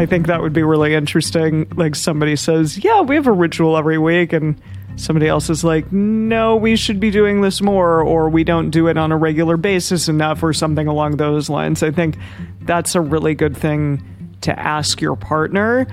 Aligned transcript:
I 0.00 0.06
think 0.06 0.28
that 0.28 0.40
would 0.40 0.54
be 0.54 0.62
really 0.62 0.94
interesting. 0.94 1.66
Like 1.76 1.94
somebody 1.94 2.34
says, 2.34 2.82
"Yeah, 2.82 3.02
we 3.02 3.16
have 3.16 3.26
a 3.26 3.32
ritual 3.32 3.76
every 3.76 3.98
week," 3.98 4.32
and 4.32 4.58
somebody 4.96 5.28
else 5.28 5.50
is 5.50 5.62
like, 5.62 5.92
"No, 5.92 6.56
we 6.56 6.74
should 6.74 7.00
be 7.00 7.10
doing 7.10 7.42
this 7.42 7.60
more," 7.60 8.00
or 8.00 8.30
"We 8.30 8.42
don't 8.42 8.70
do 8.70 8.88
it 8.88 8.96
on 8.96 9.12
a 9.12 9.18
regular 9.18 9.58
basis 9.58 10.08
enough," 10.08 10.42
or 10.42 10.54
something 10.54 10.86
along 10.86 11.18
those 11.18 11.50
lines. 11.50 11.82
I 11.82 11.90
think 11.90 12.16
that's 12.62 12.94
a 12.94 13.00
really 13.02 13.34
good 13.34 13.54
thing 13.54 14.02
to 14.40 14.58
ask 14.58 15.02
your 15.02 15.16
partner 15.16 15.86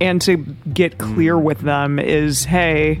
and 0.00 0.20
to 0.22 0.38
get 0.72 0.98
clear 0.98 1.38
with 1.38 1.60
them 1.60 2.00
is, 2.00 2.46
"Hey." 2.46 3.00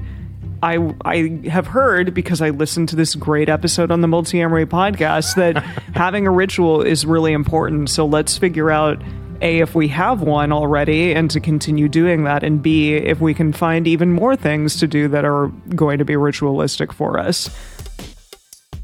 I, 0.62 0.94
I 1.04 1.40
have 1.50 1.66
heard 1.66 2.14
because 2.14 2.40
I 2.40 2.48
listened 2.48 2.88
to 2.88 2.96
this 2.96 3.14
great 3.14 3.50
episode 3.50 3.90
on 3.90 4.00
the 4.00 4.06
Multiamory 4.06 4.64
podcast 4.64 5.34
that 5.34 5.62
having 5.94 6.26
a 6.26 6.30
ritual 6.30 6.80
is 6.80 7.04
really 7.04 7.34
important. 7.34 7.90
So 7.90 8.06
let's 8.06 8.38
figure 8.38 8.70
out 8.70 9.02
a 9.44 9.58
if 9.60 9.74
we 9.74 9.88
have 9.88 10.22
one 10.22 10.50
already 10.52 11.12
and 11.12 11.30
to 11.30 11.38
continue 11.38 11.86
doing 11.86 12.24
that 12.24 12.42
and 12.42 12.62
b 12.62 12.94
if 12.94 13.20
we 13.20 13.34
can 13.34 13.52
find 13.52 13.86
even 13.86 14.10
more 14.10 14.34
things 14.34 14.76
to 14.76 14.86
do 14.86 15.06
that 15.06 15.24
are 15.24 15.48
going 15.76 15.98
to 15.98 16.04
be 16.04 16.16
ritualistic 16.16 16.92
for 16.92 17.18
us 17.18 17.50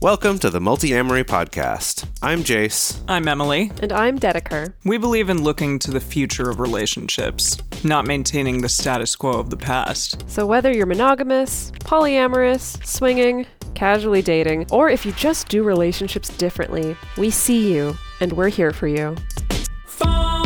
Welcome 0.03 0.39
to 0.39 0.49
the 0.49 0.61
Multiamory 0.61 1.25
Podcast. 1.25 2.07
I'm 2.23 2.43
Jace. 2.43 3.01
i'm 3.09 3.27
emily 3.27 3.73
And 3.81 3.91
I'm 3.93 4.19
Dedeker. 4.19 4.75
we 4.85 4.99
believe 4.99 5.31
in 5.31 5.43
looking 5.43 5.79
to 5.81 5.91
the 5.91 6.01
future 6.01 6.51
of 6.51 6.61
relationships 6.61 7.57
not 7.83 8.07
maintaining 8.07 8.61
the 8.61 8.69
status 8.69 9.17
quo 9.17 9.33
of 9.33 9.49
the 9.49 9.57
past 9.57 10.29
So 10.29 10.47
whether 10.47 10.71
you're 10.71 10.85
monogamous, 10.87 11.71
polyamorous, 11.81 12.85
swinging, 12.87 13.47
casually 13.75 14.21
dating, 14.21 14.67
or 14.71 14.91
if 14.91 15.07
you 15.07 15.13
just 15.13 15.49
do 15.49 15.63
relationships 15.63 16.29
differently, 16.37 16.95
we 17.17 17.31
see 17.31 17.73
you 17.73 17.95
and 18.21 18.35
we're 18.35 18.49
here 18.51 18.73
for 18.73 18.87
you. 18.89 19.17
Forms 19.87 20.40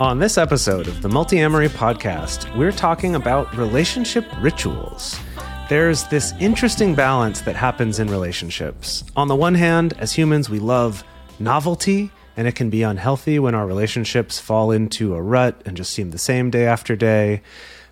On 0.00 0.18
this 0.18 0.38
episode 0.38 0.88
of 0.88 1.02
the 1.02 1.10
Multiamory 1.10 1.68
Podcast, 1.68 2.56
we're 2.56 2.72
talking 2.72 3.16
about 3.16 3.54
relationship 3.54 4.24
rituals. 4.40 5.20
There's 5.68 6.04
this 6.04 6.32
interesting 6.40 6.94
balance 6.94 7.42
that 7.42 7.54
happens 7.54 7.98
in 7.98 8.08
relationships. 8.08 9.04
On 9.14 9.28
the 9.28 9.36
one 9.36 9.54
hand, 9.54 9.92
as 9.98 10.14
humans, 10.14 10.48
we 10.48 10.58
love 10.58 11.04
novelty, 11.38 12.10
and 12.34 12.48
it 12.48 12.54
can 12.54 12.70
be 12.70 12.82
unhealthy 12.82 13.38
when 13.38 13.54
our 13.54 13.66
relationships 13.66 14.38
fall 14.38 14.70
into 14.70 15.14
a 15.14 15.20
rut 15.20 15.60
and 15.66 15.76
just 15.76 15.92
seem 15.92 16.12
the 16.12 16.18
same 16.18 16.48
day 16.48 16.64
after 16.64 16.96
day. 16.96 17.42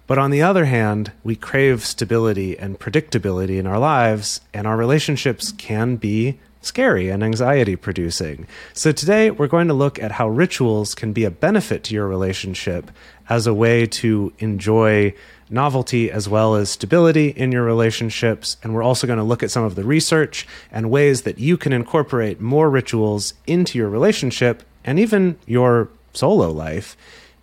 But 0.07 0.17
on 0.17 0.31
the 0.31 0.41
other 0.41 0.65
hand, 0.65 1.13
we 1.23 1.37
crave 1.37 1.85
stability 1.85 2.59
and 2.59 2.81
predictability 2.81 3.59
in 3.59 3.67
our 3.67 3.79
lives, 3.79 4.41
and 4.55 4.67
our 4.67 4.79
relationships 4.79 5.53
can 5.53 5.97
be 5.97 6.41
scary 6.61 7.09
and 7.09 7.23
anxiety 7.23 7.77
producing. 7.77 8.47
So 8.73 8.93
today 8.93 9.31
we're 9.31 9.47
going 9.47 9.69
to 9.69 9.75
look 9.75 9.99
at 10.03 10.13
how 10.13 10.29
rituals 10.29 10.95
can 10.95 11.13
be 11.13 11.25
a 11.25 11.31
benefit 11.31 11.85
to 11.85 11.95
your 11.95 12.09
relationship 12.09 12.91
as 13.29 13.47
a 13.47 13.55
way 13.55 13.87
to 13.87 14.33
enjoy 14.39 15.15
novelty 15.51 16.11
as 16.11 16.29
well 16.29 16.55
as 16.55 16.71
stability 16.71 17.29
in 17.29 17.53
your 17.53 17.65
relationships. 17.65 18.57
And 18.63 18.75
we're 18.75 18.83
also 18.83 19.07
going 19.07 19.19
to 19.19 19.25
look 19.25 19.43
at 19.43 19.51
some 19.51 19.65
of 19.65 19.75
the 19.77 19.85
research 19.85 20.47
and 20.71 20.91
ways 20.91 21.23
that 21.23 21.39
you 21.39 21.57
can 21.57 21.73
incorporate 21.73 22.41
more 22.41 22.69
rituals 22.69 23.35
into 23.47 23.79
your 23.79 23.89
relationship 23.89 24.63
and 24.85 24.99
even 24.99 25.39
your 25.47 25.89
solo 26.13 26.51
life 26.51 26.97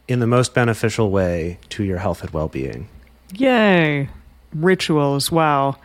in 0.07 0.19
the 0.19 0.27
most 0.27 0.53
beneficial 0.53 1.09
way 1.09 1.57
to 1.69 1.83
your 1.83 1.97
health 1.97 2.21
and 2.21 2.31
well-being. 2.31 2.87
yay 3.33 4.07
rituals 4.53 5.31
wow 5.31 5.75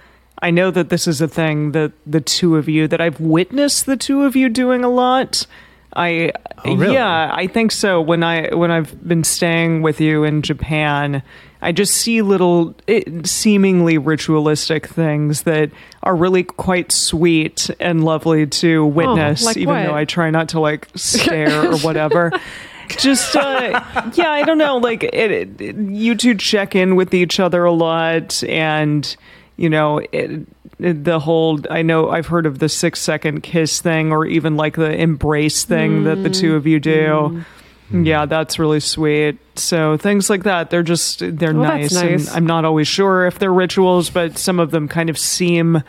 i 0.43 0.51
know 0.51 0.71
that 0.71 0.89
this 0.91 1.07
is 1.07 1.21
a 1.21 1.29
thing 1.29 1.73
that 1.73 1.93
the 2.07 2.21
two 2.21 2.57
of 2.57 2.69
you 2.69 2.87
that 2.89 3.01
i've 3.01 3.21
witnessed 3.21 3.87
the 3.87 3.97
two 3.97 4.25
of 4.25 4.35
you 4.37 4.49
doing 4.49 4.83
a 4.85 4.89
lot 4.91 5.47
i 5.95 6.31
Oh, 6.65 6.77
really? 6.77 6.93
yeah 6.95 7.31
i 7.35 7.47
think 7.47 7.73
so 7.73 8.01
when 8.03 8.23
i 8.23 8.55
when 8.55 8.71
i've 8.71 9.07
been 9.07 9.25
staying 9.25 9.81
with 9.83 9.99
you 10.01 10.25
in 10.25 10.43
japan 10.43 11.23
i 11.63 11.73
just 11.73 11.95
see 11.95 12.21
little 12.21 12.75
it, 12.87 13.27
seemingly 13.27 13.97
ritualistic 13.97 14.87
things 14.87 15.43
that 15.43 15.71
are 16.03 16.15
really 16.15 16.43
quite 16.43 16.93
sweet 16.93 17.71
and 17.81 18.05
lovely 18.05 18.47
to 18.47 18.85
witness 18.85 19.43
like 19.45 19.57
even 19.57 19.75
what? 19.75 19.87
though 19.87 19.95
i 19.95 20.05
try 20.05 20.29
not 20.31 20.51
to 20.51 20.61
like 20.61 20.87
stare 20.95 21.73
or 21.73 21.79
whatever 21.79 22.31
just 22.99 23.35
uh 23.37 23.81
yeah 24.15 24.31
i 24.31 24.43
don't 24.43 24.59
know 24.59 24.77
like 24.77 25.03
it, 25.03 25.61
it, 25.61 25.77
you 25.77 26.15
two 26.15 26.35
check 26.35 26.75
in 26.77 26.95
with 26.95 27.15
each 27.15 27.41
other 27.41 27.65
a 27.65 27.73
lot 27.73 28.43
and 28.45 29.17
you 29.61 29.69
know 29.71 29.99
it, 29.99 30.47
it- 30.79 31.05
the 31.05 31.19
whole 31.21 31.61
i 31.71 31.83
know 31.83 32.09
i've 32.09 32.27
heard 32.29 32.47
of 32.47 32.59
the 32.59 32.69
six 32.69 32.99
second 33.01 33.43
kiss 33.43 33.83
thing 33.83 34.11
or 34.13 34.25
even 34.25 34.57
like 34.57 34.77
the 34.77 34.91
embrace 34.99 35.65
thing 35.65 36.05
that 36.05 36.23
the 36.23 36.31
two 36.31 36.57
of 36.57 36.67
you 36.67 36.81
do. 36.81 37.45
Mm-hmm. 37.91 38.05
Yeah 38.05 38.25
that's 38.25 38.59
really 38.59 38.81
sweet. 38.81 39.37
So 39.57 39.97
things 39.99 40.31
like 40.31 40.45
that 40.45 40.71
they're 40.71 40.83
just 40.83 41.19
they're 41.21 41.51
oh, 41.51 41.61
Well, 41.61 41.77
nice, 41.77 41.93
nice. 41.93 42.29
and 42.29 42.37
i'm 42.37 42.47
not 42.47 42.65
always 42.65 42.89
sure 42.89 43.27
if 43.27 43.39
they're 43.39 43.53
rituals 43.53 44.09
but 44.09 44.39
some 44.39 44.59
of 44.59 44.71
them 44.71 44.89
kind 44.89 45.11
of 45.11 45.19
seem 45.19 45.83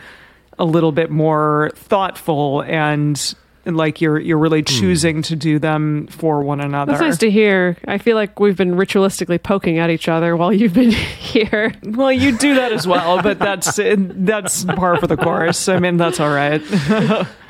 a 0.58 0.64
little 0.66 0.92
bit 0.92 1.10
more 1.10 1.70
thoughtful 1.74 2.62
and 2.64 3.34
like 3.64 4.00
you're 4.00 4.18
you're 4.18 4.38
really 4.38 4.60
hmm. 4.60 4.66
choosing 4.66 5.22
to 5.22 5.36
do 5.36 5.58
them 5.58 6.06
for 6.08 6.42
one 6.42 6.60
another. 6.60 6.92
That's 6.92 7.02
nice 7.02 7.18
to 7.18 7.30
hear. 7.30 7.76
I 7.86 7.98
feel 7.98 8.16
like 8.16 8.40
we've 8.40 8.56
been 8.56 8.74
ritualistically 8.74 9.42
poking 9.42 9.78
at 9.78 9.90
each 9.90 10.08
other 10.08 10.36
while 10.36 10.52
you've 10.52 10.74
been 10.74 10.90
here. 10.90 11.74
well, 11.84 12.12
you 12.12 12.36
do 12.36 12.54
that 12.56 12.72
as 12.72 12.86
well, 12.86 13.22
but 13.22 13.38
that's 13.38 13.76
that's 13.96 14.64
par 14.64 14.98
for 14.98 15.06
the 15.06 15.16
course. 15.16 15.68
I 15.68 15.78
mean, 15.78 15.96
that's 15.96 16.20
all 16.20 16.30
right. 16.30 16.62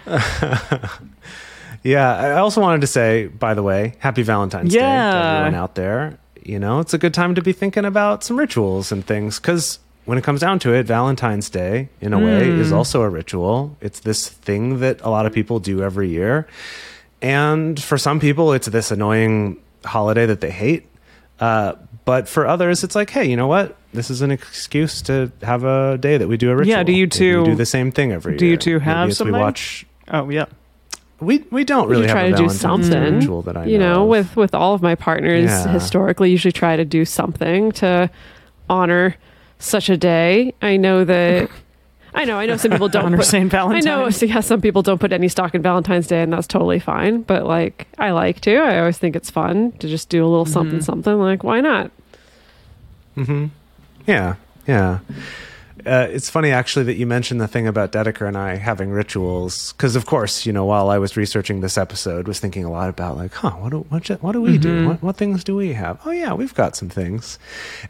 Yeah, 1.83 2.15
I 2.15 2.33
also 2.39 2.61
wanted 2.61 2.83
to 2.83 2.87
say, 2.87 3.27
by 3.27 3.55
the 3.55 3.63
way, 3.63 3.95
happy 3.99 4.23
Valentine's 4.23 4.73
Day 4.73 4.79
to 4.79 4.85
everyone 4.85 5.55
out 5.55 5.75
there. 5.75 6.19
You 6.43 6.59
know, 6.59 6.81
it's 6.81 6.95
a 6.95 6.99
good 6.99 7.15
time 7.15 7.35
to 7.35 7.43
be 7.43 7.53
thinking 7.53 7.85
about 7.85 8.25
some 8.25 8.39
rituals 8.39 8.93
and 8.93 9.05
things 9.05 9.39
because 9.39 9.79
when 10.05 10.19
it 10.19 10.25
comes 10.25 10.41
down 10.41 10.59
to 10.61 10.73
it, 10.75 10.87
Valentine's 10.87 11.49
Day, 11.51 11.89
in 12.01 12.13
a 12.13 12.19
way, 12.19 12.49
is 12.49 12.73
also 12.73 13.03
a 13.03 13.09
ritual. 13.09 13.77
It's 13.81 14.01
this 14.01 14.29
thing 14.29 14.81
that 14.81 15.01
a 15.03 15.11
lot 15.11 15.27
of 15.27 15.33
people 15.33 15.61
do 15.61 15.83
every 15.83 16.09
year. 16.09 16.47
And 17.21 17.81
for 17.81 17.99
some 17.99 18.19
people, 18.19 18.53
it's 18.53 18.67
this 18.67 18.91
annoying 18.91 19.59
holiday 19.85 20.27
that 20.27 20.41
they 20.41 20.51
hate. 20.51 20.87
Uh, 21.39 21.75
but 22.05 22.29
for 22.29 22.47
others, 22.47 22.83
it's 22.83 22.95
like, 22.97 23.11
hey, 23.11 23.31
you 23.31 23.37
know 23.37 23.47
what? 23.47 23.77
This 23.93 24.11
is 24.11 24.23
an 24.23 24.31
excuse 24.33 25.03
to 25.03 25.31
have 25.43 25.63
a 25.65 25.99
day 25.99 26.17
that 26.17 26.27
we 26.27 26.37
do 26.37 26.51
a 26.51 26.57
ritual. 26.57 26.71
Yeah, 26.77 26.83
do 26.83 26.93
you 26.93 27.07
two- 27.07 27.45
do 27.45 27.55
the 27.55 27.67
same 27.67 27.93
thing 27.93 28.11
every 28.11 28.33
year? 28.33 28.39
do 28.39 28.47
you 28.47 28.57
two 28.57 28.79
have 28.81 29.15
something? 29.15 29.35
We 29.35 29.39
watch. 29.41 29.87
oh 30.09 30.29
yeah, 30.31 30.47
We 31.21 31.45
we 31.51 31.63
don't 31.63 31.89
really 31.89 32.09
try 32.09 32.25
have 32.29 32.37
to 32.39 32.45
a 32.45 32.49
do 32.49 32.53
something. 32.53 33.17
ritual 33.19 33.43
that 33.43 33.57
I 33.57 33.67
you 33.67 33.79
know, 33.79 34.03
of. 34.03 34.09
with 34.09 34.37
with 34.37 34.55
all 34.55 34.75
of 34.75 34.83
my 34.83 34.95
partners, 34.97 35.45
Yeah. 35.51 35.69
historically, 35.69 36.31
usually 36.31 36.53
try 36.53 36.75
to 36.77 36.85
do 36.85 37.05
something 37.05 37.71
to 37.73 38.11
honor 38.69 39.15
such 39.65 39.89
a 39.89 39.97
day. 39.97 40.55
I 40.63 40.77
know 40.77 41.05
that. 41.05 41.51
I 42.15 42.27
know. 42.27 42.39
I 42.39 42.45
know 42.45 42.59
some 42.59 42.71
people 42.71 42.91
don't 42.91 43.17
put, 43.17 43.25
Saint 43.25 43.55
I 43.55 43.81
know. 43.81 44.11
so 44.11 44.27
yeah, 44.27 44.41
some 44.41 44.61
people 44.61 44.83
don't 44.83 44.99
put 44.99 45.13
any 45.13 45.29
stock 45.29 45.55
in 45.55 45.63
Valentine's 45.63 46.07
Day, 46.07 46.23
and 46.23 46.31
that's 46.33 46.47
totally 46.47 46.79
fine. 46.79 47.23
But 47.23 47.47
like, 47.47 47.87
I 47.99 48.11
like 48.11 48.41
to. 48.43 48.57
I 48.57 48.81
always 48.81 48.99
think 48.99 49.17
it's 49.17 49.31
fun 49.31 49.73
to 49.79 49.89
just 49.89 50.11
do 50.11 50.23
a 50.23 50.29
little 50.29 50.45
something, 50.45 50.83
something. 50.83 51.19
Like, 51.19 51.43
why 51.43 51.63
not? 51.63 51.91
Hmm. 53.15 53.47
Yeah, 54.07 54.35
yeah. 54.67 54.99
Uh, 55.87 56.07
it's 56.11 56.31
funny 56.31 56.51
actually 56.51 56.85
that 56.87 56.95
you 56.95 57.07
mentioned 57.07 57.41
the 57.41 57.49
thing 57.49 57.67
about 57.67 57.93
Dedeker 57.93 58.27
and 58.29 58.37
I 58.37 58.57
having 58.57 58.91
rituals 58.91 59.73
because, 59.73 59.97
of 59.97 60.07
course, 60.07 60.47
you 60.47 60.53
know, 60.53 60.65
while 60.65 60.91
I 60.91 60.99
was 60.99 61.17
researching 61.17 61.61
this 61.61 61.77
episode, 61.79 62.29
was 62.29 62.39
thinking 62.41 62.65
a 62.65 62.71
lot 62.71 62.89
about 62.89 63.17
like, 63.17 63.33
huh, 63.35 63.51
what 63.53 63.71
do 63.71 63.79
what, 63.89 64.09
what 64.23 64.33
do 64.33 64.41
we 64.41 64.59
do? 64.59 64.89
What, 64.89 65.03
what 65.03 65.17
things 65.17 65.43
do 65.45 65.57
we 65.57 65.73
have? 65.73 66.01
Oh 66.05 66.11
yeah, 66.11 66.33
we've 66.35 66.55
got 66.55 66.77
some 66.77 66.89
things. 66.89 67.39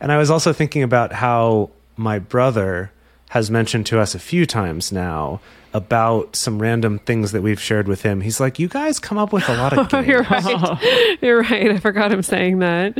And 0.01 0.11
I 0.13 0.19
was 0.19 0.31
also 0.31 0.53
thinking 0.53 0.83
about 0.83 1.13
how 1.13 1.71
my 1.97 2.19
brother 2.19 2.93
has 3.31 3.51
mentioned 3.51 3.87
to 3.87 3.99
us 3.99 4.15
a 4.15 4.19
few 4.19 4.45
times 4.47 4.93
now 4.93 5.41
about 5.75 6.37
some 6.37 6.61
random 6.61 6.99
things 6.99 7.33
that 7.33 7.41
we've 7.43 7.61
shared 7.61 7.89
with 7.89 8.03
him. 8.03 8.21
He's 8.21 8.39
like, 8.41 8.59
you 8.59 8.69
guys 8.69 8.99
come 8.99 9.17
up 9.17 9.33
with 9.33 9.49
a 9.49 9.55
lot 9.57 9.73
of 9.73 9.79
Oh, 9.95 10.03
games. 10.03 10.07
you're 10.07 10.23
right. 10.23 11.19
you're 11.23 11.41
right. 11.41 11.71
I 11.71 11.79
forgot 11.79 12.13
him 12.13 12.23
saying 12.23 12.59
that. 12.59 12.99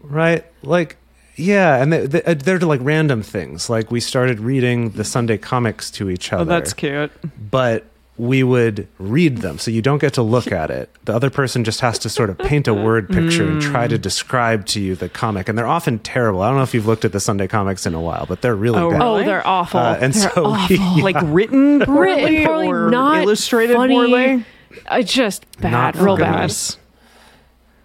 Right? 0.00 0.44
Like, 0.62 0.96
yeah, 1.38 1.80
and 1.82 1.92
they, 1.92 2.06
they, 2.06 2.22
uh, 2.24 2.34
they're 2.34 2.58
like 2.58 2.80
random 2.82 3.22
things. 3.22 3.70
Like 3.70 3.90
we 3.90 4.00
started 4.00 4.40
reading 4.40 4.90
the 4.90 5.04
Sunday 5.04 5.38
comics 5.38 5.90
to 5.92 6.10
each 6.10 6.32
other, 6.32 6.42
oh, 6.42 6.44
that's 6.44 6.72
cute. 6.72 7.12
but 7.50 7.84
we 8.16 8.42
would 8.42 8.88
read 8.98 9.38
them, 9.38 9.58
so 9.58 9.70
you 9.70 9.80
don't 9.80 10.00
get 10.00 10.14
to 10.14 10.22
look 10.22 10.50
at 10.50 10.70
it. 10.70 10.90
The 11.04 11.14
other 11.14 11.30
person 11.30 11.62
just 11.62 11.80
has 11.80 12.00
to 12.00 12.08
sort 12.08 12.30
of 12.30 12.38
paint 12.38 12.66
a 12.66 12.74
word 12.74 13.08
picture 13.08 13.48
and 13.48 13.62
try 13.62 13.86
to 13.86 13.96
mm. 13.96 14.02
describe 14.02 14.66
to 14.66 14.80
you 14.80 14.96
the 14.96 15.08
comic, 15.08 15.48
and 15.48 15.56
they're 15.56 15.68
often 15.68 16.00
terrible. 16.00 16.42
I 16.42 16.48
don't 16.48 16.56
know 16.56 16.64
if 16.64 16.74
you've 16.74 16.86
looked 16.86 17.04
at 17.04 17.12
the 17.12 17.20
Sunday 17.20 17.46
comics 17.46 17.86
in 17.86 17.94
a 17.94 18.00
while, 18.00 18.26
but 18.26 18.42
they're 18.42 18.56
really 18.56 18.80
Oh, 18.80 18.90
bad. 18.90 19.02
Oh, 19.02 19.18
they're 19.22 19.46
awful. 19.46 19.78
Uh, 19.78 19.98
and 20.00 20.12
they're 20.12 20.30
so 20.30 20.46
awful. 20.46 20.76
we- 20.96 21.02
Like 21.08 21.16
written 21.22 21.80
poorly, 21.80 22.24
Written 22.24 22.46
poorly, 22.46 22.66
or 22.66 22.90
not 22.90 23.22
illustrated 23.22 23.74
illustrated 23.74 23.76
funny. 23.76 23.94
poorly. 23.94 24.44
I 24.88 25.02
just 25.02 25.46
bad, 25.60 25.70
Not 25.70 25.94
real 25.94 26.16
good. 26.16 26.22
bad. 26.24 26.32
Goodness. 26.32 26.76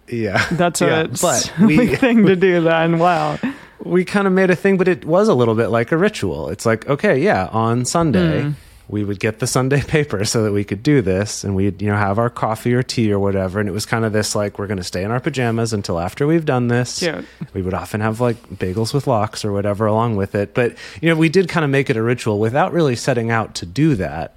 Yeah. 0.08 0.46
That's 0.52 0.80
yeah. 0.80 1.00
a 1.00 1.08
but 1.22 1.52
we 1.60 1.94
thing 1.96 2.26
to 2.26 2.36
do 2.36 2.60
then. 2.62 2.98
Wow. 2.98 3.38
we 3.82 4.04
kind 4.04 4.26
of 4.26 4.32
made 4.32 4.50
a 4.50 4.56
thing, 4.56 4.76
but 4.76 4.88
it 4.88 5.04
was 5.04 5.28
a 5.28 5.34
little 5.34 5.54
bit 5.54 5.68
like 5.68 5.92
a 5.92 5.96
ritual. 5.96 6.48
It's 6.48 6.64
like, 6.66 6.88
okay, 6.88 7.18
yeah, 7.18 7.46
on 7.52 7.84
Sunday 7.84 8.42
Hmm. 8.42 8.50
we 8.88 9.02
would 9.04 9.18
get 9.20 9.38
the 9.40 9.46
Sunday 9.46 9.80
paper 9.82 10.24
so 10.24 10.42
that 10.44 10.52
we 10.52 10.62
could 10.64 10.82
do 10.82 11.00
this, 11.02 11.42
and 11.44 11.54
we'd 11.56 11.80
you 11.82 11.88
know 11.88 11.96
have 11.96 12.18
our 12.18 12.30
coffee 12.30 12.72
or 12.74 12.82
tea 12.82 13.12
or 13.12 13.18
whatever, 13.18 13.60
and 13.60 13.68
it 13.68 13.72
was 13.72 13.86
kind 13.86 14.04
of 14.04 14.12
this 14.12 14.34
like 14.34 14.58
we're 14.58 14.66
going 14.66 14.78
to 14.78 14.84
stay 14.84 15.02
in 15.04 15.10
our 15.10 15.20
pajamas 15.20 15.72
until 15.72 15.98
after 15.98 16.26
we've 16.26 16.44
done 16.44 16.68
this. 16.68 16.98
Cute. 17.00 17.24
We 17.54 17.62
would 17.62 17.74
often 17.74 18.00
have 18.00 18.20
like 18.20 18.36
bagels 18.50 18.92
with 18.94 19.06
lox 19.06 19.44
or 19.44 19.52
whatever 19.52 19.86
along 19.86 20.16
with 20.16 20.34
it, 20.34 20.54
but 20.54 20.76
you 21.02 21.08
know 21.08 21.16
we 21.16 21.28
did 21.28 21.48
kind 21.48 21.64
of 21.64 21.70
make 21.70 21.88
it 21.90 21.96
a 21.96 22.02
ritual 22.02 22.38
without 22.38 22.72
really 22.72 22.96
setting 22.96 23.30
out 23.30 23.54
to 23.56 23.66
do 23.66 23.94
that. 23.96 24.36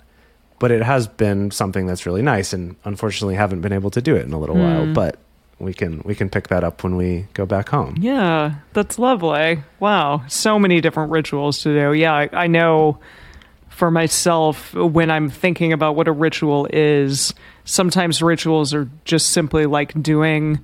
But 0.59 0.71
it 0.71 0.81
has 0.81 1.07
been 1.07 1.51
something 1.51 1.85
that's 1.85 2.05
really 2.07 2.23
nice, 2.23 2.51
and 2.51 2.75
unfortunately 2.83 3.35
haven't 3.35 3.61
been 3.61 3.73
able 3.73 3.91
to 3.91 4.01
do 4.01 4.15
it 4.15 4.25
in 4.25 4.33
a 4.33 4.39
little 4.39 4.55
Hmm. 4.55 4.61
while, 4.63 4.93
but. 4.93 5.19
We 5.59 5.73
can 5.73 6.01
we 6.05 6.13
can 6.13 6.29
pick 6.29 6.49
that 6.49 6.63
up 6.63 6.83
when 6.83 6.95
we 6.95 7.27
go 7.33 7.45
back 7.45 7.69
home. 7.69 7.95
Yeah, 7.99 8.55
that's 8.73 8.99
lovely. 8.99 9.63
Wow, 9.79 10.23
so 10.27 10.59
many 10.59 10.81
different 10.81 11.11
rituals 11.11 11.61
to 11.63 11.73
do. 11.73 11.93
Yeah, 11.93 12.13
I, 12.13 12.29
I 12.31 12.47
know 12.47 12.99
for 13.69 13.89
myself 13.89 14.73
when 14.73 15.09
I'm 15.09 15.29
thinking 15.29 15.73
about 15.73 15.95
what 15.95 16.07
a 16.07 16.11
ritual 16.11 16.67
is, 16.71 17.33
sometimes 17.65 18.21
rituals 18.21 18.73
are 18.73 18.89
just 19.05 19.29
simply 19.29 19.65
like 19.65 19.99
doing 20.01 20.59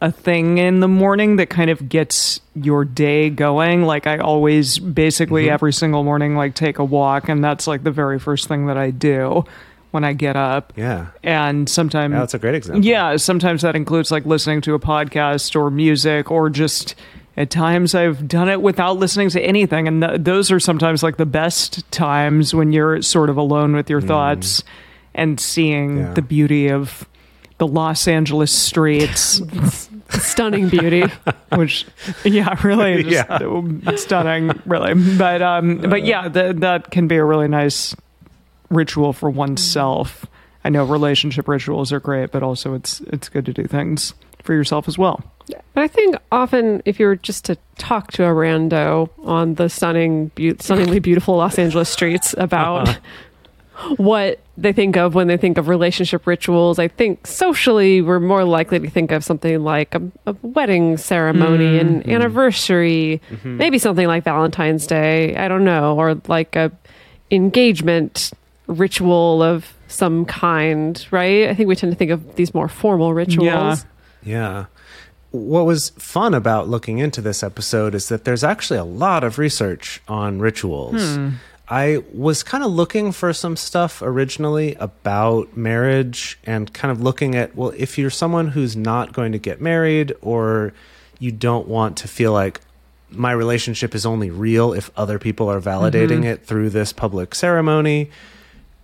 a 0.00 0.12
thing 0.12 0.58
in 0.58 0.80
the 0.80 0.88
morning 0.88 1.36
that 1.36 1.50
kind 1.50 1.70
of 1.70 1.88
gets 1.88 2.40
your 2.54 2.84
day 2.84 3.30
going. 3.30 3.82
Like 3.82 4.06
I 4.06 4.18
always 4.18 4.78
basically 4.78 5.44
mm-hmm. 5.44 5.54
every 5.54 5.72
single 5.72 6.04
morning 6.04 6.36
like 6.36 6.54
take 6.54 6.78
a 6.78 6.84
walk 6.84 7.28
and 7.28 7.42
that's 7.42 7.66
like 7.66 7.84
the 7.84 7.90
very 7.90 8.18
first 8.18 8.48
thing 8.48 8.66
that 8.66 8.76
I 8.76 8.90
do 8.90 9.44
when 9.90 10.04
I 10.04 10.12
get 10.12 10.36
up. 10.36 10.72
Yeah. 10.76 11.06
And 11.22 11.68
sometimes 11.68 12.12
Yeah, 12.12 12.18
that's 12.20 12.34
a 12.34 12.38
great 12.38 12.54
example. 12.54 12.84
yeah, 12.84 13.16
sometimes 13.16 13.62
that 13.62 13.74
includes 13.76 14.10
like 14.10 14.26
listening 14.26 14.60
to 14.62 14.74
a 14.74 14.78
podcast 14.78 15.54
or 15.58 15.70
music 15.70 16.30
or 16.30 16.50
just 16.50 16.94
at 17.36 17.50
times 17.50 17.94
I've 17.94 18.26
done 18.28 18.48
it 18.48 18.60
without 18.62 18.96
listening 18.98 19.30
to 19.30 19.40
anything 19.40 19.86
and 19.88 20.02
th- 20.02 20.20
those 20.22 20.50
are 20.50 20.58
sometimes 20.60 21.02
like 21.02 21.16
the 21.18 21.26
best 21.26 21.88
times 21.92 22.52
when 22.54 22.72
you're 22.72 23.00
sort 23.02 23.30
of 23.30 23.36
alone 23.36 23.74
with 23.74 23.88
your 23.88 24.00
thoughts 24.00 24.62
and 25.14 25.38
seeing 25.40 25.96
Mm. 25.98 26.00
Yeah. 26.08 26.14
the 26.14 26.22
beauty 26.22 26.68
of 26.68 27.08
the 27.58 27.66
Los 27.66 28.06
Angeles 28.08 28.52
streets 28.52 29.40
Stunning 30.10 30.68
beauty. 30.68 31.04
which 31.54 31.86
yeah 32.24 32.54
really 32.66 33.02
just 33.04 33.28
Yeah. 33.30 33.94
stunning 33.96 34.50
really 34.66 34.94
but 35.16 35.42
um 35.42 35.78
but 35.78 36.04
yeah 36.04 36.28
th- 36.28 36.56
that 36.56 36.90
can 36.90 37.06
be 37.08 37.16
a 37.16 37.24
really 37.24 37.48
nice 37.48 37.94
ritual 38.70 39.12
for 39.12 39.30
oneself 39.30 40.22
mm-hmm. 40.22 40.34
i 40.64 40.68
know 40.70 40.84
relationship 40.84 41.48
rituals 41.48 41.92
are 41.92 42.00
great 42.00 42.30
but 42.30 42.42
also 42.42 42.74
it's 42.74 43.00
it's 43.02 43.28
good 43.28 43.46
to 43.46 43.52
do 43.52 43.64
things 43.64 44.14
for 44.48 44.54
yourself 44.54 44.88
as 44.88 44.96
well. 44.96 45.22
But 45.74 45.82
I 45.84 45.88
think 45.88 46.16
often, 46.32 46.82
if 46.86 46.98
you 46.98 47.04
were 47.04 47.16
just 47.16 47.44
to 47.44 47.58
talk 47.76 48.12
to 48.12 48.24
a 48.24 48.28
rando 48.28 49.10
on 49.24 49.54
the 49.54 49.68
stunning, 49.68 50.28
beau- 50.34 50.56
stunningly 50.58 51.00
beautiful 51.00 51.36
Los 51.36 51.58
Angeles 51.58 51.90
streets 51.90 52.34
about 52.38 52.88
uh-huh. 52.88 53.94
what 53.96 54.40
they 54.56 54.72
think 54.72 54.96
of 54.96 55.14
when 55.14 55.26
they 55.26 55.36
think 55.36 55.58
of 55.58 55.68
relationship 55.68 56.26
rituals, 56.26 56.78
I 56.78 56.88
think 56.88 57.26
socially 57.26 58.00
we're 58.00 58.20
more 58.20 58.44
likely 58.44 58.78
to 58.80 58.88
think 58.88 59.12
of 59.12 59.22
something 59.22 59.62
like 59.62 59.94
a, 59.94 60.02
a 60.26 60.34
wedding 60.40 60.96
ceremony, 60.96 61.78
an 61.78 62.00
mm-hmm. 62.00 62.10
anniversary, 62.10 63.20
mm-hmm. 63.30 63.58
maybe 63.58 63.78
something 63.78 64.06
like 64.06 64.24
Valentine's 64.24 64.86
Day. 64.86 65.36
I 65.36 65.48
don't 65.48 65.64
know, 65.64 65.94
or 65.98 66.20
like 66.26 66.56
a 66.56 66.72
engagement 67.30 68.32
ritual 68.68 69.42
of 69.42 69.74
some 69.88 70.24
kind, 70.24 71.04
right? 71.10 71.48
I 71.48 71.54
think 71.54 71.68
we 71.68 71.74
tend 71.74 71.92
to 71.92 71.96
think 71.98 72.10
of 72.10 72.36
these 72.36 72.54
more 72.54 72.68
formal 72.68 73.12
rituals. 73.14 73.46
Yeah. 73.46 73.76
Yeah. 74.22 74.66
What 75.30 75.66
was 75.66 75.90
fun 75.90 76.34
about 76.34 76.68
looking 76.68 76.98
into 76.98 77.20
this 77.20 77.42
episode 77.42 77.94
is 77.94 78.08
that 78.08 78.24
there's 78.24 78.44
actually 78.44 78.78
a 78.78 78.84
lot 78.84 79.24
of 79.24 79.38
research 79.38 80.00
on 80.08 80.38
rituals. 80.38 81.16
Hmm. 81.16 81.30
I 81.70 82.02
was 82.14 82.42
kind 82.42 82.64
of 82.64 82.70
looking 82.70 83.12
for 83.12 83.32
some 83.34 83.54
stuff 83.54 84.00
originally 84.00 84.74
about 84.76 85.54
marriage 85.54 86.38
and 86.44 86.72
kind 86.72 86.90
of 86.90 87.02
looking 87.02 87.34
at, 87.34 87.54
well, 87.54 87.74
if 87.76 87.98
you're 87.98 88.08
someone 88.08 88.48
who's 88.48 88.74
not 88.74 89.12
going 89.12 89.32
to 89.32 89.38
get 89.38 89.60
married 89.60 90.14
or 90.22 90.72
you 91.18 91.30
don't 91.30 91.68
want 91.68 91.98
to 91.98 92.08
feel 92.08 92.32
like 92.32 92.60
my 93.10 93.32
relationship 93.32 93.94
is 93.94 94.06
only 94.06 94.30
real 94.30 94.72
if 94.72 94.90
other 94.96 95.18
people 95.18 95.50
are 95.50 95.60
validating 95.60 96.20
mm-hmm. 96.20 96.24
it 96.24 96.46
through 96.46 96.70
this 96.70 96.92
public 96.92 97.34
ceremony, 97.34 98.10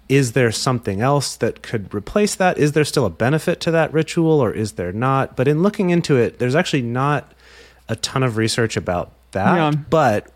is 0.08 0.32
there 0.32 0.52
something 0.52 1.00
else 1.00 1.36
that 1.36 1.62
could 1.62 1.92
replace 1.94 2.34
that? 2.34 2.58
Is 2.58 2.72
there 2.72 2.84
still 2.84 3.06
a 3.06 3.10
benefit 3.10 3.60
to 3.60 3.70
that 3.70 3.92
ritual 3.92 4.40
or 4.40 4.52
is 4.52 4.72
there 4.72 4.92
not? 4.92 5.36
But 5.36 5.48
in 5.48 5.62
looking 5.62 5.90
into 5.90 6.16
it, 6.16 6.38
there's 6.38 6.54
actually 6.54 6.82
not 6.82 7.32
a 7.88 7.96
ton 7.96 8.22
of 8.22 8.36
research 8.36 8.76
about 8.76 9.12
that. 9.32 9.54
Yeah. 9.54 9.70
But 9.70 10.30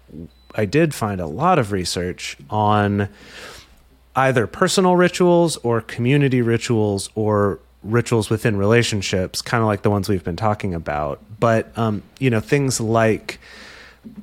I 0.54 0.64
did 0.64 0.94
find 0.94 1.20
a 1.20 1.26
lot 1.26 1.58
of 1.58 1.72
research 1.72 2.36
on 2.50 3.08
either 4.16 4.46
personal 4.46 4.96
rituals 4.96 5.56
or 5.58 5.80
community 5.80 6.42
rituals 6.42 7.10
or 7.14 7.60
rituals 7.84 8.28
within 8.30 8.56
relationships, 8.56 9.40
kind 9.42 9.62
of 9.62 9.68
like 9.68 9.82
the 9.82 9.90
ones 9.90 10.08
we've 10.08 10.24
been 10.24 10.36
talking 10.36 10.74
about. 10.74 11.20
But, 11.38 11.76
um, 11.78 12.02
you 12.18 12.30
know, 12.30 12.40
things 12.40 12.80
like 12.80 13.38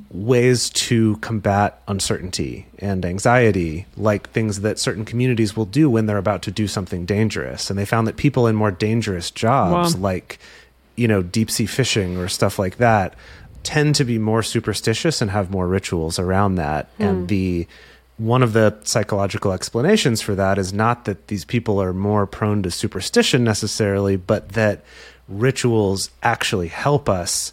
ways 0.10 0.70
to 0.72 1.18
combat 1.18 1.82
uncertainty 1.88 2.66
and 2.80 3.06
anxiety, 3.06 3.86
like 3.98 4.30
things 4.32 4.62
that 4.62 4.80
certain 4.80 5.06
communities 5.06 5.56
will 5.56 5.66
do 5.66 5.90
when 5.90 6.06
they're 6.06 6.18
about 6.18 6.42
to 6.44 6.52
do 6.52 6.68
something 6.68 7.06
dangerous. 7.06 7.70
And 7.70 7.78
they 7.78 7.86
found 7.86 8.08
that 8.08 8.18
people 8.18 8.48
in 8.48 8.56
more 8.56 8.72
dangerous 8.72 9.30
jobs, 9.32 9.96
Wow. 9.96 10.02
like, 10.02 10.40
you 10.96 11.08
know, 11.08 11.22
deep 11.22 11.52
sea 11.52 11.66
fishing 11.66 12.18
or 12.18 12.28
stuff 12.28 12.58
like 12.58 12.78
that, 12.78 13.16
tend 13.64 13.96
to 13.96 14.06
be 14.06 14.18
more 14.18 14.44
superstitious 14.44 15.22
and 15.22 15.32
have 15.32 15.50
more 15.52 15.68
rituals 15.68 16.20
around 16.20 16.56
that. 16.56 16.88
Hmm. 16.98 17.04
And 17.04 17.28
the 17.28 17.68
one 18.18 18.42
of 18.42 18.54
the 18.54 18.74
psychological 18.84 19.52
explanations 19.52 20.22
for 20.22 20.36
that 20.36 20.58
is 20.58 20.72
not 20.72 21.04
that 21.04 21.28
these 21.28 21.44
people 21.44 21.82
are 21.82 21.92
more 21.92 22.26
prone 22.26 22.64
to 22.64 22.72
superstition 22.72 23.44
necessarily, 23.44 24.16
but 24.16 24.50
that 24.50 24.86
rituals 25.28 26.10
actually 26.24 26.70
help 26.70 27.10
us 27.10 27.52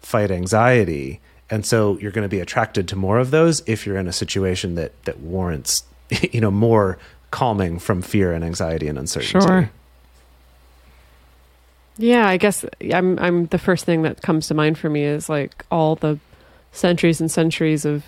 fight 0.00 0.30
anxiety. 0.30 1.20
And 1.50 1.64
so 1.66 1.98
you're 1.98 2.10
going 2.10 2.24
to 2.24 2.28
be 2.28 2.40
attracted 2.40 2.88
to 2.88 2.96
more 2.96 3.18
of 3.18 3.30
those 3.30 3.62
if 3.66 3.86
you're 3.86 3.98
in 3.98 4.08
a 4.08 4.12
situation 4.12 4.74
that 4.76 4.92
that 5.04 5.20
warrants 5.20 5.84
you 6.32 6.40
know 6.40 6.50
more 6.50 6.98
calming 7.30 7.78
from 7.78 8.00
fear 8.02 8.32
and 8.32 8.44
anxiety 8.44 8.86
and 8.88 8.98
uncertainty. 8.98 9.46
Sure. 9.46 9.70
Yeah, 11.96 12.26
I 12.28 12.36
guess 12.38 12.64
I'm 12.92 13.18
I'm 13.18 13.46
the 13.46 13.58
first 13.58 13.84
thing 13.84 14.02
that 14.02 14.20
comes 14.22 14.48
to 14.48 14.54
mind 14.54 14.78
for 14.78 14.88
me 14.90 15.04
is 15.04 15.28
like 15.28 15.64
all 15.70 15.94
the 15.96 16.18
centuries 16.72 17.20
and 17.20 17.30
centuries 17.30 17.84
of 17.84 18.04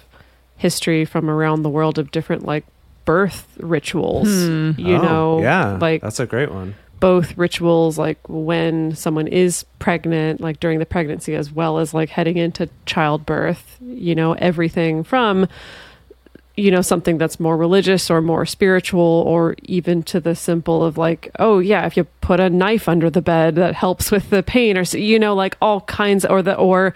history 0.57 1.05
from 1.05 1.31
around 1.31 1.63
the 1.63 1.69
world 1.71 1.99
of 1.99 2.11
different 2.11 2.45
like 2.45 2.65
birth 3.05 3.47
rituals. 3.61 4.27
Hmm. 4.29 4.73
You 4.77 4.97
Oh, 4.97 5.03
know, 5.03 5.43
yeah, 5.43 5.79
like 5.81 6.03
that's 6.03 6.19
a 6.19 6.27
great 6.27 6.51
one. 6.51 6.75
Both 7.01 7.37
rituals 7.37 7.99
like 7.99 8.19
when 8.29 8.95
someone 8.95 9.27
is 9.27 9.65
pregnant, 9.79 10.41
like 10.41 10.61
during 10.61 10.79
the 10.79 10.87
pregnancy 10.87 11.35
as 11.35 11.53
well 11.53 11.79
as 11.79 11.93
like 11.93 12.09
heading 12.09 12.37
into 12.37 12.69
childbirth, 12.87 13.79
you 13.81 14.15
know, 14.15 14.33
everything 14.35 15.05
from 15.05 15.49
you 16.57 16.71
know 16.71 16.81
something 16.81 17.19
that's 17.19 17.39
more 17.39 17.57
religious 17.57 18.11
or 18.11 18.23
more 18.23 18.47
spiritual 18.47 19.25
or 19.27 19.55
even 19.65 20.03
to 20.03 20.21
the 20.21 20.35
simple 20.35 20.83
of 20.83 20.97
like 20.97 21.31
oh 21.39 21.59
yeah 21.59 21.85
if 21.85 21.97
you 21.97 22.05
put 22.23 22.41
a 22.41 22.49
knife 22.49 22.89
under 22.89 23.11
the 23.11 23.21
bed 23.21 23.57
that 23.57 23.75
helps 23.75 24.11
with 24.11 24.31
the 24.31 24.43
pain 24.43 24.79
or 24.79 24.83
you 24.83 25.19
know 25.19 25.35
like 25.35 25.57
all 25.61 25.83
kinds 25.83 26.25
or 26.25 26.43
the 26.43 26.55
or 26.57 26.95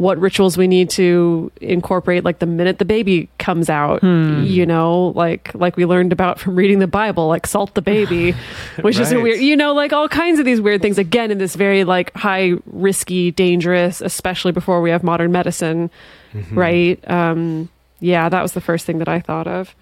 what 0.00 0.18
rituals 0.18 0.56
we 0.56 0.66
need 0.66 0.88
to 0.88 1.52
incorporate 1.60 2.24
like 2.24 2.38
the 2.38 2.46
minute 2.46 2.78
the 2.78 2.84
baby 2.84 3.28
comes 3.38 3.68
out 3.68 4.00
hmm. 4.00 4.42
you 4.42 4.64
know 4.64 5.08
like 5.14 5.54
like 5.54 5.76
we 5.76 5.84
learned 5.84 6.12
about 6.12 6.40
from 6.40 6.56
reading 6.56 6.78
the 6.78 6.86
bible 6.86 7.28
like 7.28 7.46
salt 7.46 7.74
the 7.74 7.82
baby 7.82 8.34
which 8.80 8.98
is 8.98 9.12
a 9.12 9.20
weird 9.20 9.40
you 9.40 9.54
know 9.54 9.74
like 9.74 9.92
all 9.92 10.08
kinds 10.08 10.38
of 10.38 10.44
these 10.44 10.60
weird 10.60 10.80
things 10.80 10.96
again 10.96 11.30
in 11.30 11.38
this 11.38 11.54
very 11.54 11.84
like 11.84 12.14
high 12.16 12.52
risky 12.66 13.30
dangerous 13.30 14.00
especially 14.00 14.52
before 14.52 14.80
we 14.80 14.90
have 14.90 15.02
modern 15.02 15.30
medicine 15.30 15.90
mm-hmm. 16.32 16.58
right? 16.58 17.10
Um 17.10 17.68
yeah 18.00 18.28
that 18.28 18.42
was 18.42 18.52
the 18.52 18.60
first 18.60 18.86
thing 18.86 18.98
that 18.98 19.08
i 19.08 19.20
thought 19.20 19.46
of. 19.46 19.74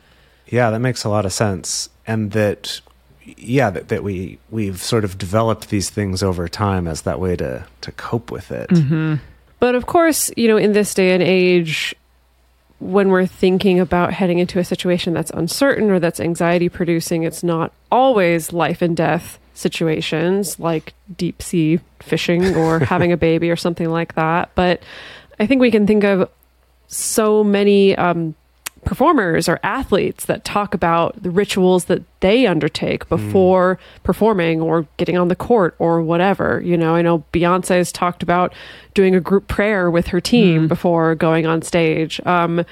Yeah, 0.46 0.70
that 0.70 0.80
makes 0.80 1.04
a 1.04 1.08
lot 1.08 1.26
of 1.26 1.32
sense. 1.32 1.90
And 2.06 2.32
that 2.32 2.80
yeah, 3.36 3.70
that, 3.70 3.88
that 3.88 4.02
we 4.02 4.38
we've 4.50 4.80
sort 4.80 5.04
of 5.04 5.18
developed 5.18 5.68
these 5.68 5.90
things 5.90 6.22
over 6.22 6.48
time 6.48 6.88
as 6.88 7.02
that 7.02 7.20
way 7.20 7.36
to 7.36 7.66
to 7.82 7.92
cope 7.92 8.30
with 8.30 8.50
it. 8.50 8.70
Mm-hmm. 8.70 9.16
But 9.60 9.74
of 9.74 9.86
course, 9.86 10.30
you 10.36 10.48
know, 10.48 10.56
in 10.56 10.72
this 10.72 10.94
day 10.94 11.12
and 11.12 11.22
age, 11.22 11.94
when 12.80 13.08
we're 13.08 13.26
thinking 13.26 13.80
about 13.80 14.12
heading 14.12 14.38
into 14.38 14.58
a 14.58 14.64
situation 14.64 15.12
that's 15.12 15.30
uncertain 15.32 15.90
or 15.90 15.98
that's 15.98 16.20
anxiety 16.20 16.68
producing, 16.68 17.24
it's 17.24 17.42
not 17.42 17.72
always 17.90 18.52
life 18.52 18.82
and 18.82 18.96
death 18.96 19.38
situations 19.54 20.60
like 20.60 20.94
deep 21.16 21.42
sea 21.42 21.80
fishing 22.00 22.54
or 22.54 22.78
having 22.94 23.10
a 23.10 23.16
baby 23.16 23.50
or 23.50 23.56
something 23.56 23.90
like 23.90 24.14
that. 24.14 24.50
But 24.54 24.82
I 25.40 25.46
think 25.46 25.60
we 25.60 25.70
can 25.70 25.86
think 25.86 26.04
of 26.04 26.30
so 26.86 27.42
many 27.42 27.96
um, 27.96 28.34
performers 28.84 29.48
or 29.48 29.58
athletes 29.62 30.24
that 30.26 30.44
talk 30.44 30.74
about 30.74 31.22
the 31.22 31.30
rituals 31.30 31.86
that 31.86 32.02
they 32.20 32.46
undertake 32.46 33.08
before 33.08 33.78
performing 34.02 34.60
or 34.60 34.86
getting 34.96 35.16
on 35.16 35.28
the 35.28 35.36
court 35.36 35.74
or 35.78 36.00
whatever. 36.02 36.60
You 36.64 36.76
know, 36.76 36.94
I 36.94 37.02
know 37.02 37.24
Beyonce 37.32 37.76
has 37.76 37.92
talked 37.92 38.22
about 38.22 38.52
doing 38.94 39.14
a 39.14 39.20
group 39.20 39.48
prayer 39.48 39.90
with 39.90 40.08
her 40.08 40.20
team 40.20 40.68
before 40.68 41.14
going 41.14 41.46
on 41.46 41.62
stage. 41.62 42.20
Um, 42.26 42.64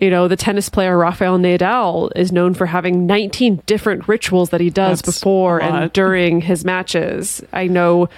you 0.00 0.10
know, 0.10 0.26
the 0.26 0.36
tennis 0.36 0.68
player 0.68 0.98
Rafael 0.98 1.38
Nadal 1.38 2.10
is 2.16 2.32
known 2.32 2.54
for 2.54 2.66
having 2.66 3.06
19 3.06 3.62
different 3.66 4.08
rituals 4.08 4.50
that 4.50 4.60
he 4.60 4.70
does 4.70 5.00
That's 5.00 5.18
before 5.18 5.62
and 5.62 5.92
during 5.92 6.40
his 6.40 6.64
matches. 6.64 7.42
I 7.52 7.68
know 7.68 8.08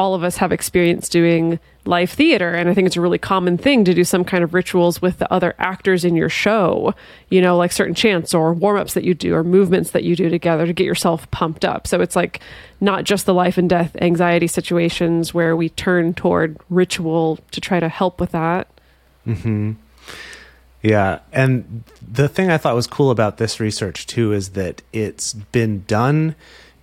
all 0.00 0.14
of 0.14 0.24
us 0.24 0.38
have 0.38 0.50
experience 0.50 1.10
doing 1.10 1.60
live 1.84 2.08
theater, 2.08 2.54
and 2.54 2.70
I 2.70 2.74
think 2.74 2.86
it's 2.86 2.96
a 2.96 3.02
really 3.02 3.18
common 3.18 3.58
thing 3.58 3.84
to 3.84 3.92
do 3.92 4.02
some 4.02 4.24
kind 4.24 4.42
of 4.42 4.54
rituals 4.54 5.02
with 5.02 5.18
the 5.18 5.30
other 5.30 5.54
actors 5.58 6.06
in 6.06 6.16
your 6.16 6.30
show, 6.30 6.94
you 7.28 7.42
know, 7.42 7.58
like 7.58 7.70
certain 7.70 7.94
chants 7.94 8.32
or 8.32 8.54
warm 8.54 8.78
ups 8.78 8.94
that 8.94 9.04
you 9.04 9.12
do 9.12 9.34
or 9.34 9.44
movements 9.44 9.90
that 9.90 10.02
you 10.02 10.16
do 10.16 10.30
together 10.30 10.64
to 10.64 10.72
get 10.72 10.86
yourself 10.86 11.30
pumped 11.30 11.66
up. 11.66 11.86
So 11.86 12.00
it's 12.00 12.16
like 12.16 12.40
not 12.80 13.04
just 13.04 13.26
the 13.26 13.34
life 13.34 13.58
and 13.58 13.68
death 13.68 13.94
anxiety 14.00 14.46
situations 14.46 15.34
where 15.34 15.54
we 15.54 15.68
turn 15.68 16.14
toward 16.14 16.56
ritual 16.70 17.38
to 17.50 17.60
try 17.60 17.78
to 17.78 17.90
help 17.90 18.20
with 18.20 18.30
that. 18.30 18.68
Hmm. 19.26 19.72
Yeah, 20.82 21.18
and 21.30 21.84
the 22.00 22.26
thing 22.26 22.50
I 22.50 22.56
thought 22.56 22.74
was 22.74 22.86
cool 22.86 23.10
about 23.10 23.36
this 23.36 23.60
research 23.60 24.06
too 24.06 24.32
is 24.32 24.50
that 24.50 24.80
it's 24.94 25.34
been 25.34 25.84
done 25.86 26.36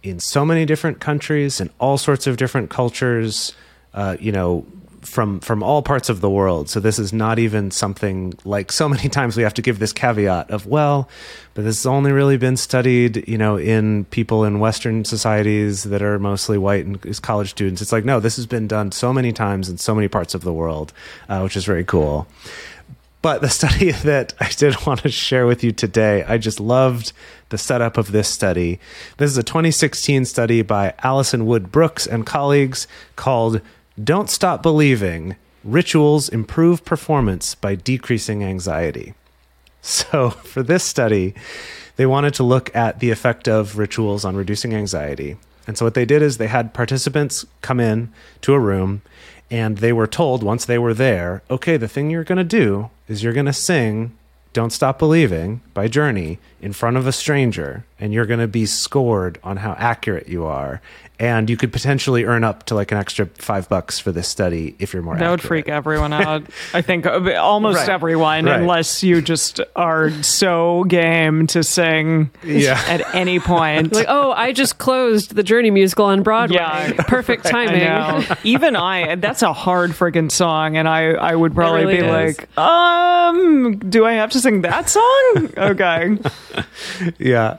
in 0.10 0.20
so 0.20 0.46
many 0.46 0.66
different 0.66 1.00
countries 1.00 1.60
and 1.60 1.70
all 1.80 1.98
sorts 1.98 2.28
of 2.28 2.38
different 2.38 2.70
cultures. 2.70 3.54
Uh, 3.94 4.16
you 4.20 4.32
know, 4.32 4.64
from 5.08 5.40
from 5.40 5.64
all 5.64 5.82
parts 5.82 6.10
of 6.10 6.22
the 6.22 6.30
world. 6.30 6.70
So 6.70 6.80
this 6.80 7.00
is 7.00 7.14
not 7.14 7.40
even 7.40 7.72
something 7.72 8.34
like 8.44 8.72
so 8.72 8.90
many 8.90 9.10
times 9.18 9.38
we 9.38 9.44
have 9.44 9.54
to 9.56 9.62
give 9.62 9.80
this 9.80 9.94
caveat 9.94 10.52
of 10.52 10.66
well, 10.66 11.10
but 11.54 11.64
this 11.64 11.80
has 11.80 11.86
only 11.86 12.12
really 12.12 12.38
been 12.38 12.58
studied, 12.58 13.28
you 13.28 13.38
know, 13.38 13.58
in 13.58 14.06
people 14.06 14.44
in 14.44 14.60
Western 14.60 15.06
societies 15.06 15.84
that 15.84 16.02
are 16.02 16.20
mostly 16.20 16.58
white 16.58 16.86
and 16.86 17.22
college 17.22 17.50
students. 17.50 17.82
It's 17.82 17.92
like 17.92 18.06
no, 18.06 18.20
this 18.20 18.36
has 18.36 18.46
been 18.46 18.68
done 18.68 18.92
so 18.92 19.14
many 19.14 19.32
times 19.32 19.70
in 19.70 19.78
so 19.78 19.96
many 19.96 20.08
parts 20.08 20.36
of 20.36 20.42
the 20.42 20.54
world, 20.54 20.94
uh, 21.30 21.42
which 21.42 21.56
is 21.56 21.66
very 21.66 21.86
cool. 21.86 22.28
But 23.28 23.42
the 23.42 23.50
study 23.60 23.92
that 23.92 24.34
I 24.40 24.48
did 24.48 24.74
want 24.88 25.02
to 25.02 25.10
share 25.10 25.46
with 25.46 25.62
you 25.62 25.74
today, 25.74 26.24
I 26.24 26.38
just 26.38 26.62
loved 26.62 27.12
the 27.50 27.58
setup 27.58 27.98
of 27.98 28.14
this 28.14 28.30
study. 28.30 28.80
This 29.18 29.30
is 29.30 29.38
a 29.38 29.44
2016 29.44 30.24
study 30.24 30.62
by 30.62 30.94
Allison 31.00 31.46
Wood 31.46 31.70
Brooks 31.70 32.08
and 32.08 32.26
colleagues 32.26 32.88
called 33.18 33.60
Don't 34.02 34.30
Stop 34.30 34.64
Believing 34.64 35.36
Rituals 35.66 36.30
Improve 36.30 36.86
Performance 36.86 37.54
by 37.54 37.76
Decreasing 37.76 38.46
Anxiety. 38.46 39.14
So, 39.82 40.30
for 40.30 40.64
this 40.64 40.86
study, 40.86 41.34
they 41.98 42.06
wanted 42.06 42.34
to 42.36 42.44
look 42.44 42.74
at 42.74 43.00
the 43.00 43.12
effect 43.12 43.50
of 43.50 43.78
rituals 43.78 44.24
on 44.24 44.38
reducing 44.38 44.74
anxiety. 44.74 45.36
And 45.68 45.78
so, 45.78 45.86
what 45.86 45.96
they 45.96 46.06
did 46.06 46.22
is 46.22 46.38
they 46.38 46.48
had 46.48 46.74
participants 46.74 47.46
come 47.62 47.82
in 47.82 48.10
to 48.42 48.54
a 48.54 48.60
room 48.60 49.02
and 49.50 49.78
they 49.78 49.94
were 49.94 50.08
told 50.08 50.44
once 50.44 50.66
they 50.66 50.78
were 50.78 50.94
there, 50.94 51.42
okay, 51.50 51.78
the 51.78 51.88
thing 51.88 52.10
you're 52.10 52.24
going 52.24 52.38
to 52.38 52.44
do 52.44 52.90
is 53.08 53.24
you're 53.24 53.34
going 53.34 53.46
to 53.46 53.54
sing 53.54 54.18
Don't 54.54 54.74
Stop 54.74 55.00
Believing 55.00 55.62
by 55.74 55.88
Journey 55.88 56.40
in 56.62 56.74
front 56.74 56.98
of 56.98 57.08
a 57.08 57.12
stranger, 57.12 57.86
and 58.00 58.14
you're 58.14 58.26
going 58.26 58.40
to 58.40 58.48
be 58.48 58.66
scored 58.66 59.40
on 59.44 59.58
how 59.58 59.74
accurate 59.74 60.28
you 60.28 60.46
are. 60.46 60.82
And 61.20 61.50
you 61.50 61.58
could 61.58 61.74
potentially 61.74 62.26
earn 62.26 62.44
up 62.44 62.66
to 62.66 62.76
like 62.76 62.92
an 62.92 63.00
extra 63.00 63.26
five 63.40 63.68
bucks 63.68 63.98
for 63.98 64.12
this 64.12 64.28
study 64.28 64.76
if 64.78 64.94
you're 64.94 65.02
more 65.02 65.18
That 65.18 65.32
would 65.32 65.42
freak 65.42 65.68
everyone 65.68 66.14
out. 66.28 66.44
I 66.76 66.84
think 66.84 67.08
uh, 67.08 67.34
almost 67.40 67.78
Right. 67.80 67.90
everyone, 67.90 68.46
Right. 68.46 68.60
unless 68.62 69.02
you 69.02 69.24
just 69.24 69.60
are 69.76 70.12
so 70.22 70.84
game 70.84 71.48
to 71.48 71.64
sing 71.64 72.30
Yeah. 72.44 72.80
at 72.88 73.16
any 73.16 73.40
point. 73.40 73.94
Like, 73.98 74.06
oh, 74.08 74.32
I 74.32 74.52
just 74.52 74.78
closed 74.78 75.34
the 75.34 75.42
Journey 75.42 75.72
musical 75.72 76.06
on 76.06 76.22
Broadway. 76.22 76.58
Yeah. 76.58 76.92
Perfect 77.08 77.46
timing. 77.50 77.80
know. 77.80 78.24
Even 78.44 78.76
I, 78.76 79.16
that's 79.16 79.42
a 79.42 79.54
hard 79.54 79.92
friggin' 79.92 80.32
song, 80.32 80.78
and 80.78 80.88
I, 80.88 81.14
I 81.14 81.34
would 81.36 81.56
probably 81.56 81.86
really 81.86 82.02
be 82.02 82.06
is. 82.06 82.38
like, 82.38 82.58
um, 82.60 83.80
do 83.80 84.06
I 84.06 84.14
have 84.14 84.30
to 84.32 84.40
sing 84.40 84.62
that 84.62 84.88
song? 84.88 85.50
Okay. 85.58 86.18
Yeah. 87.18 87.58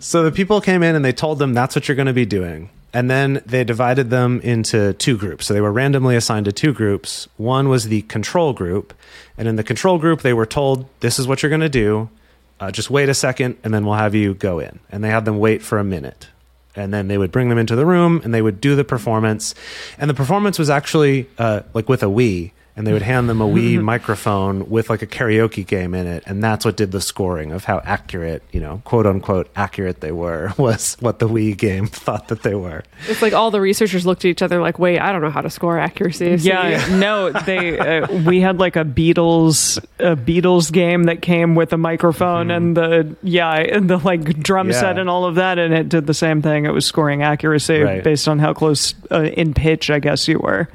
So 0.00 0.24
the 0.24 0.32
people 0.32 0.60
came 0.60 0.82
in 0.82 0.96
and 0.96 1.04
they 1.04 1.12
told 1.12 1.38
them 1.38 1.54
that's 1.54 1.76
what 1.76 1.86
you're 1.86 1.94
going 1.96 2.06
to 2.06 2.12
be 2.12 2.26
doing. 2.26 2.68
And 2.92 3.08
then 3.10 3.42
they 3.46 3.62
divided 3.62 4.10
them 4.10 4.40
into 4.40 4.92
two 4.94 5.16
groups. 5.16 5.46
So 5.46 5.54
they 5.54 5.60
were 5.60 5.72
randomly 5.72 6.16
assigned 6.16 6.46
to 6.46 6.52
two 6.52 6.72
groups. 6.72 7.28
One 7.36 7.68
was 7.68 7.84
the 7.84 8.02
control 8.02 8.52
group. 8.52 8.92
And 9.38 9.46
in 9.46 9.56
the 9.56 9.64
control 9.64 9.98
group, 9.98 10.22
they 10.22 10.32
were 10.32 10.46
told, 10.46 10.86
this 11.00 11.18
is 11.18 11.28
what 11.28 11.42
you're 11.42 11.50
going 11.50 11.60
to 11.60 11.68
do. 11.68 12.10
Uh, 12.58 12.70
just 12.70 12.90
wait 12.90 13.08
a 13.08 13.14
second, 13.14 13.56
and 13.64 13.72
then 13.72 13.86
we'll 13.86 13.94
have 13.94 14.14
you 14.14 14.34
go 14.34 14.58
in. 14.58 14.80
And 14.90 15.02
they 15.02 15.08
had 15.08 15.24
them 15.24 15.38
wait 15.38 15.62
for 15.62 15.78
a 15.78 15.84
minute. 15.84 16.28
And 16.76 16.92
then 16.92 17.08
they 17.08 17.18
would 17.18 17.32
bring 17.32 17.48
them 17.48 17.58
into 17.58 17.74
the 17.74 17.86
room 17.86 18.20
and 18.22 18.32
they 18.32 18.42
would 18.42 18.60
do 18.60 18.76
the 18.76 18.84
performance. 18.84 19.54
And 19.98 20.08
the 20.08 20.14
performance 20.14 20.58
was 20.58 20.70
actually 20.70 21.28
uh, 21.36 21.62
like 21.74 21.88
with 21.88 22.02
a 22.02 22.06
Wii. 22.06 22.52
And 22.76 22.86
they 22.86 22.92
would 22.92 23.02
hand 23.02 23.28
them 23.28 23.40
a 23.42 23.46
Wii 23.46 23.82
microphone 23.82 24.70
with 24.70 24.88
like 24.88 25.02
a 25.02 25.06
karaoke 25.06 25.66
game 25.66 25.94
in 25.94 26.06
it. 26.06 26.22
And 26.26 26.42
that's 26.42 26.64
what 26.64 26.76
did 26.76 26.92
the 26.92 27.00
scoring 27.00 27.52
of 27.52 27.64
how 27.64 27.80
accurate, 27.84 28.42
you 28.52 28.60
know, 28.60 28.80
quote 28.84 29.06
unquote, 29.06 29.50
accurate 29.56 30.00
they 30.00 30.12
were, 30.12 30.52
was 30.58 30.96
what 31.00 31.18
the 31.18 31.28
Wii 31.28 31.56
game 31.58 31.86
thought 31.88 32.28
that 32.28 32.42
they 32.42 32.54
were. 32.54 32.82
It's 33.08 33.20
like 33.20 33.32
all 33.34 33.50
the 33.50 33.60
researchers 33.60 34.06
looked 34.06 34.24
at 34.24 34.28
each 34.28 34.40
other 34.42 34.60
like, 34.60 34.78
wait, 34.78 34.98
I 34.98 35.12
don't 35.12 35.20
know 35.20 35.30
how 35.30 35.40
to 35.42 35.50
score 35.50 35.78
accuracy. 35.78 36.38
So 36.38 36.48
Yeah, 36.48 36.86
no, 36.96 37.30
they 37.32 37.78
uh, 37.78 38.06
we 38.24 38.40
had 38.40 38.58
like 38.58 38.76
a 38.76 38.84
Beatles 38.84 39.78
a 39.98 40.16
Beatles 40.16 40.72
game 40.72 41.04
that 41.04 41.20
came 41.22 41.54
with 41.54 41.72
a 41.72 41.76
microphone 41.78 42.50
and 42.50 42.76
the 42.76 43.16
yeah, 43.22 43.52
and 43.56 43.90
the 43.90 43.98
like 43.98 44.22
drum 44.42 44.60
Mm-hmm. 44.68 44.72
Yeah. 44.72 44.80
set 44.80 44.98
and 44.98 45.08
all 45.10 45.24
of 45.24 45.34
that 45.36 45.58
and 45.58 45.72
it 45.74 45.88
did 45.88 46.06
the 46.06 46.14
same 46.14 46.40
thing. 46.42 46.66
It 46.66 46.70
was 46.72 46.84
scoring 46.86 47.22
accuracy 47.22 47.80
Right. 47.80 48.04
based 48.04 48.28
on 48.28 48.38
how 48.38 48.52
close 48.54 48.94
uh, 49.10 49.22
in 49.22 49.54
pitch 49.54 49.90
I 49.90 49.98
guess 49.98 50.28
you 50.28 50.38
were. 50.38 50.68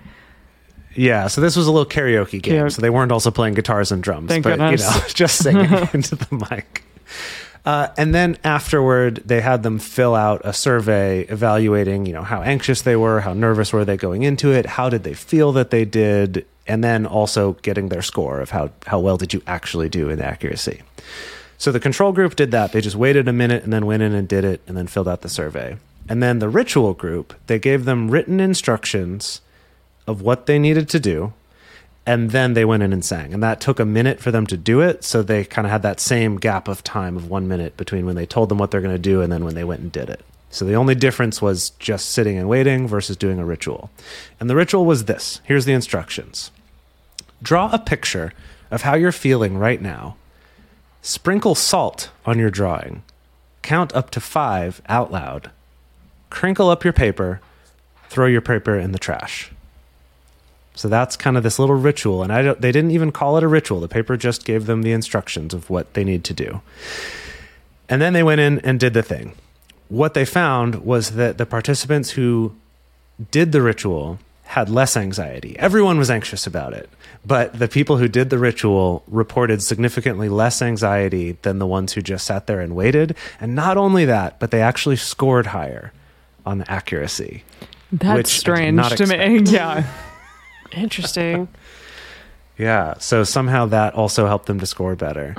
Yeah, 0.96 1.28
so 1.28 1.42
this 1.42 1.56
was 1.56 1.68
a 1.68 1.72
little 1.72 1.90
karaoke 1.90 2.42
game. 2.42 2.56
Yeah. 2.56 2.68
So 2.70 2.82
they 2.82 2.90
weren't 2.90 3.12
also 3.12 3.32
playing 3.32 3.56
guitars 3.56 3.92
and 3.92 4.02
drums, 4.02 4.30
Thank 4.30 4.44
but 4.44 4.58
goodness. 4.58 4.82
you 4.82 5.02
know, 5.02 5.08
just 5.14 5.44
singing 5.44 5.72
into 5.94 6.16
the 6.16 6.48
mic. 6.50 6.84
Uh, 7.66 7.88
and 7.98 8.14
then 8.14 8.38
afterward, 8.44 9.24
they 9.26 9.42
had 9.42 9.64
them 9.64 9.80
fill 9.80 10.14
out 10.14 10.42
a 10.44 10.54
survey 10.54 11.22
evaluating, 11.22 12.06
you 12.06 12.14
know, 12.14 12.22
how 12.22 12.44
anxious 12.44 12.84
they 12.84 12.96
were, 12.96 13.22
how 13.22 13.34
nervous 13.34 13.74
were 13.74 13.84
they 13.84 13.98
going 13.98 14.22
into 14.22 14.52
it, 14.52 14.66
how 14.68 14.88
did 14.88 15.04
they 15.04 15.16
feel 15.16 15.52
that 15.52 15.72
they 15.72 15.84
did, 15.84 16.46
and 16.68 16.84
then 16.84 17.08
also 17.08 17.54
getting 17.64 17.90
their 17.90 18.04
score 18.04 18.40
of 18.40 18.52
how 18.52 18.70
how 18.86 19.00
well 19.00 19.18
did 19.18 19.34
you 19.34 19.42
actually 19.48 19.90
do 19.90 20.10
in 20.10 20.22
accuracy. 20.22 20.82
So 21.58 21.72
the 21.72 21.80
control 21.80 22.12
group 22.12 22.36
did 22.36 22.52
that. 22.52 22.72
They 22.72 22.82
just 22.82 22.96
waited 22.96 23.28
a 23.28 23.34
minute 23.34 23.64
and 23.64 23.74
then 23.74 23.86
went 23.86 24.04
in 24.04 24.14
and 24.14 24.28
did 24.28 24.44
it 24.44 24.62
and 24.68 24.78
then 24.78 24.88
filled 24.88 25.08
out 25.08 25.22
the 25.22 25.30
survey. 25.30 25.78
And 26.08 26.22
then 26.22 26.38
the 26.40 26.50
ritual 26.50 26.94
group, 26.94 27.34
they 27.48 27.58
gave 27.58 27.86
them 27.86 28.12
written 28.12 28.40
instructions 28.40 29.42
of 30.08 30.22
what 30.22 30.46
they 30.46 30.60
needed 30.60 30.90
to 30.90 31.00
do 31.00 31.34
and 32.06 32.32
then 32.32 32.54
they 32.54 32.66
went 32.66 32.84
in 32.84 32.94
and 32.94 33.04
sang. 33.04 33.34
And 33.34 33.42
that 33.42 33.60
took 33.60 33.80
a 33.80 33.86
minute 33.86 34.20
for 34.20 34.32
them 34.32 34.46
to 34.48 34.58
do 34.58 34.82
it 34.82 35.04
so 35.04 35.24
they 35.24 35.44
kind 35.44 35.66
of 35.66 35.72
had 35.72 35.82
that 35.82 36.00
same 36.00 36.38
gap 36.38 36.68
of 36.68 36.84
time 36.84 37.18
of 37.18 37.30
one 37.30 37.48
minute 37.48 37.78
between 37.78 38.06
when 38.06 38.16
they 38.16 38.28
told 38.28 38.50
them 38.50 38.60
what 38.60 38.72
they're 38.72 38.82
going 38.82 38.96
to 38.96 39.00
do 39.00 39.22
and 39.22 39.32
then 39.32 39.44
when 39.44 39.56
they 39.56 39.64
went 39.64 39.82
and 39.82 39.92
did 39.92 40.10
it. 40.10 40.24
So 40.52 40.66
the 40.66 40.76
only 40.76 40.96
difference 40.96 41.42
was 41.42 41.72
just 41.72 42.10
sitting 42.10 42.38
and 42.38 42.48
waiting 42.48 42.88
versus 42.88 43.18
doing 43.18 43.40
a 43.40 43.46
ritual. 43.46 43.90
And 44.40 44.50
the 44.50 44.56
ritual 44.56 44.86
was 44.86 45.06
this. 45.06 45.42
Here's 45.44 45.66
the 45.66 45.74
instructions. 45.74 46.52
Draw 47.42 47.72
a 47.74 47.80
picture 47.80 48.34
of 48.72 48.84
how 48.84 48.96
you're 48.96 49.12
feeling 49.12 49.58
right 49.58 49.82
now. 49.82 50.16
Sprinkle 51.02 51.56
salt 51.56 52.10
on 52.26 52.40
your 52.40 52.50
drawing. 52.50 53.04
Count 53.64 53.94
up 53.94 54.12
to 54.12 54.22
five 54.22 54.82
out 54.88 55.12
loud. 55.12 55.50
Crinkle 56.30 56.70
up 56.70 56.84
your 56.84 56.94
paper. 56.94 57.42
Throw 58.10 58.28
your 58.28 58.42
paper 58.42 58.78
in 58.78 58.92
the 58.92 59.00
trash 59.00 59.52
so 60.76 60.90
that's 60.90 61.16
kind 61.16 61.38
of 61.38 61.44
this 61.44 61.58
little 61.58 61.76
ritual, 61.76 62.22
and 62.22 62.32
I 62.32 62.42
don't, 62.42 62.62
they 62.62 62.72
didn't 62.72 62.92
even 62.92 63.12
call 63.12 63.38
it 63.38 63.44
a 63.44 63.48
ritual. 63.48 63.80
The 63.80 63.88
paper 63.88 64.18
just 64.18 64.46
gave 64.46 64.66
them 64.66 64.84
the 64.84 64.92
instructions 64.92 65.54
of 65.54 65.70
what 65.70 65.94
they 65.94 66.04
need 66.04 66.24
to 66.26 66.34
do. 66.34 66.62
And 67.88 68.02
then 68.02 68.14
they 68.14 68.24
went 68.24 68.42
in 68.42 68.60
and 68.60 68.80
did 68.80 68.94
the 68.94 69.04
thing. 69.04 69.34
What 69.88 70.14
they 70.14 70.26
found 70.26 70.84
was 70.84 71.12
that 71.12 71.38
the 71.38 71.46
participants 71.46 72.12
who 72.12 72.56
did 73.32 73.52
the 73.52 73.62
ritual 73.62 74.20
had 74.44 74.70
less 74.70 74.96
anxiety. 74.98 75.58
Everyone 75.58 75.98
was 75.98 76.10
anxious 76.10 76.46
about 76.46 76.74
it, 76.74 76.90
but 77.26 77.58
the 77.58 77.68
people 77.68 77.98
who 77.98 78.08
did 78.08 78.30
the 78.30 78.38
ritual 78.38 79.04
reported 79.08 79.62
significantly 79.64 80.30
less 80.30 80.62
anxiety 80.62 81.38
than 81.42 81.60
the 81.60 81.66
ones 81.68 81.94
who 81.94 82.02
just 82.02 82.26
sat 82.26 82.48
there 82.48 82.60
and 82.60 82.76
waited. 82.76 83.16
And 83.40 83.56
not 83.56 83.78
only 83.78 84.06
that, 84.06 84.40
but 84.40 84.52
they 84.52 84.62
actually 84.62 84.98
scored 84.98 85.48
higher 85.48 85.92
on 86.46 86.60
the 86.60 86.72
accuracy. 86.72 87.44
That's 87.92 88.18
Which 88.18 88.48
I 88.50 88.66
did 88.72 88.86
strange 88.86 88.90
to 88.96 89.08
me. 89.08 89.40
Yeah. 89.52 89.88
Interesting. 90.76 91.48
Yeah. 92.58 92.94
So 93.00 93.26
somehow 93.26 93.66
that 93.66 93.96
also 93.96 94.28
helped 94.28 94.46
them 94.46 94.60
to 94.60 94.66
score 94.66 94.96
better. 94.96 95.36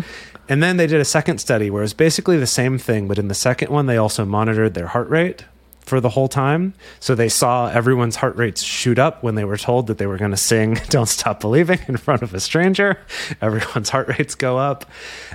And 0.51 0.63
then 0.63 0.77
they 0.77 0.87
did 0.87 1.01
a 1.01 1.05
second 1.05 1.39
study 1.39 1.71
where 1.71 1.81
it 1.83 1.85
was 1.85 1.95
basically 1.95 2.37
the 2.37 2.47
same 2.47 2.77
thing, 2.79 3.09
but 3.09 3.19
in 3.19 3.29
the 3.29 3.35
second 3.35 3.71
one, 3.71 3.87
they 3.87 3.97
also 3.97 4.25
monitored 4.27 4.75
their 4.75 4.89
heart 4.89 5.09
rate 5.09 5.47
for 5.81 6.01
the 6.01 6.11
whole 6.11 6.29
time. 6.29 6.75
So 7.01 7.15
they 7.15 7.29
saw 7.29 7.69
everyone's 7.69 8.17
heart 8.17 8.37
rates 8.37 8.63
shoot 8.63 8.99
up 8.99 9.23
when 9.23 9.37
they 9.37 9.45
were 9.45 9.57
told 9.57 9.87
that 9.87 9.99
they 9.99 10.07
were 10.07 10.19
going 10.19 10.33
to 10.33 10.37
sing 10.37 10.75
"Don't 10.89 11.07
Stop 11.07 11.41
Believing" 11.41 11.79
in 11.89 11.97
front 11.97 12.23
of 12.23 12.35
a 12.35 12.41
stranger. 12.41 12.99
Everyone's 13.41 13.89
heart 13.95 14.09
rates 14.09 14.35
go 14.35 14.59
up, 14.59 14.85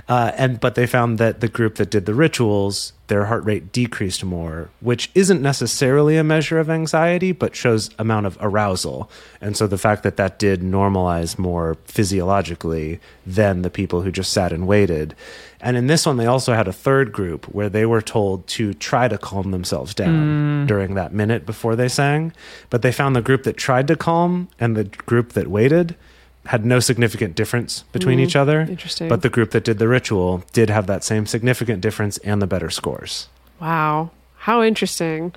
uh, 0.08 0.32
and 0.36 0.60
but 0.60 0.74
they 0.74 0.86
found 0.86 1.18
that 1.18 1.40
the 1.40 1.48
group 1.48 1.76
that 1.76 1.90
did 1.90 2.06
the 2.06 2.14
rituals, 2.14 2.92
their 3.12 3.26
heart 3.26 3.44
rate 3.44 3.72
decreased 3.72 4.24
more, 4.24 4.70
which 4.80 5.10
isn't 5.14 5.42
necessarily 5.42 6.16
a 6.16 6.24
measure 6.24 6.58
of 6.58 6.70
anxiety, 6.70 7.30
but 7.30 7.54
shows 7.54 7.90
amount 7.98 8.24
of 8.24 8.38
arousal. 8.40 9.10
And 9.38 9.54
so 9.54 9.66
the 9.66 9.76
fact 9.76 10.02
that 10.04 10.16
that 10.16 10.38
did 10.38 10.62
normalize 10.62 11.38
more 11.38 11.76
physiologically 11.84 13.00
than 13.26 13.60
the 13.60 13.68
people 13.68 14.00
who 14.00 14.10
just 14.10 14.32
sat 14.32 14.50
and 14.50 14.66
waited. 14.66 15.14
And 15.60 15.76
in 15.76 15.88
this 15.88 16.06
one, 16.06 16.16
they 16.16 16.24
also 16.24 16.54
had 16.54 16.66
a 16.66 16.72
third 16.72 17.12
group 17.12 17.44
where 17.48 17.68
they 17.68 17.84
were 17.84 18.00
told 18.00 18.46
to 18.46 18.72
try 18.72 19.08
to 19.08 19.18
calm 19.18 19.50
themselves 19.50 19.92
down 19.92 20.64
mm. 20.64 20.66
during 20.66 20.94
that 20.94 21.12
minute 21.12 21.44
before 21.44 21.76
they 21.76 21.88
sang. 21.88 22.32
But 22.70 22.80
they 22.80 22.92
found 22.92 23.14
the 23.14 23.20
group 23.20 23.42
that 23.42 23.58
tried 23.58 23.88
to 23.88 23.96
calm 23.96 24.48
and 24.58 24.74
the 24.74 24.84
group 24.84 25.34
that 25.34 25.48
waited 25.48 25.96
had 26.46 26.64
no 26.64 26.80
significant 26.80 27.34
difference 27.36 27.84
between 27.92 28.18
mm-hmm. 28.18 28.26
each 28.26 28.36
other. 28.36 28.62
Interesting. 28.62 29.08
But 29.08 29.22
the 29.22 29.28
group 29.28 29.52
that 29.52 29.64
did 29.64 29.78
the 29.78 29.88
ritual 29.88 30.42
did 30.52 30.70
have 30.70 30.86
that 30.88 31.04
same 31.04 31.26
significant 31.26 31.80
difference 31.80 32.18
and 32.18 32.42
the 32.42 32.46
better 32.46 32.70
scores. 32.70 33.28
Wow. 33.60 34.10
How 34.38 34.62
interesting. 34.62 35.34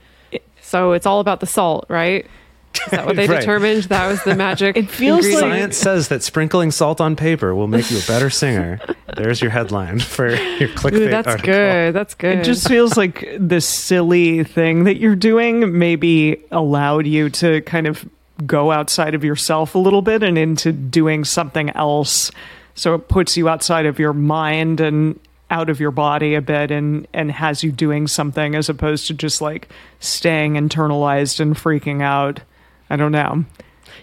So 0.62 0.94
it's 0.94 1.06
all 1.06 1.20
about 1.20 1.42
the 1.42 1.46
salt, 1.46 1.86
right? 1.90 2.26
Is 2.86 2.92
that 2.92 3.06
what 3.06 3.16
they 3.16 3.28
Right. 3.28 3.40
determined? 3.40 3.84
That 3.84 4.08
was 4.08 4.24
the 4.24 4.36
magic. 4.36 4.76
It 4.78 4.90
feels 4.90 5.28
like- 5.28 5.40
Science 5.40 5.78
says 5.78 6.08
that 6.08 6.24
sprinkling 6.24 6.72
salt 6.72 7.00
on 7.00 7.16
paper 7.16 7.54
will 7.54 7.68
make 7.68 7.92
you 7.92 8.00
a 8.00 8.08
better 8.08 8.32
singer. 8.32 8.80
There's 9.16 9.42
your 9.42 9.52
headline 9.52 10.00
for 10.16 10.30
your 10.30 10.70
clickbait 10.70 10.94
Ooh, 10.94 11.10
that's 11.10 11.28
article. 11.28 11.54
good. 11.54 11.94
That's 11.94 12.16
good. 12.16 12.40
It 12.40 12.44
just 12.44 12.68
feels 12.68 12.98
like 12.98 13.30
the 13.38 13.62
silly 13.62 14.44
thing 14.44 14.86
that 14.86 14.98
you're 14.98 15.16
doing 15.16 15.78
maybe 15.78 16.44
allowed 16.52 17.06
you 17.06 17.30
to 17.30 17.62
kind 17.62 17.86
of 17.86 18.10
go 18.46 18.72
outside 18.72 19.16
of 19.16 19.24
yourself 19.24 19.76
a 19.76 19.80
little 19.80 20.02
bit 20.02 20.24
and 20.24 20.38
into 20.38 20.72
doing 20.72 21.24
something 21.24 21.70
else. 21.72 22.32
So 22.74 22.96
it 22.96 23.08
puts 23.08 23.38
you 23.38 23.48
outside 23.48 23.86
of 23.86 24.00
your 24.00 24.14
mind 24.14 24.82
and 24.82 25.20
out 25.50 25.70
of 25.70 25.80
your 25.80 25.92
body 25.92 26.34
a 26.36 26.42
bit 26.42 26.72
and 26.72 27.08
and 27.14 27.32
has 27.32 27.64
you 27.64 27.72
doing 27.72 28.08
something 28.08 28.56
as 28.56 28.68
opposed 28.68 29.08
to 29.08 29.14
just 29.14 29.42
like 29.42 29.70
staying 30.00 30.54
internalized 30.54 31.40
and 31.40 31.56
freaking 31.56 32.02
out. 32.02 32.42
I 32.90 32.96
don't 32.96 33.12
know. 33.12 33.46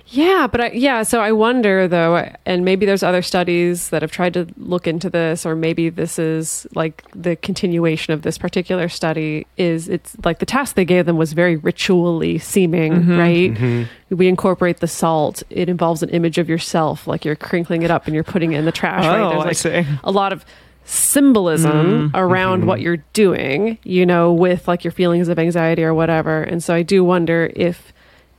Yeah, 0.07 0.47
but 0.47 0.61
I, 0.61 0.71
yeah, 0.73 1.03
so 1.03 1.21
I 1.21 1.33
wonder 1.33 1.89
though, 1.89 2.31
and 2.45 2.65
maybe 2.65 2.85
there's 2.85 3.03
other 3.03 3.23
studies 3.23 3.89
that 3.91 4.03
have 4.03 4.13
tried 4.13 4.35
to 4.35 4.47
look 4.57 4.87
into 4.87 5.09
this, 5.09 5.47
or 5.47 5.55
maybe 5.57 5.89
this 5.89 6.19
is 6.19 6.67
like 6.75 7.05
the 7.15 7.37
continuation 7.37 8.13
of 8.13 8.23
this 8.23 8.37
particular 8.37 8.89
study. 8.89 9.47
Is 9.57 9.89
it's 9.89 10.17
like 10.25 10.39
the 10.39 10.47
task 10.47 10.75
they 10.75 10.85
gave 10.85 11.07
them 11.07 11.17
was 11.17 11.33
very 11.33 11.57
ritually 11.57 12.39
seeming, 12.39 12.93
mm-hmm. 12.93 13.19
right? 13.19 13.55
Mm-hmm. 13.55 14.17
We 14.17 14.29
incorporate 14.29 14.81
the 14.81 14.89
salt. 14.89 15.43
It 15.49 15.69
involves 15.69 16.03
an 16.03 16.11
image 16.11 16.39
of 16.39 16.49
yourself, 16.49 17.07
like 17.07 17.25
you're 17.25 17.37
crinkling 17.37 17.83
it 17.83 17.91
up 17.91 18.07
and 18.07 18.15
you're 18.15 18.25
putting 18.25 18.53
it 18.53 18.59
in 18.59 18.65
the 18.65 18.73
trash. 18.73 19.05
right? 19.05 19.21
Oh, 19.21 19.43
There's 19.43 19.65
I 19.67 19.83
see. 19.83 19.89
a 20.05 20.11
lot 20.11 20.33
of 20.33 20.45
symbolism 20.85 21.73
mm-hmm. 22.11 22.17
around 22.17 22.67
what 22.67 22.81
you're 22.81 22.99
doing, 23.13 23.79
you 23.85 24.05
know, 24.05 24.33
with 24.33 24.67
like 24.69 24.85
your 24.85 24.91
feelings 24.93 25.29
of 25.29 25.39
anxiety 25.39 25.85
or 25.85 25.95
whatever. 25.95 26.43
And 26.43 26.63
so 26.63 26.75
I 26.75 26.83
do 26.83 27.05
wonder 27.05 27.51
if 27.55 27.93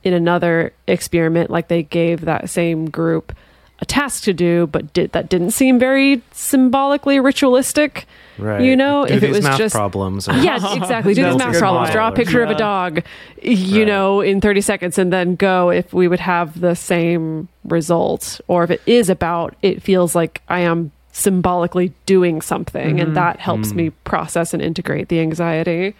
in 0.04 0.12
another 0.12 0.72
experiment, 0.86 1.50
like 1.50 1.68
they 1.68 1.82
gave 1.82 2.22
that 2.22 2.50
same 2.50 2.90
group 2.90 3.34
a 3.80 3.84
task 3.84 4.24
to 4.24 4.32
do, 4.32 4.68
but 4.68 4.92
did 4.92 5.12
that 5.12 5.28
didn't 5.28 5.50
seem 5.50 5.78
very 5.78 6.22
symbolically 6.32 7.18
ritualistic. 7.18 8.06
Right. 8.38 8.62
You 8.62 8.76
know, 8.76 9.04
Do 9.06 9.14
if 9.14 9.22
it 9.22 9.30
was 9.30 9.44
just 9.56 9.74
problems. 9.74 10.28
Or, 10.28 10.32
yeah, 10.36 10.56
exactly. 10.76 11.14
Do 11.14 11.24
these 11.24 11.36
math 11.36 11.58
problems. 11.58 11.90
Draw 11.90 12.08
a 12.08 12.12
picture 12.12 12.42
of 12.42 12.50
a 12.50 12.54
dog, 12.54 13.02
you 13.42 13.80
Right. 13.80 13.86
know, 13.86 14.20
in 14.20 14.40
30 14.40 14.60
seconds 14.60 14.98
and 14.98 15.12
then 15.12 15.34
go 15.34 15.70
if 15.70 15.92
we 15.92 16.08
would 16.08 16.20
have 16.20 16.60
the 16.60 16.74
same 16.74 17.48
result. 17.64 18.40
Or 18.46 18.64
if 18.64 18.70
it 18.70 18.82
is 18.86 19.10
about, 19.10 19.54
it 19.62 19.82
feels 19.82 20.14
like 20.14 20.40
I 20.48 20.60
am 20.60 20.92
symbolically 21.12 21.92
doing 22.06 22.42
something 22.42 23.00
and 23.00 23.08
mm-hmm. 23.08 23.14
that 23.14 23.38
helps 23.38 23.72
me 23.72 23.90
mm. 23.90 23.92
process 24.02 24.52
and 24.52 24.60
integrate 24.60 25.08
the 25.08 25.20
anxiety. 25.20 25.94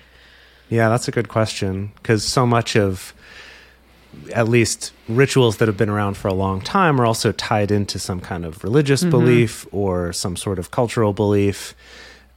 Yeah, 0.71 0.89
that's 0.89 1.07
a 1.07 1.13
good 1.13 1.29
question 1.29 1.93
because 1.97 2.25
so 2.25 2.47
much 2.47 2.77
of 2.77 3.15
at 4.33 4.49
least 4.49 4.93
rituals 5.09 5.59
that 5.59 5.69
have 5.69 5.77
been 5.77 5.91
around 5.91 6.17
for 6.17 6.29
a 6.29 6.35
long 6.35 6.61
time 6.61 7.01
are 7.01 7.07
also 7.07 7.33
tied 7.33 7.71
into 7.71 7.99
some 7.99 8.21
kind 8.21 8.45
of 8.45 8.63
religious 8.65 9.03
mm-hmm. 9.03 9.11
belief 9.11 9.67
or 9.73 10.13
some 10.13 10.37
sort 10.37 10.59
of 10.59 10.71
cultural 10.71 11.13
belief. 11.13 11.75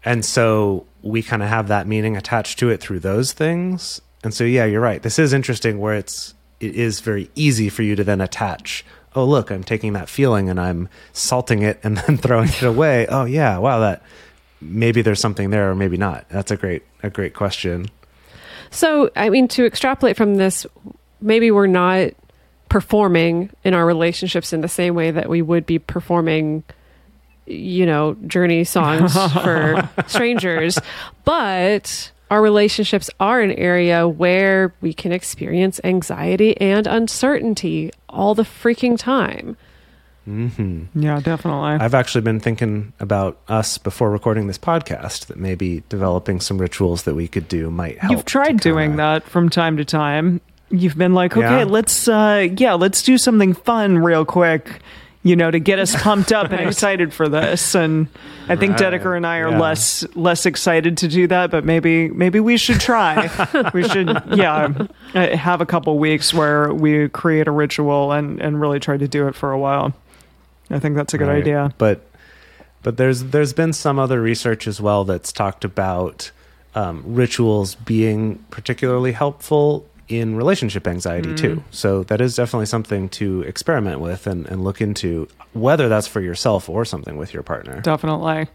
And 0.04 0.24
so 0.24 0.86
we 1.02 1.24
kind 1.24 1.44
of 1.44 1.50
have 1.50 1.68
that 1.68 1.88
meaning 1.88 2.18
attached 2.18 2.60
to 2.60 2.70
it 2.70 2.82
through 2.82 3.00
those 3.00 3.34
things. 3.34 4.02
And 4.24 4.34
so 4.34 4.44
yeah, 4.44 4.66
you're 4.66 4.82
right. 4.82 5.02
This 5.02 5.20
is 5.20 5.34
interesting 5.34 5.80
where 5.80 5.96
it's 5.96 6.34
it 6.60 6.76
is 6.76 7.02
very 7.02 7.30
easy 7.36 7.70
for 7.70 7.84
you 7.84 7.96
to 7.96 8.04
then 8.04 8.20
attach 8.20 8.84
oh 9.16 9.26
look, 9.26 9.50
I'm 9.50 9.64
taking 9.64 9.94
that 9.94 10.10
feeling 10.10 10.48
and 10.48 10.60
I'm 10.60 10.90
salting 11.12 11.64
it 11.64 11.80
and 11.84 11.98
then 12.08 12.18
throwing 12.18 12.50
it 12.50 12.64
away. 12.64 13.08
Oh 13.08 13.26
yeah, 13.26 13.58
wow 13.58 13.80
that 13.80 14.04
maybe 14.62 15.02
there's 15.02 15.20
something 15.20 15.50
there 15.50 15.72
or 15.72 15.76
maybe 15.76 15.98
not. 15.98 16.30
That's 16.30 16.52
a 16.52 16.58
great 16.58 16.84
a 17.04 17.10
great 17.10 17.34
question. 17.34 17.88
So, 18.70 19.10
I 19.16 19.30
mean, 19.30 19.48
to 19.50 19.66
extrapolate 19.66 20.18
from 20.18 20.36
this, 20.36 20.66
maybe 21.22 21.52
we're 21.52 21.68
not 21.68 22.12
performing 22.70 23.50
in 23.64 23.74
our 23.74 23.86
relationships 23.86 24.54
in 24.54 24.62
the 24.62 24.68
same 24.68 24.96
way 24.96 25.12
that 25.12 25.30
we 25.30 25.42
would 25.42 25.66
be 25.66 25.80
performing, 25.80 26.64
you 27.46 27.86
know, 27.86 28.16
journey 28.28 28.64
songs 28.64 29.14
for 29.34 29.90
strangers, 30.08 30.78
but 31.24 32.12
our 32.30 32.42
relationships 32.42 33.10
are 33.20 33.42
an 33.42 33.52
area 33.52 34.08
where 34.08 34.74
we 34.82 34.94
can 34.94 35.12
experience 35.12 35.80
anxiety 35.84 36.60
and 36.60 36.86
uncertainty 36.88 37.92
all 38.10 38.36
the 38.36 38.44
freaking 38.44 38.98
time. 38.98 39.56
Mm-hmm. 40.28 41.00
Yeah, 41.02 41.22
definitely. 41.22 41.84
I've 41.84 41.94
actually 41.94 42.22
been 42.22 42.42
thinking 42.42 42.92
about 43.00 43.40
us 43.48 43.78
before 43.78 44.12
recording 44.12 44.48
this 44.48 44.58
podcast 44.58 45.28
that 45.28 45.38
maybe 45.38 45.84
developing 45.88 46.42
some 46.42 46.58
rituals 46.58 47.04
that 47.04 47.16
we 47.16 47.30
could 47.30 47.48
do 47.48 47.72
might 47.72 47.98
help. 48.00 48.12
You've 48.12 48.26
tried 48.26 48.60
doing 48.60 48.98
that 48.98 49.24
from 49.24 49.50
time 49.50 49.78
to 49.78 49.86
time. 49.86 50.42
You've 50.70 50.98
been 50.98 51.14
like, 51.14 51.36
okay, 51.38 51.60
Yeah. 51.60 51.64
let's 51.64 52.08
uh 52.08 52.48
yeah, 52.58 52.74
let's 52.74 53.02
do 53.04 53.18
something 53.18 53.54
fun 53.54 54.00
real 54.00 54.26
quick, 54.26 54.82
you 55.24 55.36
know, 55.36 55.50
to 55.50 55.60
get 55.60 55.80
us 55.80 55.96
pumped 56.02 56.32
up 56.34 56.52
and 56.52 56.60
excited 56.68 57.14
for 57.14 57.30
this. 57.30 57.74
And 57.76 58.08
I 58.50 58.56
think 58.58 58.80
Right, 58.80 58.94
Dedeker 58.94 59.16
and 59.16 59.26
I 59.26 59.38
are 59.40 59.50
yeah. 59.52 59.60
less 59.60 60.06
less 60.16 60.46
excited 60.46 60.98
to 60.98 61.08
do 61.08 61.28
that, 61.28 61.52
but 61.52 61.64
maybe 61.64 62.10
maybe 62.10 62.40
we 62.42 62.58
should 62.58 62.80
try. 62.82 63.30
we 63.74 63.88
should 63.88 64.08
yeah, 64.36 64.74
uh, 65.16 65.36
have 65.38 65.62
a 65.62 65.66
couple 65.66 65.98
weeks 66.00 66.34
where 66.34 66.74
we 66.74 67.08
create 67.10 67.48
a 67.48 67.52
ritual 67.52 68.12
and 68.12 68.42
and 68.42 68.60
really 68.60 68.80
try 68.80 68.98
to 68.98 69.08
do 69.08 69.28
it 69.28 69.36
for 69.36 69.52
a 69.54 69.60
while. 69.60 69.94
I 70.70 70.80
think 70.80 70.96
that's 70.98 71.14
a 71.14 71.18
good 71.18 71.30
Right. 71.30 71.38
idea. 71.42 71.74
But 71.78 72.02
but 72.84 72.98
there's 72.98 73.24
there's 73.26 73.54
been 73.54 73.72
some 73.74 74.00
other 74.00 74.22
research 74.22 74.68
as 74.68 74.82
well 74.82 75.06
that's 75.06 75.32
talked 75.32 75.64
about 75.64 76.32
um, 76.76 77.04
rituals 77.06 77.76
being 77.76 78.44
particularly 78.52 79.14
helpful 79.14 79.87
in 80.10 80.36
relationship 80.36 80.88
anxiety 80.88 81.30
Mm. 81.30 81.38
too. 81.38 81.64
So 81.72 82.04
that 82.04 82.22
is 82.22 82.36
definitely 82.36 82.66
something 82.68 83.10
to 83.10 83.42
experiment 83.42 84.00
with 84.00 84.26
and, 84.28 84.46
and 84.48 84.64
look 84.64 84.82
into 84.82 85.28
whether 85.54 85.90
that's 85.90 86.08
for 86.08 86.22
yourself 86.22 86.70
or 86.70 86.86
something 86.86 87.18
with 87.18 87.34
your 87.34 87.44
partner. 87.44 87.82
Definitely. 87.82 88.48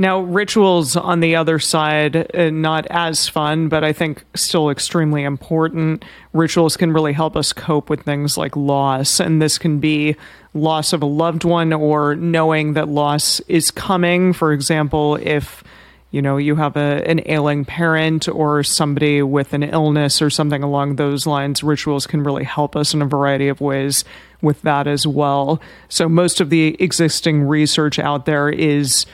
Now, 0.00 0.20
rituals 0.20 0.94
on 0.96 1.18
the 1.18 1.34
other 1.34 1.58
side, 1.58 2.14
uh, 2.36 2.50
not 2.50 2.86
as 2.88 3.28
fun, 3.28 3.68
but 3.68 3.82
I 3.82 3.92
think 3.92 4.24
still 4.34 4.70
extremely 4.70 5.24
important. 5.24 6.04
Rituals 6.32 6.76
can 6.76 6.92
really 6.92 7.12
help 7.12 7.36
us 7.36 7.52
cope 7.52 7.90
with 7.90 8.02
things 8.02 8.38
like 8.38 8.54
loss, 8.56 9.18
and 9.18 9.42
this 9.42 9.58
can 9.58 9.80
be 9.80 10.14
loss 10.54 10.92
of 10.92 11.02
a 11.02 11.06
loved 11.06 11.42
one 11.44 11.72
or 11.72 12.14
knowing 12.14 12.74
that 12.74 12.86
loss 12.88 13.40
is 13.48 13.72
coming. 13.72 14.32
For 14.32 14.52
example, 14.52 15.16
if 15.16 15.64
you 16.10 16.22
know 16.22 16.36
you 16.36 16.54
have 16.56 16.76
a, 16.76 17.02
an 17.08 17.20
ailing 17.26 17.64
parent 17.64 18.28
or 18.28 18.62
somebody 18.62 19.22
with 19.22 19.52
an 19.52 19.62
illness 19.62 20.22
or 20.22 20.30
something 20.30 20.62
along 20.62 20.96
those 20.96 21.26
lines, 21.26 21.62
rituals 21.62 22.06
can 22.06 22.22
really 22.22 22.44
help 22.44 22.76
us 22.76 22.94
in 22.94 23.02
a 23.02 23.06
variety 23.06 23.48
of 23.48 23.60
ways 23.60 24.04
with 24.40 24.62
that 24.62 24.86
as 24.86 25.06
well. 25.06 25.60
So, 25.88 26.08
most 26.08 26.40
of 26.40 26.50
the 26.50 26.76
existing 26.82 27.42
research 27.42 27.98
out 27.98 28.26
there 28.26 28.48
is 28.48 29.06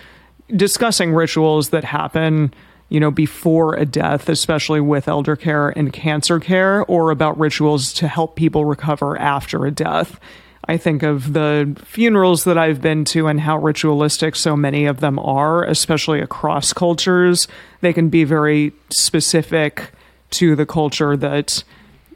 discussing 0.55 1.13
rituals 1.13 1.71
that 1.71 1.85
happen 1.85 2.53
you 2.91 3.01
know 3.01 3.11
before 3.11 3.75
a 3.75 3.87
death 3.87 4.29
especially 4.29 4.81
with 4.81 5.09
elder 5.09 5.37
care 5.37 5.71
and 5.71 5.93
cancer 5.93 6.39
care 6.39 6.85
or 6.85 7.11
about 7.11 7.39
rituals 7.39 7.95
to 7.95 8.07
help 8.07 8.37
people 8.37 8.65
recover 8.65 9.19
after 9.19 9.65
a 9.65 9.71
death 9.71 10.21
i 10.69 10.77
think 10.77 11.03
of 11.03 11.33
the 11.33 11.77
funerals 11.85 12.45
that 12.45 12.59
i've 12.59 12.81
been 12.81 13.05
to 13.05 13.27
and 13.27 13.41
how 13.41 13.59
ritualistic 13.59 14.37
so 14.37 14.57
many 14.57 14.87
of 14.87 15.01
them 15.01 15.19
are 15.19 15.65
especially 15.65 16.21
across 16.21 16.73
cultures. 16.73 17.49
They 17.81 17.93
can 17.93 18.09
be 18.09 18.25
very 18.25 18.73
specific 18.91 19.91
to 20.31 20.57
the 20.57 20.67
culture 20.67 21.17
that 21.17 21.63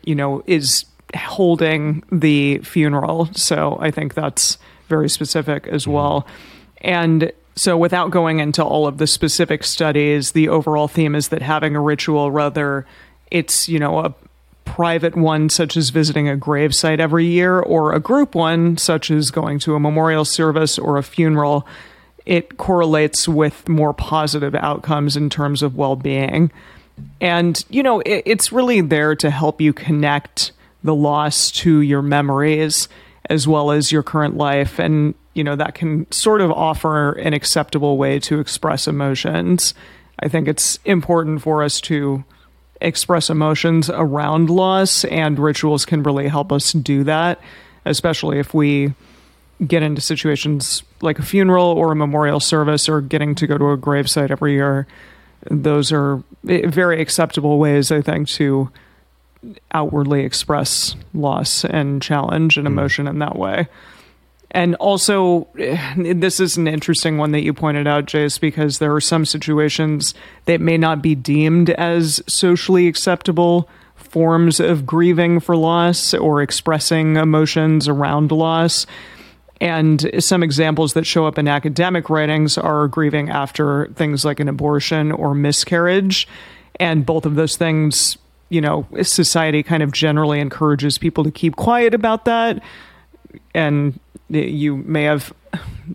you 0.05 0.15
know 0.15 0.43
is 0.47 0.85
holding 1.17 2.03
the 2.13 2.59
funeral. 2.59 3.29
So 3.35 3.79
i 3.81 3.91
think 3.91 4.15
that's 4.15 4.59
very 4.89 5.09
specific 5.09 5.67
as 5.67 5.83
mm-hmm. 5.83 5.93
well. 5.93 6.27
And 6.81 7.33
so, 7.55 7.77
without 7.77 8.11
going 8.11 8.39
into 8.39 8.65
all 8.65 8.87
of 8.87 8.99
the 8.99 9.07
specific 9.07 9.65
studies, 9.65 10.33
the 10.33 10.49
overall 10.49 10.87
theme 10.87 11.15
is 11.15 11.29
that 11.29 11.43
having 11.43 11.75
a 11.75 11.81
ritual, 11.81 12.31
rather, 12.31 12.87
it's, 13.33 13.69
you 13.69 13.81
know, 13.81 13.99
a 13.99 14.15
private 14.79 15.17
one, 15.17 15.49
such 15.49 15.77
as 15.77 15.91
visiting 15.91 16.29
a 16.29 16.37
gravesite 16.37 17.01
every 17.01 17.27
year, 17.27 17.59
or 17.59 17.93
a 17.93 17.99
group 17.99 18.37
one, 18.37 18.77
such 18.77 19.11
as 19.11 19.33
going 19.33 19.59
to 19.59 19.75
a 19.75 19.81
memorial 19.81 20.25
service 20.25 20.79
or 20.79 20.97
a 20.97 21.03
funeral, 21.03 21.67
it 22.27 22.59
correlates 22.59 23.27
with 23.27 23.69
more 23.69 23.93
positive 23.93 24.55
outcomes 24.55 25.17
in 25.17 25.29
terms 25.29 25.65
of 25.65 25.75
well 25.75 25.97
being. 25.97 26.53
And, 27.21 27.61
you 27.69 27.83
know, 27.83 27.99
it, 28.03 28.23
it's 28.25 28.53
really 28.53 28.81
there 28.81 29.17
to 29.17 29.31
help 29.31 29.61
you 29.61 29.73
connect 29.73 30.53
the 30.85 30.95
loss 30.95 31.51
to 31.51 31.81
your 31.81 32.01
memories 32.01 32.89
as 33.29 33.49
well 33.49 33.73
as 33.73 33.91
your 33.91 34.05
current 34.05 34.37
life. 34.37 34.79
And, 34.79 35.17
you 35.35 35.43
know, 35.43 35.57
that 35.57 35.75
can 35.75 36.09
sort 36.13 36.41
of 36.41 36.53
offer 36.53 37.15
an 37.15 37.35
acceptable 37.35 37.99
way 37.99 38.21
to 38.21 38.39
express 38.39 38.87
emotions. 38.87 39.75
I 40.21 40.29
think 40.29 40.47
it's 40.47 40.79
important 40.85 41.43
for 41.43 41.65
us 41.65 41.81
to 41.81 42.23
express 42.81 43.31
emotions 43.31 43.91
around 43.91 44.51
loss, 44.51 45.05
and 45.05 45.39
rituals 45.39 45.85
can 45.85 46.03
really 46.03 46.29
help 46.29 46.53
us 46.53 46.73
do 46.73 47.05
that, 47.05 47.41
especially 47.85 48.39
if 48.39 48.55
we 48.55 48.95
get 49.67 49.83
into 49.83 50.01
situations 50.01 50.83
like 51.01 51.19
a 51.19 51.23
funeral 51.23 51.67
or 51.67 51.93
a 51.93 51.97
memorial 51.97 52.41
service 52.41 52.89
or 52.89 53.01
getting 53.01 53.35
to 53.35 53.47
go 53.47 53.59
to 53.59 53.71
a 53.71 53.79
gravesite 53.79 54.31
every 54.31 54.53
year. 54.53 54.87
Those 55.51 55.93
are 55.93 56.23
eh, 56.49 56.69
very 56.69 57.01
acceptable 57.01 57.59
ways, 57.59 57.91
I 57.91 58.01
think, 58.01 58.29
to 58.31 58.71
outwardly 59.73 60.25
express 60.25 60.95
loss 61.15 61.65
and 61.65 62.03
challenge 62.03 62.57
and 62.57 62.67
hmm. 62.67 62.73
emotion 62.73 63.09
in 63.09 63.19
that 63.21 63.37
way. 63.37 63.69
And 64.51 64.75
also, 64.77 65.47
eh, 65.59 65.95
this 66.15 66.41
is 66.41 66.57
an 66.57 66.67
interesting 66.67 67.19
one 67.19 67.33
that 67.33 67.43
you 67.43 67.53
pointed 67.53 67.87
out, 67.87 68.07
Jace, 68.07 68.41
because 68.41 68.79
there 68.79 68.95
are 68.95 69.01
some 69.01 69.25
situations 69.25 70.15
that 70.47 70.61
may 70.61 70.79
not 70.79 71.03
be 71.03 71.15
deemed 71.15 71.71
as 71.71 72.23
socially 72.27 72.87
acceptable 72.87 73.69
forms 73.95 74.59
of 74.59 74.87
grieving 74.87 75.39
for 75.39 75.57
loss 75.57 76.15
or 76.15 76.41
expressing 76.41 77.17
emotions 77.17 77.89
around 77.89 78.33
loss. 78.33 78.87
And 79.61 80.11
some 80.23 80.43
examples 80.43 80.95
that 80.95 81.05
show 81.05 81.27
up 81.27 81.37
in 81.37 81.49
academic 81.49 82.09
writings 82.09 82.57
are 82.57 82.89
grieving 82.89 83.29
after 83.29 83.89
things 83.97 84.25
like 84.25 84.41
an 84.41 84.49
abortion 84.49 85.13
or 85.13 85.35
miscarriage. 85.35 86.29
And 86.79 87.05
both 87.05 87.27
of 87.27 87.35
those 87.35 87.57
things, 87.57 88.17
you 88.51 88.61
know, 88.61 88.87
society 89.03 89.63
kind 89.63 89.83
of 89.83 89.93
generally 89.93 90.41
encourages 90.41 90.97
people 90.97 91.25
to 91.25 91.31
keep 91.31 91.57
quiet 91.57 91.93
about 91.93 92.25
that. 92.27 92.63
And 93.53 93.99
you 94.29 94.77
may 94.77 95.05
have 95.05 95.33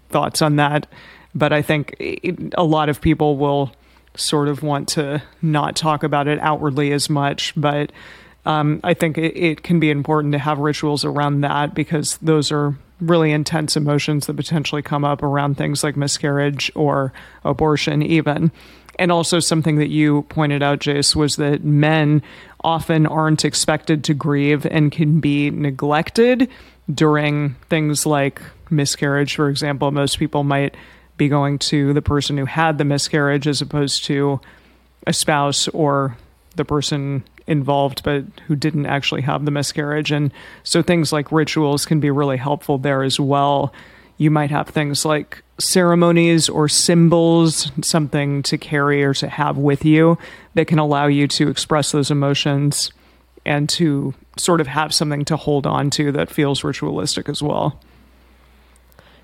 thoughts 0.10 0.42
on 0.42 0.56
that, 0.58 0.88
but 1.36 1.54
I 1.54 1.62
think 1.62 1.96
it, 2.00 2.54
a 2.58 2.64
lot 2.64 2.90
of 2.90 3.02
people 3.02 3.38
will 3.38 3.72
sort 4.16 4.48
of 4.48 4.62
want 4.62 4.88
to 4.90 5.22
not 5.42 5.76
talk 5.76 6.04
about 6.04 6.28
it 6.28 6.40
outwardly 6.40 6.92
as 6.92 7.10
much. 7.10 7.54
But 7.56 7.92
um, 8.46 8.80
I 8.84 8.94
think 8.94 9.18
it, 9.18 9.36
it 9.36 9.64
can 9.64 9.80
be 9.80 9.90
important 9.90 10.34
to 10.34 10.40
have 10.40 10.60
rituals 10.60 11.06
around 11.06 11.42
that 11.42 11.74
because 11.74 12.18
those 12.18 12.52
are 12.52 12.76
really 13.00 13.32
intense 13.32 13.76
emotions 13.76 14.28
that 14.28 14.36
potentially 14.36 14.82
come 14.82 15.04
up 15.04 15.24
around 15.24 15.58
things 15.58 15.84
like 15.84 15.98
miscarriage 15.98 16.72
or 16.76 17.12
abortion, 17.44 18.02
even. 18.02 18.52
And 19.00 19.12
also, 19.12 19.40
something 19.40 19.78
that 19.78 19.90
you 19.90 20.22
pointed 20.24 20.62
out, 20.62 20.80
Jace, 20.80 21.16
was 21.16 21.38
that 21.38 21.64
men 21.64 22.22
often 22.64 23.08
aren't 23.08 23.44
expected 23.44 24.04
to 24.04 24.14
grieve 24.14 24.68
and 24.68 24.92
can 24.92 25.20
be 25.20 25.50
neglected 25.50 26.48
during 26.92 27.56
things 27.70 28.06
like 28.06 28.42
miscarriage, 28.70 29.36
for 29.36 29.50
example. 29.50 29.92
Most 29.92 30.20
people 30.20 30.44
might 30.44 30.76
be 31.18 31.28
going 31.28 31.60
to 31.60 31.94
the 31.94 32.02
person 32.02 32.38
who 32.38 32.46
had 32.46 32.78
the 32.78 32.86
miscarriage 32.86 33.48
as 33.48 33.62
opposed 33.62 34.06
to 34.06 34.42
a 35.06 35.14
spouse 35.14 35.68
or 35.70 36.18
the 36.56 36.66
person 36.66 37.24
involved 37.46 38.04
but 38.04 38.24
who 38.48 38.56
didn't 38.56 38.86
actually 38.86 39.22
have 39.22 39.46
the 39.46 39.52
miscarriage. 39.52 40.12
And 40.12 40.32
so 40.64 40.82
things 40.82 41.12
like 41.12 41.32
rituals 41.32 41.86
can 41.86 42.00
be 42.00 42.10
really 42.10 42.38
helpful 42.38 42.78
there 42.78 43.04
as 43.04 43.20
well. 43.20 43.74
You 44.18 44.32
might 44.32 44.52
have 44.52 44.70
things 44.70 45.06
like 45.06 45.44
ceremonies 45.60 46.50
or 46.50 46.70
symbols, 46.70 47.72
something 47.82 48.44
to 48.44 48.58
carry 48.58 49.04
or 49.04 49.14
to 49.16 49.28
have 49.28 49.58
with 49.58 49.86
you 49.86 50.18
that 50.54 50.68
can 50.68 50.80
allow 50.80 51.08
you 51.08 51.28
to 51.28 51.50
express 51.50 51.92
those 51.92 52.12
emotions 52.12 52.92
and 53.46 53.68
to 53.70 54.14
sort 54.38 54.62
of 54.62 54.68
have 54.68 54.94
something 54.94 55.26
to 55.26 55.38
hold 55.38 55.68
on 55.68 55.90
to 55.92 56.12
that 56.12 56.30
feels 56.30 56.64
ritualistic 56.64 57.30
as 57.30 57.42
well. 57.42 57.80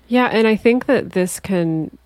Yeah, 0.08 0.26
and 0.26 0.46
I 0.46 0.56
think 0.56 0.86
that 0.86 1.12
this 1.12 1.40
can 1.40 1.96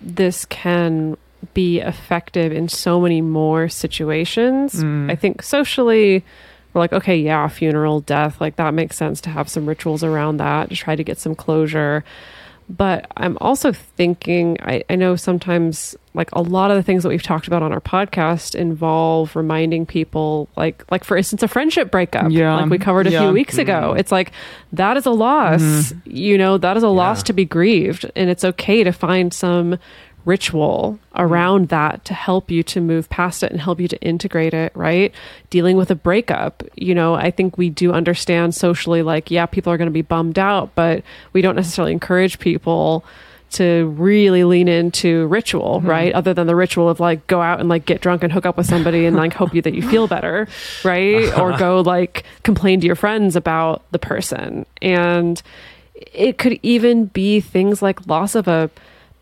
this 0.00 0.44
can 0.46 1.16
be 1.54 1.80
effective 1.80 2.52
in 2.52 2.68
so 2.68 3.00
many 3.00 3.20
more 3.20 3.68
situations. 3.68 4.74
Mm. 4.74 5.10
I 5.10 5.16
think 5.16 5.42
socially 5.42 6.24
we're 6.72 6.80
like, 6.80 6.92
okay, 6.92 7.16
yeah, 7.16 7.46
funeral, 7.48 8.00
death, 8.00 8.40
like 8.40 8.56
that 8.56 8.74
makes 8.74 8.96
sense 8.96 9.20
to 9.22 9.30
have 9.30 9.48
some 9.48 9.66
rituals 9.66 10.02
around 10.02 10.38
that 10.38 10.70
to 10.70 10.76
try 10.76 10.96
to 10.96 11.04
get 11.04 11.18
some 11.18 11.34
closure. 11.34 12.04
But 12.68 13.10
I'm 13.16 13.36
also 13.40 13.72
thinking, 13.72 14.56
I, 14.62 14.82
I 14.88 14.96
know 14.96 15.14
sometimes 15.16 15.94
like 16.14 16.30
a 16.32 16.40
lot 16.42 16.70
of 16.70 16.76
the 16.76 16.82
things 16.82 17.02
that 17.02 17.08
we've 17.08 17.22
talked 17.22 17.46
about 17.46 17.62
on 17.62 17.72
our 17.72 17.80
podcast 17.80 18.54
involve 18.54 19.34
reminding 19.34 19.86
people, 19.86 20.48
like, 20.56 20.84
like 20.90 21.04
for 21.04 21.16
instance, 21.16 21.42
a 21.42 21.48
friendship 21.48 21.90
breakup, 21.90 22.30
Yeah. 22.30 22.54
like 22.56 22.70
we 22.70 22.78
covered 22.78 23.06
a 23.06 23.10
Yeah. 23.10 23.22
few 23.22 23.32
weeks 23.32 23.58
ago. 23.58 23.90
Mm-hmm. 23.90 23.98
It's 23.98 24.12
like 24.12 24.32
that 24.72 24.96
is 24.96 25.06
a 25.06 25.10
loss, 25.10 25.62
mm-hmm. 25.62 25.98
you 26.04 26.36
know, 26.38 26.58
that 26.58 26.76
is 26.76 26.82
a 26.82 26.88
loss 26.88 27.22
to 27.24 27.32
be 27.32 27.44
grieved, 27.44 28.10
and 28.14 28.28
it's 28.30 28.44
okay 28.44 28.84
to 28.84 28.92
find 28.92 29.32
some 29.32 29.78
ritual 30.24 30.98
around 31.16 31.68
that 31.68 32.04
to 32.04 32.14
help 32.14 32.50
you 32.50 32.62
to 32.62 32.80
move 32.80 33.08
past 33.10 33.42
it 33.42 33.50
and 33.50 33.60
help 33.60 33.80
you 33.80 33.88
to 33.88 34.00
integrate 34.00 34.54
it, 34.54 34.72
right? 34.74 35.12
Dealing 35.50 35.76
with 35.76 35.90
a 35.90 35.94
breakup, 35.94 36.62
you 36.76 36.94
know, 36.94 37.14
I 37.14 37.30
think 37.30 37.58
we 37.58 37.70
do 37.70 37.92
understand 37.92 38.54
socially, 38.54 39.02
like, 39.02 39.30
yeah, 39.30 39.46
people 39.46 39.72
are 39.72 39.76
going 39.76 39.86
to 39.86 39.92
be 39.92 40.02
bummed 40.02 40.38
out, 40.38 40.74
but 40.74 41.02
we 41.32 41.42
don't 41.42 41.56
necessarily 41.56 41.92
encourage 41.92 42.38
people 42.38 43.04
to 43.52 43.94
really 43.98 44.44
lean 44.44 44.66
into 44.66 45.26
ritual, 45.26 45.78
mm-hmm. 45.78 45.88
right? 45.88 46.12
Other 46.14 46.34
than 46.34 46.46
the 46.46 46.56
ritual 46.56 46.88
of 46.88 47.00
like 47.00 47.26
go 47.26 47.40
out 47.40 47.60
and 47.60 47.68
like 47.68 47.84
get 47.84 48.00
drunk 48.00 48.22
and 48.22 48.32
hook 48.32 48.46
up 48.46 48.56
with 48.56 48.66
somebody 48.66 49.04
and 49.06 49.16
like 49.16 49.34
hope 49.34 49.54
you 49.54 49.62
that 49.62 49.74
you 49.74 49.82
feel 49.82 50.06
better, 50.06 50.48
right? 50.84 51.36
or 51.38 51.56
go 51.56 51.80
like 51.80 52.24
complain 52.42 52.80
to 52.80 52.86
your 52.86 52.96
friends 52.96 53.36
about 53.36 53.82
the 53.92 53.98
person. 53.98 54.66
And 54.80 55.42
it 55.94 56.38
could 56.38 56.58
even 56.62 57.06
be 57.06 57.40
things 57.40 57.82
like 57.82 58.06
loss 58.06 58.34
of 58.34 58.48
a 58.48 58.70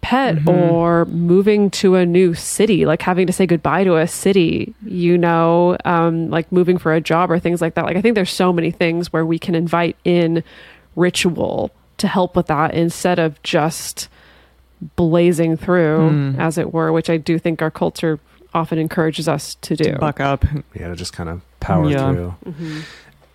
pet 0.01 0.37
mm-hmm. 0.37 0.49
or 0.49 1.05
moving 1.07 1.71
to 1.71 1.95
a 1.95 2.07
new 2.07 2.35
city, 2.35 2.87
like 2.87 3.03
having 3.03 3.27
to 3.27 3.33
say 3.33 3.47
goodbye 3.47 3.85
to 3.85 3.97
a 3.97 4.07
city, 4.07 4.75
you 4.85 5.19
know, 5.19 5.77
um, 5.85 6.31
like 6.31 6.51
moving 6.51 6.79
for 6.79 6.93
a 6.95 7.01
job 7.01 7.31
or 7.31 7.39
things 7.39 7.61
like 7.61 7.75
that. 7.75 7.85
Like, 7.85 7.97
I 7.97 8.01
think 8.01 8.15
there's 8.15 8.31
so 8.31 8.53
many 8.53 8.71
things 8.71 9.13
where 9.13 9.27
we 9.27 9.39
can 9.39 9.55
invite 9.55 9.97
in 10.05 10.43
ritual 10.97 11.71
to 11.99 12.09
help 12.09 12.35
with 12.35 12.47
that 12.47 12.75
instead 12.75 13.19
of 13.19 13.43
just 13.43 14.09
blazing 14.97 15.57
through, 15.57 16.11
mm. 16.11 16.39
as 16.39 16.57
it 16.57 16.73
were, 16.73 16.93
which 16.93 17.11
I 17.11 17.17
do 17.19 17.39
think 17.39 17.61
our 17.61 17.71
culture 17.71 18.19
often 18.55 18.79
encourages 18.79 19.29
us 19.29 19.57
to 19.57 19.77
do. 19.77 19.97
Buck 19.97 20.21
up. 20.21 20.45
yeah, 20.75 20.89
to 20.89 20.97
just 20.97 21.13
kind 21.13 21.29
of 21.29 21.43
power 21.61 21.89
Yeah. 21.89 22.13
through. 22.13 22.35
Mm-hmm. 22.47 22.81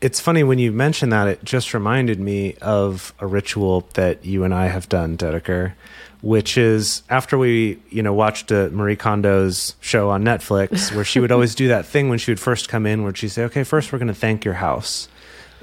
It's 0.06 0.20
funny 0.20 0.44
when 0.44 0.60
you 0.60 0.72
mention 0.72 1.10
that, 1.10 1.28
it 1.28 1.44
just 1.44 1.74
reminded 1.74 2.20
me 2.20 2.54
of 2.62 3.12
a 3.20 3.26
ritual 3.26 3.90
that 3.96 4.24
you 4.24 4.44
and 4.44 4.54
I 4.54 4.68
have 4.68 4.88
done, 4.88 5.18
Dedeker, 5.18 5.74
which 6.22 6.60
is 6.60 7.02
after 7.10 7.40
we, 7.40 7.80
you 7.90 8.04
know, 8.04 8.14
watched 8.14 8.52
uh, 8.52 8.70
Marie 8.72 8.98
Kondo's 8.98 9.76
show 9.80 10.12
on 10.12 10.24
Netflix, 10.24 10.92
where 10.96 11.04
she 11.04 11.20
would 11.20 11.32
always 11.32 11.56
do 11.56 11.70
that 11.70 11.88
thing 11.88 12.08
when 12.08 12.20
she 12.20 12.30
would 12.30 12.40
first 12.40 12.70
come 12.70 12.86
in, 12.86 13.02
where 13.02 13.16
she'd 13.16 13.30
say, 13.30 13.46
okay, 13.46 13.64
first 13.64 13.92
we're 13.92 13.98
going 13.98 14.08
to 14.08 14.14
thank 14.14 14.46
your 14.46 14.54
house. 14.54 15.08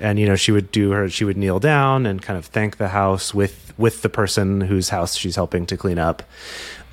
And, 0.01 0.19
you 0.19 0.27
know, 0.27 0.35
she 0.35 0.51
would 0.51 0.73
do 0.73 0.91
her, 0.91 1.09
she 1.09 1.25
would 1.25 1.37
kneel 1.37 1.61
down 1.61 2.05
and 2.05 2.21
kind 2.21 2.37
of 2.37 2.47
thank 2.47 2.79
the 2.79 2.89
house 2.89 3.33
with, 3.33 3.73
with 3.79 4.03
the 4.03 4.09
person 4.09 4.61
whose 4.61 4.89
house 4.89 5.15
she's 5.15 5.37
helping 5.37 5.67
to 5.67 5.77
clean 5.77 6.01
up. 6.01 6.25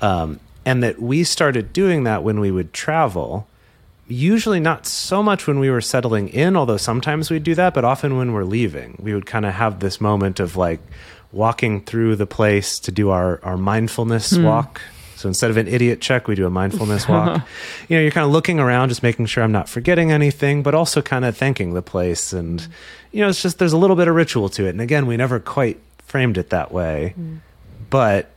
Um, 0.00 0.38
and 0.64 0.84
that 0.84 1.02
we 1.02 1.24
started 1.24 1.72
doing 1.72 2.04
that 2.04 2.22
when 2.22 2.38
we 2.38 2.52
would 2.52 2.72
travel 2.72 3.48
usually 4.10 4.60
not 4.60 4.86
so 4.86 5.22
much 5.22 5.46
when 5.46 5.58
we 5.58 5.70
were 5.70 5.80
settling 5.80 6.28
in, 6.28 6.56
although 6.56 6.76
sometimes 6.76 7.30
we'd 7.30 7.44
do 7.44 7.54
that, 7.54 7.74
but 7.74 7.84
often 7.84 8.16
when 8.16 8.32
we're 8.32 8.44
leaving, 8.44 8.96
we 9.00 9.14
would 9.14 9.26
kind 9.26 9.46
of 9.46 9.54
have 9.54 9.80
this 9.80 10.00
moment 10.00 10.40
of 10.40 10.56
like 10.56 10.80
walking 11.32 11.80
through 11.80 12.16
the 12.16 12.26
place 12.26 12.78
to 12.80 12.92
do 12.92 13.10
our, 13.10 13.40
our 13.44 13.56
mindfulness 13.56 14.32
hmm. 14.32 14.44
walk. 14.44 14.80
So 15.16 15.28
instead 15.28 15.50
of 15.50 15.58
an 15.58 15.68
idiot 15.68 16.00
check, 16.00 16.28
we 16.28 16.34
do 16.34 16.46
a 16.46 16.50
mindfulness 16.50 17.06
walk. 17.08 17.46
you 17.88 17.96
know, 17.96 18.02
you're 18.02 18.10
kind 18.10 18.24
of 18.24 18.32
looking 18.32 18.58
around, 18.58 18.88
just 18.88 19.02
making 19.02 19.26
sure 19.26 19.44
I'm 19.44 19.52
not 19.52 19.68
forgetting 19.68 20.10
anything, 20.10 20.62
but 20.62 20.74
also 20.74 21.02
kind 21.02 21.24
of 21.24 21.36
thanking 21.36 21.74
the 21.74 21.82
place. 21.82 22.32
And, 22.32 22.66
you 23.12 23.20
know, 23.20 23.28
it's 23.28 23.42
just 23.42 23.58
there's 23.58 23.74
a 23.74 23.78
little 23.78 23.96
bit 23.96 24.08
of 24.08 24.14
ritual 24.14 24.48
to 24.50 24.66
it. 24.66 24.70
And 24.70 24.80
again, 24.80 25.06
we 25.06 25.16
never 25.16 25.38
quite 25.38 25.78
framed 25.98 26.38
it 26.38 26.50
that 26.50 26.72
way. 26.72 27.10
Hmm. 27.14 27.36
But 27.90 28.30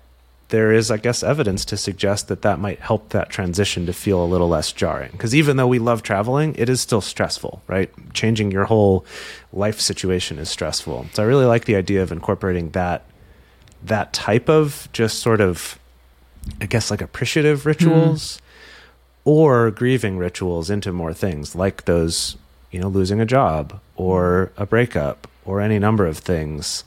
there 0.53 0.71
is, 0.71 0.91
I 0.91 0.97
guess, 0.97 1.23
evidence 1.23 1.65
to 1.65 1.77
suggest 1.77 2.27
that 2.27 2.43
that 2.43 2.59
might 2.59 2.79
help 2.79 3.09
that 3.09 3.31
transition 3.31 3.87
to 3.87 3.91
feel 3.91 4.23
a 4.23 4.29
little 4.29 4.47
less 4.47 4.71
jarring. 4.71 5.09
Because 5.11 5.33
even 5.33 5.57
though 5.57 5.65
we 5.65 5.79
love 5.79 6.03
traveling, 6.03 6.53
it 6.59 6.69
is 6.69 6.79
still 6.79 7.01
stressful, 7.01 7.63
right? 7.65 7.89
Changing 8.13 8.51
your 8.51 8.65
whole 8.65 9.03
life 9.51 9.81
situation 9.81 10.37
is 10.37 10.51
stressful. 10.51 11.07
So 11.13 11.23
I 11.23 11.25
really 11.25 11.45
like 11.45 11.65
the 11.65 11.75
idea 11.75 12.03
of 12.03 12.11
incorporating 12.11 12.69
that 12.69 13.03
that 13.83 14.13
type 14.13 14.47
of 14.47 14.87
just 14.93 15.23
sort 15.23 15.41
of, 15.41 15.79
I 16.61 16.67
guess, 16.67 16.91
like 16.91 17.01
appreciative 17.01 17.63
hmm. 17.63 17.69
rituals 17.69 18.39
or 19.25 19.71
grieving 19.71 20.19
rituals 20.19 20.69
into 20.69 20.93
more 20.93 21.15
things 21.15 21.55
like 21.55 21.85
those, 21.85 22.37
you 22.69 22.79
know, 22.79 22.89
losing 22.89 23.19
a 23.19 23.25
job 23.25 23.81
or 23.95 24.51
a 24.55 24.67
breakup 24.67 25.27
or 25.45 25.61
any 25.61 25.79
number 25.79 26.05
of 26.05 26.19
things 26.19 26.83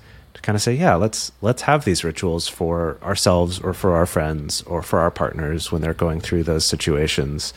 kind 0.46 0.54
of 0.54 0.62
say, 0.62 0.74
yeah, 0.74 0.94
let's 0.94 1.32
let's 1.42 1.62
have 1.62 1.84
these 1.84 2.04
rituals 2.04 2.46
for 2.46 2.98
ourselves 3.02 3.58
or 3.58 3.74
for 3.74 3.96
our 3.96 4.06
friends 4.06 4.62
or 4.62 4.80
for 4.80 5.00
our 5.00 5.10
partners 5.10 5.72
when 5.72 5.82
they're 5.82 5.92
going 5.92 6.20
through 6.20 6.44
those 6.44 6.64
situations 6.64 7.52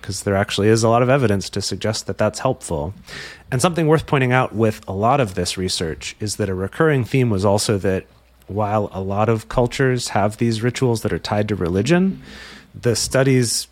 because 0.00 0.22
there 0.22 0.36
actually 0.36 0.68
is 0.68 0.84
a 0.84 0.88
lot 0.88 1.02
of 1.02 1.10
evidence 1.10 1.50
to 1.50 1.60
suggest 1.60 2.06
that 2.06 2.16
that's 2.16 2.38
helpful. 2.38 2.94
And 3.50 3.60
something 3.60 3.88
worth 3.88 4.06
pointing 4.06 4.30
out 4.30 4.54
with 4.54 4.86
a 4.86 4.92
lot 4.92 5.18
of 5.18 5.34
this 5.34 5.58
research 5.58 6.14
is 6.20 6.36
that 6.36 6.48
a 6.48 6.54
recurring 6.54 7.04
theme 7.04 7.28
was 7.28 7.44
also 7.44 7.76
that 7.78 8.06
while 8.46 8.88
a 8.92 9.00
lot 9.00 9.28
of 9.28 9.48
cultures 9.48 10.10
have 10.10 10.36
these 10.36 10.62
rituals 10.62 11.02
that 11.02 11.12
are 11.12 11.18
tied 11.18 11.48
to 11.48 11.56
religion, 11.56 12.22
the 12.72 12.94
studies, 12.94 13.66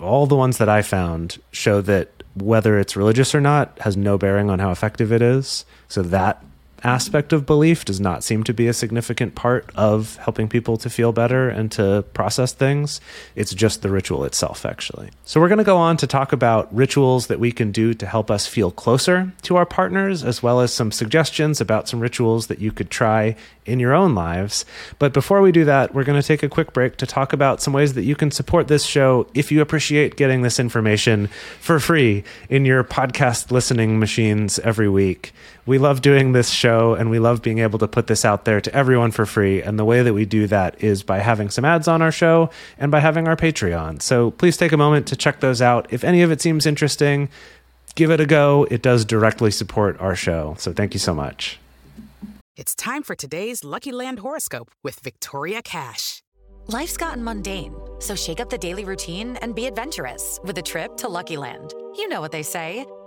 all 0.00 0.26
the 0.26 0.36
ones 0.36 0.58
that 0.58 0.68
I 0.68 0.82
found, 0.82 1.42
show 1.50 1.80
that 1.82 2.22
whether 2.36 2.78
it's 2.78 2.96
religious 2.96 3.34
or 3.34 3.40
not 3.40 3.76
has 3.80 3.96
no 3.96 4.16
bearing 4.16 4.48
on 4.48 4.60
how 4.60 4.70
effective 4.70 5.12
it 5.12 5.20
is. 5.20 5.66
So 5.88 6.02
that 6.02 6.42
aspect 6.84 7.32
of 7.32 7.46
belief 7.46 7.84
does 7.84 8.00
not 8.00 8.24
seem 8.24 8.44
to 8.44 8.54
be 8.54 8.68
a 8.68 8.72
significant 8.72 9.34
part 9.34 9.70
of 9.74 10.16
helping 10.16 10.48
people 10.48 10.76
to 10.78 10.90
feel 10.90 11.12
better 11.12 11.48
and 11.48 11.70
to 11.72 12.04
process 12.14 12.52
things. 12.52 13.00
It's 13.34 13.54
just 13.54 13.82
the 13.82 13.90
ritual 13.90 14.24
itself, 14.24 14.66
actually. 14.66 15.10
So, 15.24 15.40
we're 15.40 15.48
going 15.48 15.58
to 15.58 15.64
go 15.64 15.76
on 15.76 15.96
to 15.98 16.06
talk 16.06 16.32
about 16.32 16.74
rituals 16.74 17.26
that 17.28 17.40
we 17.40 17.52
can 17.52 17.72
do 17.72 17.94
to 17.94 18.06
help 18.06 18.30
us 18.30 18.46
feel 18.46 18.70
closer 18.70 19.32
to 19.42 19.56
our 19.56 19.66
partners, 19.66 20.24
as 20.24 20.42
well 20.42 20.60
as 20.60 20.72
some 20.72 20.92
suggestions 20.92 21.60
about 21.60 21.88
some 21.88 22.00
rituals 22.00 22.48
that 22.48 22.58
you 22.58 22.72
could 22.72 22.90
try 22.90 23.36
in 23.64 23.78
your 23.78 23.94
own 23.94 24.14
lives. 24.14 24.64
But 24.98 25.12
before 25.12 25.40
we 25.40 25.52
do 25.52 25.64
that, 25.64 25.94
we're 25.94 26.04
going 26.04 26.20
to 26.20 26.26
take 26.26 26.42
a 26.42 26.48
quick 26.48 26.72
break 26.72 26.96
to 26.96 27.06
talk 27.06 27.32
about 27.32 27.62
some 27.62 27.72
ways 27.72 27.94
that 27.94 28.02
you 28.02 28.16
can 28.16 28.30
support 28.30 28.68
this 28.68 28.84
show 28.84 29.28
if 29.34 29.52
you 29.52 29.60
appreciate 29.60 30.16
getting 30.16 30.42
this 30.42 30.58
information 30.58 31.28
for 31.60 31.78
free 31.78 32.24
in 32.48 32.64
your 32.64 32.82
podcast 32.82 33.50
listening 33.50 33.98
machines 33.98 34.58
every 34.60 34.88
week. 34.88 35.32
We 35.64 35.78
love 35.78 36.02
doing 36.02 36.32
this 36.32 36.50
show 36.50 36.94
and 36.94 37.08
we 37.08 37.20
love 37.20 37.40
being 37.40 37.60
able 37.60 37.78
to 37.78 37.88
put 37.88 38.08
this 38.08 38.24
out 38.24 38.44
there 38.44 38.60
to 38.60 38.74
everyone 38.74 39.12
for 39.12 39.24
free. 39.24 39.62
And 39.62 39.78
the 39.78 39.84
way 39.84 40.02
that 40.02 40.12
we 40.12 40.24
do 40.24 40.48
that 40.48 40.82
is 40.82 41.04
by 41.04 41.20
having 41.20 41.50
some 41.50 41.64
ads 41.64 41.86
on 41.86 42.02
our 42.02 42.10
show 42.10 42.50
and 42.78 42.90
by 42.90 42.98
having 42.98 43.28
our 43.28 43.36
Patreon. 43.36 44.02
So 44.02 44.32
please 44.32 44.56
take 44.56 44.72
a 44.72 44.76
moment 44.76 45.06
to 45.08 45.16
check 45.16 45.38
those 45.40 45.62
out. 45.62 45.86
If 45.92 46.02
any 46.02 46.22
of 46.22 46.32
it 46.32 46.40
seems 46.40 46.66
interesting, 46.66 47.28
give 47.94 48.10
it 48.10 48.20
a 48.20 48.26
go. 48.26 48.66
It 48.70 48.82
does 48.82 49.04
directly 49.04 49.52
support 49.52 50.00
our 50.00 50.16
show. 50.16 50.56
So 50.58 50.72
thank 50.72 50.94
you 50.94 51.00
so 51.00 51.14
much. 51.14 51.60
It's 52.56 52.74
time 52.74 53.02
for 53.04 53.14
today's 53.14 53.62
Lucky 53.62 53.92
Land 53.92 54.18
horoscope 54.18 54.70
with 54.82 54.98
Victoria 55.00 55.62
Cash. 55.62 56.22
Life's 56.66 56.96
gotten 56.96 57.24
mundane, 57.24 57.74
so 57.98 58.14
shake 58.14 58.40
up 58.40 58.50
the 58.50 58.58
daily 58.58 58.84
routine 58.84 59.36
and 59.36 59.54
be 59.54 59.66
adventurous 59.66 60.38
with 60.44 60.58
a 60.58 60.62
trip 60.62 60.96
to 60.98 61.08
Lucky 61.08 61.36
Land. 61.36 61.72
You 61.96 62.08
know 62.08 62.20
what 62.20 62.30
they 62.30 62.42
say 62.42 62.86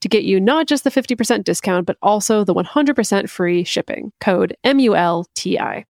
to 0.00 0.08
get 0.08 0.24
you 0.24 0.40
not 0.40 0.66
just 0.66 0.84
the 0.84 0.90
50% 0.90 1.44
discount, 1.44 1.86
but 1.86 1.96
also 2.02 2.44
the 2.44 2.54
100% 2.54 3.28
free 3.28 3.64
shipping. 3.64 4.12
Code 4.20 4.56
M 4.64 4.78
U 4.78 4.94
L 4.96 5.26
T 5.34 5.58
I. 5.58 5.84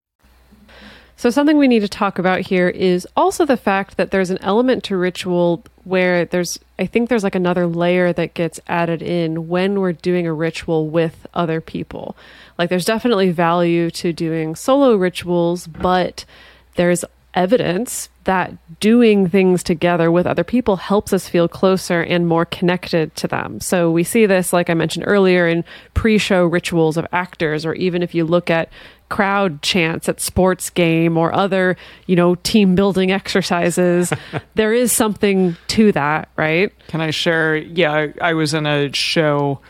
So, 1.19 1.31
something 1.31 1.57
we 1.57 1.67
need 1.67 1.79
to 1.79 1.87
talk 1.87 2.19
about 2.19 2.41
here 2.41 2.69
is 2.69 3.07
also 3.15 3.43
the 3.43 3.57
fact 3.57 3.97
that 3.97 4.11
there's 4.11 4.29
an 4.29 4.37
element 4.41 4.83
to 4.83 4.95
ritual 4.95 5.63
where 5.83 6.25
there's, 6.25 6.59
I 6.77 6.85
think 6.85 7.09
there's 7.09 7.23
like 7.23 7.33
another 7.33 7.65
layer 7.65 8.13
that 8.13 8.35
gets 8.35 8.59
added 8.67 9.01
in 9.01 9.47
when 9.47 9.79
we're 9.79 9.93
doing 9.93 10.27
a 10.27 10.33
ritual 10.33 10.89
with 10.89 11.25
other 11.33 11.59
people. 11.59 12.15
Like, 12.59 12.69
there's 12.69 12.85
definitely 12.85 13.31
value 13.31 13.89
to 13.91 14.13
doing 14.13 14.55
solo 14.55 14.95
rituals, 14.95 15.65
but 15.65 16.23
there's 16.75 17.03
evidence 17.37 18.09
that 18.23 18.51
doing 18.79 19.29
things 19.29 19.63
together 19.63 20.11
with 20.11 20.25
other 20.25 20.43
people 20.43 20.75
helps 20.75 21.13
us 21.13 21.29
feel 21.29 21.47
closer 21.47 22.01
and 22.01 22.27
more 22.27 22.45
connected 22.45 23.15
to 23.15 23.27
them. 23.27 23.61
So 23.61 23.91
we 23.91 24.03
see 24.03 24.25
this, 24.25 24.51
like 24.51 24.69
I 24.69 24.73
mentioned 24.73 25.05
earlier, 25.07 25.47
in 25.47 25.63
pre 25.93 26.17
show 26.17 26.45
rituals 26.45 26.97
of 26.97 27.05
actors, 27.13 27.65
or 27.65 27.75
even 27.75 28.01
if 28.01 28.15
you 28.15 28.25
look 28.25 28.49
at 28.49 28.69
crowd 29.09 29.61
chants 29.61 30.09
at 30.09 30.19
sports 30.19 30.69
game 30.71 31.15
or 31.15 31.33
other, 31.33 31.77
you 32.07 32.15
know, 32.15 32.35
team 32.35 32.75
building 32.75 33.11
exercises. 33.11 34.11
there 34.55 34.73
is 34.73 34.91
something 34.91 35.55
to 35.67 35.91
that, 35.93 36.29
right? 36.35 36.73
Can 36.87 36.99
I 36.99 37.11
share? 37.11 37.55
Yeah, 37.55 38.07
I, 38.19 38.33
was 38.33 38.53
in 38.53 38.65
a 38.65 38.91
show 38.93 39.61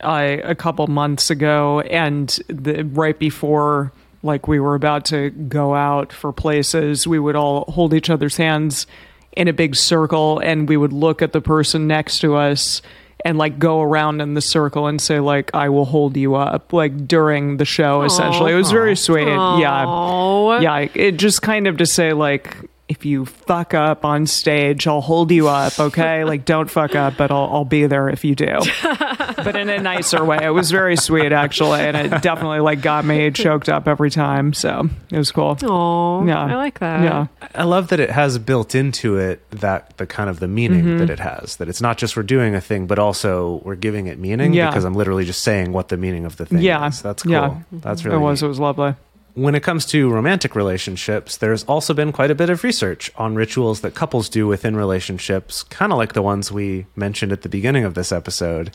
uh, 0.00 0.36
a 0.42 0.54
couple 0.54 0.86
months 0.86 1.28
ago, 1.28 1.80
and 1.80 2.28
the, 2.48 2.84
right 2.84 3.18
before 3.18 3.92
like 4.26 4.46
we 4.46 4.60
were 4.60 4.74
about 4.74 5.06
to 5.06 5.30
go 5.30 5.74
out 5.74 6.12
for 6.12 6.32
places, 6.32 7.06
we 7.06 7.18
would 7.18 7.36
all 7.36 7.64
hold 7.70 7.94
each 7.94 8.10
other's 8.10 8.36
hands 8.36 8.86
in 9.32 9.48
a 9.48 9.52
big 9.52 9.76
circle, 9.76 10.38
and 10.40 10.68
we 10.68 10.76
would 10.76 10.92
look 10.92 11.22
at 11.22 11.32
the 11.32 11.40
person 11.40 11.86
next 11.86 12.18
to 12.20 12.34
us 12.34 12.82
and 13.24 13.38
like 13.38 13.58
go 13.58 13.80
around 13.80 14.20
in 14.20 14.34
the 14.34 14.40
circle 14.40 14.86
and 14.86 15.00
say 15.00 15.20
like 15.20 15.50
I 15.54 15.68
will 15.68 15.86
hold 15.86 16.16
you 16.16 16.34
up 16.34 16.72
like 16.72 17.08
during 17.08 17.56
the 17.56 17.64
show 17.64 18.02
essentially. 18.02 18.52
It 18.52 18.56
was 18.56 18.70
very 18.70 18.94
sweet. 18.94 19.26
Yeah. 19.26 20.60
Yeah, 20.60 20.88
it 20.94 21.12
just 21.12 21.42
kind 21.42 21.66
of 21.66 21.78
to 21.78 21.86
say 21.86 22.12
like 22.12 22.56
if 22.88 23.04
you 23.04 23.24
fuck 23.26 23.74
up 23.74 24.04
on 24.04 24.26
stage, 24.26 24.86
I'll 24.86 25.00
hold 25.00 25.32
you 25.32 25.48
up, 25.48 25.78
okay? 25.80 26.22
like 26.24 26.44
don't 26.44 26.70
fuck 26.70 26.94
up, 26.94 27.16
but 27.16 27.30
I'll 27.32 27.48
I'll 27.50 27.64
be 27.64 27.86
there 27.86 28.08
if 28.08 28.24
you 28.24 28.34
do. 28.36 28.58
but 28.82 29.56
in 29.56 29.68
a 29.68 29.78
nicer 29.80 30.24
way. 30.24 30.38
It 30.42 30.50
was 30.50 30.70
very 30.70 30.96
sweet 30.96 31.32
actually, 31.32 31.80
and 31.80 31.96
it 31.96 32.22
definitely 32.22 32.60
like 32.60 32.82
got 32.82 33.04
me 33.04 33.30
choked 33.32 33.68
up 33.68 33.88
every 33.88 34.10
time. 34.10 34.52
So 34.52 34.88
it 35.10 35.18
was 35.18 35.32
cool. 35.32 35.56
Oh, 35.64 36.24
Yeah. 36.26 36.44
I 36.44 36.54
like 36.54 36.78
that. 36.78 37.02
Yeah. 37.02 37.26
I 37.54 37.64
love 37.64 37.88
that 37.88 37.98
it 38.00 38.10
has 38.10 38.38
built 38.38 38.74
into 38.74 39.16
it 39.16 39.40
that 39.50 39.96
the 39.96 40.06
kind 40.06 40.30
of 40.30 40.38
the 40.40 40.48
meaning 40.48 40.84
Mm-hmm. 40.84 40.98
that 40.98 41.10
it 41.10 41.18
has. 41.18 41.56
That 41.56 41.68
it's 41.68 41.80
not 41.80 41.98
just 41.98 42.16
we're 42.16 42.22
doing 42.22 42.54
a 42.54 42.60
thing, 42.60 42.86
but 42.86 42.98
also 43.00 43.60
we're 43.64 43.74
giving 43.74 44.06
it 44.06 44.18
meaning 44.18 44.52
Yeah. 44.52 44.68
because 44.70 44.84
I'm 44.84 44.94
literally 44.94 45.24
just 45.24 45.42
saying 45.42 45.72
what 45.72 45.88
the 45.88 45.96
meaning 45.96 46.24
of 46.24 46.36
the 46.36 46.46
thing 46.46 46.58
Yeah. 46.60 46.86
is. 46.86 47.02
That's 47.02 47.22
cool. 47.24 47.32
Yeah. 47.32 47.58
That's 47.72 48.04
really 48.04 48.16
it 48.18 48.20
was. 48.20 48.42
neat. 48.42 48.46
It 48.46 48.48
was 48.48 48.60
lovely. 48.60 48.94
When 49.36 49.54
it 49.54 49.62
comes 49.62 49.84
to 49.84 50.10
romantic 50.10 50.56
relationships, 50.56 51.36
there's 51.36 51.62
also 51.64 51.92
been 51.92 52.10
quite 52.10 52.30
a 52.30 52.34
bit 52.34 52.48
of 52.48 52.64
research 52.64 53.12
on 53.16 53.34
rituals 53.34 53.82
that 53.82 53.94
couples 53.94 54.30
do 54.30 54.46
within 54.46 54.74
relationships, 54.74 55.62
kind 55.64 55.92
of 55.92 55.98
like 55.98 56.14
the 56.14 56.22
ones 56.22 56.50
we 56.50 56.86
mentioned 56.96 57.32
at 57.32 57.42
the 57.42 57.48
beginning 57.50 57.84
of 57.84 57.92
this 57.92 58.12
episode, 58.12 58.70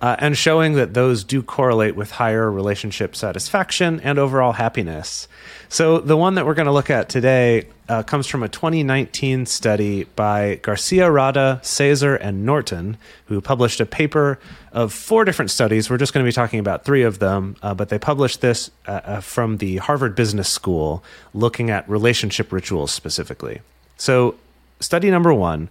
uh, 0.00 0.16
and 0.18 0.36
showing 0.36 0.74
that 0.74 0.94
those 0.94 1.22
do 1.22 1.44
correlate 1.44 1.94
with 1.94 2.10
higher 2.10 2.50
relationship 2.50 3.14
satisfaction 3.14 4.00
and 4.00 4.18
overall 4.18 4.50
happiness. 4.50 5.28
So, 5.68 6.00
the 6.00 6.16
one 6.16 6.34
that 6.34 6.44
we're 6.44 6.54
going 6.54 6.66
to 6.66 6.72
look 6.72 6.90
at 6.90 7.08
today 7.08 7.68
uh, 7.90 8.04
comes 8.04 8.28
from 8.28 8.44
a 8.44 8.48
2019 8.48 9.46
study 9.46 10.04
by 10.04 10.60
Garcia 10.62 11.10
Rada, 11.10 11.58
Sezer, 11.64 12.16
and 12.20 12.46
Norton, 12.46 12.96
who 13.26 13.40
published 13.40 13.80
a 13.80 13.86
paper 13.86 14.38
of 14.70 14.92
four 14.92 15.24
different 15.24 15.50
studies. 15.50 15.90
We're 15.90 15.98
just 15.98 16.14
going 16.14 16.24
to 16.24 16.28
be 16.28 16.32
talking 16.32 16.60
about 16.60 16.84
three 16.84 17.02
of 17.02 17.18
them, 17.18 17.56
uh, 17.62 17.74
but 17.74 17.88
they 17.88 17.98
published 17.98 18.42
this 18.42 18.70
uh, 18.86 19.00
uh, 19.02 19.20
from 19.20 19.56
the 19.56 19.78
Harvard 19.78 20.14
Business 20.14 20.48
School 20.48 21.02
looking 21.34 21.68
at 21.68 21.88
relationship 21.88 22.52
rituals 22.52 22.92
specifically. 22.92 23.60
So, 23.96 24.36
study 24.78 25.10
number 25.10 25.34
one 25.34 25.68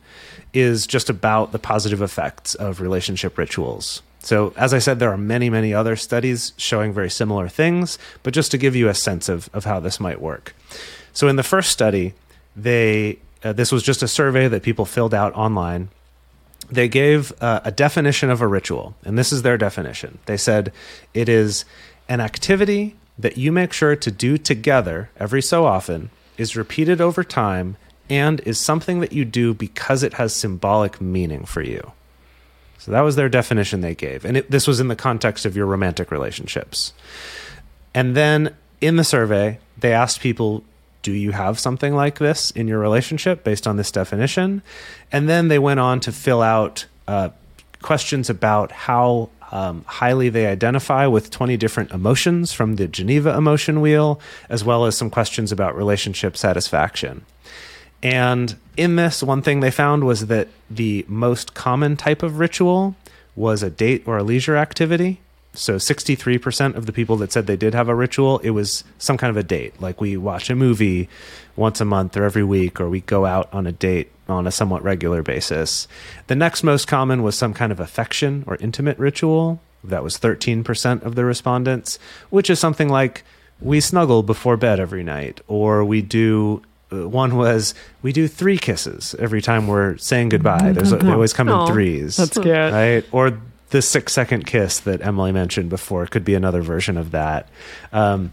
is 0.54 0.86
just 0.86 1.10
about 1.10 1.54
the 1.54 1.60
positive 1.60 2.02
effects 2.02 2.54
of 2.54 2.82
relationship 2.82 3.38
rituals. 3.38 4.02
So, 4.20 4.54
as 4.58 4.74
I 4.74 4.80
said, 4.80 5.00
there 5.00 5.12
are 5.12 5.18
many, 5.18 5.50
many 5.50 5.74
other 5.74 5.96
studies 5.96 6.52
showing 6.58 6.92
very 6.92 7.10
similar 7.10 7.48
things, 7.48 7.98
but 8.24 8.34
just 8.34 8.52
to 8.52 8.58
give 8.58 8.76
you 8.76 8.90
a 8.90 8.94
sense 8.94 9.30
of, 9.30 9.50
of 9.54 9.64
how 9.64 9.80
this 9.80 10.02
might 10.02 10.20
work. 10.20 10.54
So, 11.14 11.28
in 11.28 11.36
the 11.36 11.44
first 11.44 11.72
study, 11.72 12.14
they 12.56 13.20
uh, 13.44 13.54
this 13.54 13.72
was 13.72 13.84
just 13.84 14.04
a 14.04 14.08
survey 14.08 14.48
that 14.48 14.64
people 14.64 14.86
filled 14.86 15.14
out 15.14 15.34
online. 15.34 15.90
They 16.70 16.88
gave 16.88 17.32
uh, 17.42 17.62
a 17.64 17.72
definition 17.72 18.30
of 18.30 18.42
a 18.42 18.48
ritual, 18.48 18.96
and 19.04 19.18
this 19.18 19.32
is 19.32 19.42
their 19.42 19.58
definition. 19.58 20.20
They 20.26 20.38
said 20.38 20.72
it 21.14 21.30
is 21.30 21.66
an 22.08 22.22
activity 22.22 22.96
that 23.18 23.38
you 23.38 23.52
make 23.52 23.74
sure 23.74 23.96
to 23.96 24.12
do 24.12 24.38
together 24.38 25.10
every 25.18 25.42
so 25.42 25.66
often, 25.66 26.10
is 26.38 26.56
repeated 26.56 27.02
over 27.02 27.24
time, 27.24 27.76
and 28.10 28.40
is 28.42 28.60
something 28.60 29.00
that 29.00 29.14
you 29.14 29.26
do 29.26 29.54
because 29.54 30.04
it 30.04 30.14
has 30.14 30.34
symbolic 30.34 31.00
meaning 31.02 31.46
for 31.46 31.62
you. 31.62 31.92
So 32.78 32.92
that 32.92 33.02
was 33.02 33.16
their 33.18 33.30
definition 33.30 33.82
they 33.82 33.94
gave. 33.94 34.24
And 34.24 34.38
it, 34.38 34.50
this 34.50 34.66
was 34.66 34.80
in 34.80 34.88
the 34.88 34.96
context 34.96 35.46
of 35.46 35.56
your 35.56 35.66
romantic 35.66 36.12
relationships. 36.12 36.94
And 37.94 38.16
then 38.16 38.56
in 38.80 38.96
the 38.96 39.04
survey, 39.04 39.60
they 39.78 39.92
asked 39.92 40.22
people, 40.22 40.64
do 41.02 41.12
you 41.12 41.32
have 41.32 41.60
something 41.60 41.96
like 41.96 42.20
this 42.20 42.52
in 42.52 42.68
your 42.68 42.80
relationship 42.80 43.44
based 43.44 43.68
on 43.68 43.78
this 43.78 43.92
definition? 43.92 44.62
And 45.12 45.30
then 45.30 45.48
they 45.48 45.60
went 45.60 45.80
on 45.80 46.00
to 46.02 46.12
fill 46.12 46.42
out 46.42 46.86
uh, 47.08 47.30
questions 47.82 48.30
about 48.30 48.72
how 48.72 49.30
um, 49.52 49.84
highly 49.88 50.30
they 50.30 50.46
identify 50.46 51.08
with 51.08 51.32
20 51.32 51.58
different 51.58 51.92
emotions 51.92 52.52
from 52.52 52.76
the 52.76 52.88
Geneva 52.88 53.36
emotion 53.36 53.82
wheel, 53.82 54.20
as 54.50 54.64
well 54.64 54.86
as 54.86 54.96
some 54.96 55.10
questions 55.10 55.52
about 55.52 55.76
relationship 55.76 56.38
satisfaction. 56.38 57.26
And 58.02 58.56
in 58.78 58.96
this, 58.96 59.24
one 59.24 59.42
thing 59.42 59.60
they 59.60 59.72
found 59.72 60.04
was 60.04 60.28
that 60.28 60.48
the 60.70 61.06
most 61.08 61.54
common 61.54 61.98
type 61.98 62.24
of 62.24 62.40
ritual 62.40 62.96
was 63.36 63.64
a 63.64 63.70
date 63.70 64.04
or 64.06 64.18
a 64.18 64.24
leisure 64.24 64.56
activity. 64.56 65.20
So 65.54 65.76
63% 65.76 66.76
of 66.76 66.86
the 66.86 66.94
people 66.94 67.18
that 67.18 67.32
said 67.32 67.48
they 67.48 67.58
did 67.58 67.74
have 67.74 67.90
a 67.90 67.96
ritual, 67.96 68.40
it 68.40 68.52
was 68.52 68.84
some 68.98 69.18
kind 69.18 69.32
of 69.32 69.38
a 69.38 69.44
date. 69.44 69.82
Like 69.82 70.00
we 70.00 70.16
watch 70.16 70.50
a 70.50 70.56
movie 70.56 71.10
once 71.56 71.82
a 71.82 71.86
month 71.86 72.16
or 72.16 72.24
every 72.24 72.44
week, 72.44 72.80
or 72.80 72.88
we 72.88 73.02
go 73.02 73.26
out 73.26 73.52
on 73.52 73.66
a 73.68 73.72
date 73.72 74.12
on 74.28 74.46
a 74.46 74.52
somewhat 74.52 74.84
regular 74.84 75.24
basis. 75.24 75.88
The 76.28 76.36
next 76.36 76.64
most 76.64 76.88
common 76.88 77.24
was 77.24 77.36
some 77.36 77.54
kind 77.54 77.72
of 77.72 77.80
affection 77.80 78.44
or 78.48 78.58
intimate 78.58 78.98
ritual. 79.00 79.60
That 79.84 80.04
was 80.04 80.18
13% 80.18 81.04
of 81.04 81.16
the 81.16 81.26
respondents, 81.26 82.00
which 82.30 82.50
is 82.50 82.60
something 82.60 82.90
like 82.90 83.24
we 83.60 83.80
snuggle 83.80 84.24
before 84.24 84.56
bed 84.56 84.80
every 84.80 85.04
night, 85.04 85.42
or 85.48 85.84
we 85.84 86.02
do 86.02 86.62
uh, 86.92 87.08
one 87.08 87.36
was 87.36 87.76
we 88.02 88.12
do 88.12 88.28
three 88.28 88.58
kisses 88.58 89.16
every 89.20 89.42
time 89.42 89.68
we're 89.68 89.98
saying 89.98 90.30
goodbye. 90.30 90.72
There's 90.72 90.92
they 90.92 91.12
always 91.12 91.34
come 91.34 91.50
in 91.50 91.68
threes. 91.68 92.18
That's 92.18 92.38
good, 92.38 92.74
right? 92.74 93.06
Or 93.12 93.40
the 93.70 93.82
six 93.82 94.14
second 94.14 94.46
kiss 94.46 94.80
that 94.82 95.02
Emily 95.02 95.32
mentioned 95.32 95.70
before 95.70 96.06
could 96.08 96.26
be 96.26 96.36
another 96.36 96.62
version 96.62 96.98
of 96.98 97.12
that. 97.12 97.50
Um, 97.92 98.32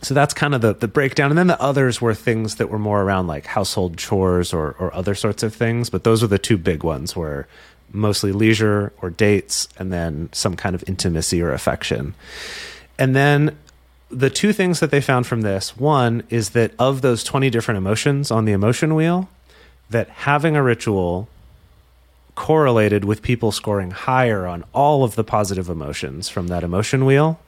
so 0.00 0.14
that's 0.14 0.32
kind 0.32 0.54
of 0.54 0.60
the, 0.60 0.74
the 0.74 0.88
breakdown. 0.88 1.30
And 1.30 1.38
then 1.38 1.48
the 1.48 1.60
others 1.60 2.00
were 2.00 2.14
things 2.14 2.56
that 2.56 2.70
were 2.70 2.78
more 2.78 3.02
around 3.02 3.26
like 3.26 3.46
household 3.46 3.98
chores 3.98 4.52
or, 4.52 4.76
or 4.78 4.94
other 4.94 5.14
sorts 5.14 5.42
of 5.42 5.54
things. 5.54 5.90
But 5.90 6.04
those 6.04 6.22
were 6.22 6.28
the 6.28 6.38
two 6.38 6.56
big 6.56 6.84
ones 6.84 7.16
were 7.16 7.48
mostly 7.90 8.32
leisure 8.32 8.92
or 9.02 9.10
dates 9.10 9.68
and 9.78 9.92
then 9.92 10.28
some 10.32 10.54
kind 10.54 10.74
of 10.74 10.84
intimacy 10.86 11.42
or 11.42 11.52
affection. 11.52 12.14
And 12.98 13.16
then 13.16 13.56
the 14.10 14.30
two 14.30 14.52
things 14.52 14.80
that 14.80 14.90
they 14.90 15.00
found 15.00 15.26
from 15.26 15.40
this 15.40 15.76
one 15.76 16.22
is 16.30 16.50
that 16.50 16.72
of 16.78 17.00
those 17.00 17.24
20 17.24 17.50
different 17.50 17.78
emotions 17.78 18.30
on 18.30 18.44
the 18.44 18.52
emotion 18.52 18.94
wheel, 18.94 19.28
that 19.90 20.08
having 20.08 20.54
a 20.54 20.62
ritual 20.62 21.28
correlated 22.38 23.04
with 23.04 23.20
people 23.20 23.50
scoring 23.50 23.90
higher 23.90 24.46
on 24.46 24.64
all 24.72 25.02
of 25.02 25.16
the 25.16 25.24
positive 25.24 25.68
emotions 25.68 26.28
from 26.28 26.46
that 26.46 26.62
emotion 26.62 27.04
wheel. 27.04 27.40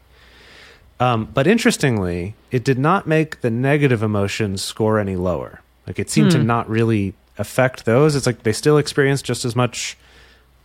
Um, 0.99 1.27
but 1.33 1.47
interestingly, 1.47 2.35
it 2.51 2.65
did 2.65 2.77
not 2.77 3.07
make 3.07 3.41
the 3.41 3.51
negative 3.51 4.03
emotions 4.03 4.63
score 4.63 4.99
any 4.99 5.15
lower. 5.15 5.61
Like 5.87 6.01
it 6.01 6.11
seemed 6.11 6.33
to 6.33 6.43
not 6.43 6.69
really 6.69 7.15
affect 7.39 7.85
those. 7.85 8.17
It's 8.17 8.27
like 8.27 8.43
they 8.43 8.53
still 8.53 8.79
experienced 8.79 9.25
just 9.25 9.45
as 9.45 9.55
much 9.55 9.97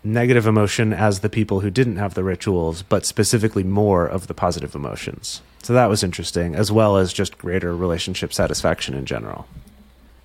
negative 0.03 0.47
emotion 0.47 0.91
as 0.91 1.19
the 1.19 1.29
people 1.29 1.59
who 1.59 1.69
didn't 1.69 1.97
have 1.97 2.15
the 2.15 2.23
rituals, 2.23 2.81
but 2.81 3.05
specifically 3.05 3.63
more 3.63 4.07
of 4.07 4.25
the 4.25 4.33
positive 4.33 4.73
emotions. 4.73 5.43
So 5.61 5.73
that 5.73 5.87
was 5.87 6.03
interesting, 6.03 6.55
as 6.55 6.71
well 6.71 6.97
as 6.97 7.13
just 7.13 7.37
greater 7.37 7.75
relationship 7.75 8.33
satisfaction 8.33 8.95
in 8.95 9.05
general. 9.05 9.47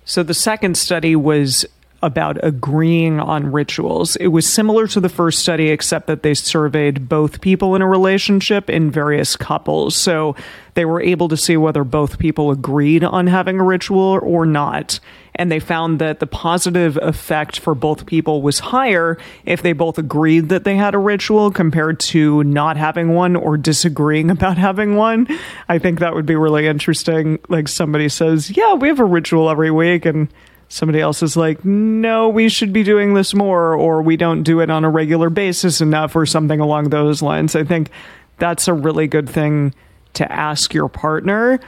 So 0.05 0.23
the 0.23 0.33
second 0.33 0.75
study 0.75 1.15
was 1.15 1.65
about 2.01 2.37
agreeing 2.43 3.19
on 3.19 3.51
rituals. 3.51 4.15
It 4.15 4.27
was 4.27 4.51
similar 4.51 4.87
to 4.87 4.99
the 4.99 5.09
first 5.09 5.39
study, 5.39 5.69
except 5.69 6.07
that 6.07 6.23
they 6.23 6.33
surveyed 6.33 7.07
both 7.07 7.41
people 7.41 7.75
in 7.75 7.81
a 7.81 7.87
relationship 7.87 8.69
in 8.69 8.89
various 8.89 9.35
couples. 9.35 9.95
So 9.95 10.35
they 10.73 10.85
were 10.85 11.01
able 11.01 11.27
to 11.27 11.37
see 11.37 11.57
whether 11.57 11.83
both 11.83 12.17
people 12.17 12.51
agreed 12.51 13.03
on 13.03 13.27
having 13.27 13.59
a 13.59 13.63
ritual 13.63 14.19
or 14.21 14.45
not. 14.45 14.99
And 15.35 15.51
they 15.51 15.59
found 15.59 15.99
that 15.99 16.19
the 16.19 16.27
positive 16.27 16.97
effect 17.01 17.59
for 17.59 17.73
both 17.73 18.05
people 18.05 18.41
was 18.41 18.59
higher 18.59 19.17
if 19.45 19.61
they 19.61 19.73
both 19.73 19.97
agreed 19.97 20.49
that 20.49 20.65
they 20.65 20.75
had 20.75 20.93
a 20.93 20.99
ritual 20.99 21.51
compared 21.51 21.99
to 22.01 22.43
not 22.43 22.77
having 22.77 23.13
one 23.13 23.35
or 23.35 23.57
disagreeing 23.57 24.29
about 24.31 24.57
having 24.57 24.95
one. 24.95 25.27
I 25.69 25.79
think 25.79 25.99
that 25.99 26.15
would 26.15 26.25
be 26.25 26.35
really 26.35 26.67
interesting. 26.67 27.39
Like 27.47 27.67
somebody 27.67 28.09
says, 28.09 28.55
Yeah, 28.55 28.73
we 28.73 28.87
have 28.87 28.99
a 28.99 29.05
ritual 29.05 29.49
every 29.49 29.71
week. 29.71 30.05
And 30.05 30.29
somebody 30.71 31.01
else 31.01 31.21
is 31.21 31.35
like, 31.35 31.63
no, 31.65 32.29
we 32.29 32.47
should 32.47 32.71
be 32.71 32.83
doing 32.83 33.13
this 33.13 33.33
more, 33.33 33.75
or 33.75 34.01
we 34.01 34.15
don't 34.15 34.43
do 34.43 34.61
it 34.61 34.69
on 34.69 34.85
a 34.85 34.89
regular 34.89 35.29
basis 35.29 35.81
enough, 35.81 36.15
or 36.15 36.25
something 36.25 36.59
along 36.59 36.89
those 36.89 37.21
lines. 37.21 37.55
I 37.55 37.63
think 37.63 37.89
that's 38.37 38.67
a 38.67 38.73
really 38.73 39.07
good 39.07 39.29
thing 39.29 39.73
to 40.13 40.31
ask 40.31 40.73
your 40.73 40.87
partner 40.89 41.59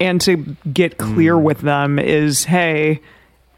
and 0.00 0.20
to 0.20 0.36
get 0.72 0.98
clear 0.98 1.34
mm. 1.34 1.42
with 1.42 1.60
them 1.60 1.98
is, 1.98 2.44
hey, 2.44 3.00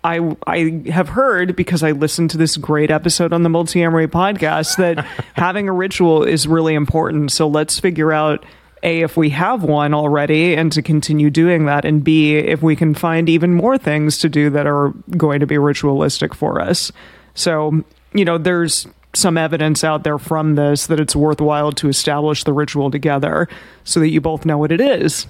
I 0.04 0.36
I 0.46 0.82
have 0.90 1.08
heard 1.08 1.56
because 1.56 1.82
I 1.82 1.92
listened 1.92 2.30
to 2.30 2.38
this 2.38 2.56
great 2.56 2.90
episode 2.90 3.32
on 3.32 3.42
the 3.42 3.48
Multiamory 3.48 4.08
podcast 4.08 4.76
that 4.76 5.04
having 5.34 5.68
a 5.68 5.72
ritual 5.72 6.22
is 6.22 6.46
really 6.46 6.74
important. 6.74 7.32
So 7.32 7.48
let's 7.48 7.80
figure 7.80 8.12
out 8.12 8.44
a 8.84 9.00
if 9.00 9.16
we 9.16 9.30
have 9.30 9.62
one 9.62 9.94
already 9.94 10.54
and 10.54 10.70
to 10.72 10.82
continue 10.82 11.30
doing 11.30 11.66
that 11.66 11.84
and 11.84 12.04
b 12.04 12.36
if 12.36 12.62
we 12.62 12.76
can 12.76 12.94
find 12.94 13.28
even 13.28 13.54
more 13.54 13.78
things 13.78 14.18
to 14.18 14.28
do 14.28 14.50
that 14.50 14.66
are 14.66 14.90
going 15.16 15.40
to 15.40 15.46
be 15.46 15.58
ritualistic 15.58 16.34
for 16.34 16.60
us. 16.60 16.92
So 17.34 17.82
you 18.12 18.24
know 18.24 18.38
there's 18.38 18.86
some 19.14 19.38
evidence 19.38 19.84
out 19.84 20.02
there 20.02 20.18
from 20.18 20.56
this 20.56 20.86
that 20.88 21.00
it's 21.00 21.16
worthwhile 21.16 21.72
to 21.72 21.88
establish 21.88 22.44
the 22.44 22.52
ritual 22.52 22.90
together 22.90 23.48
so 23.84 24.00
that 24.00 24.10
you 24.10 24.20
both 24.20 24.44
know 24.44 24.58
what 24.58 24.72
it 24.72 24.80
is 24.80 25.26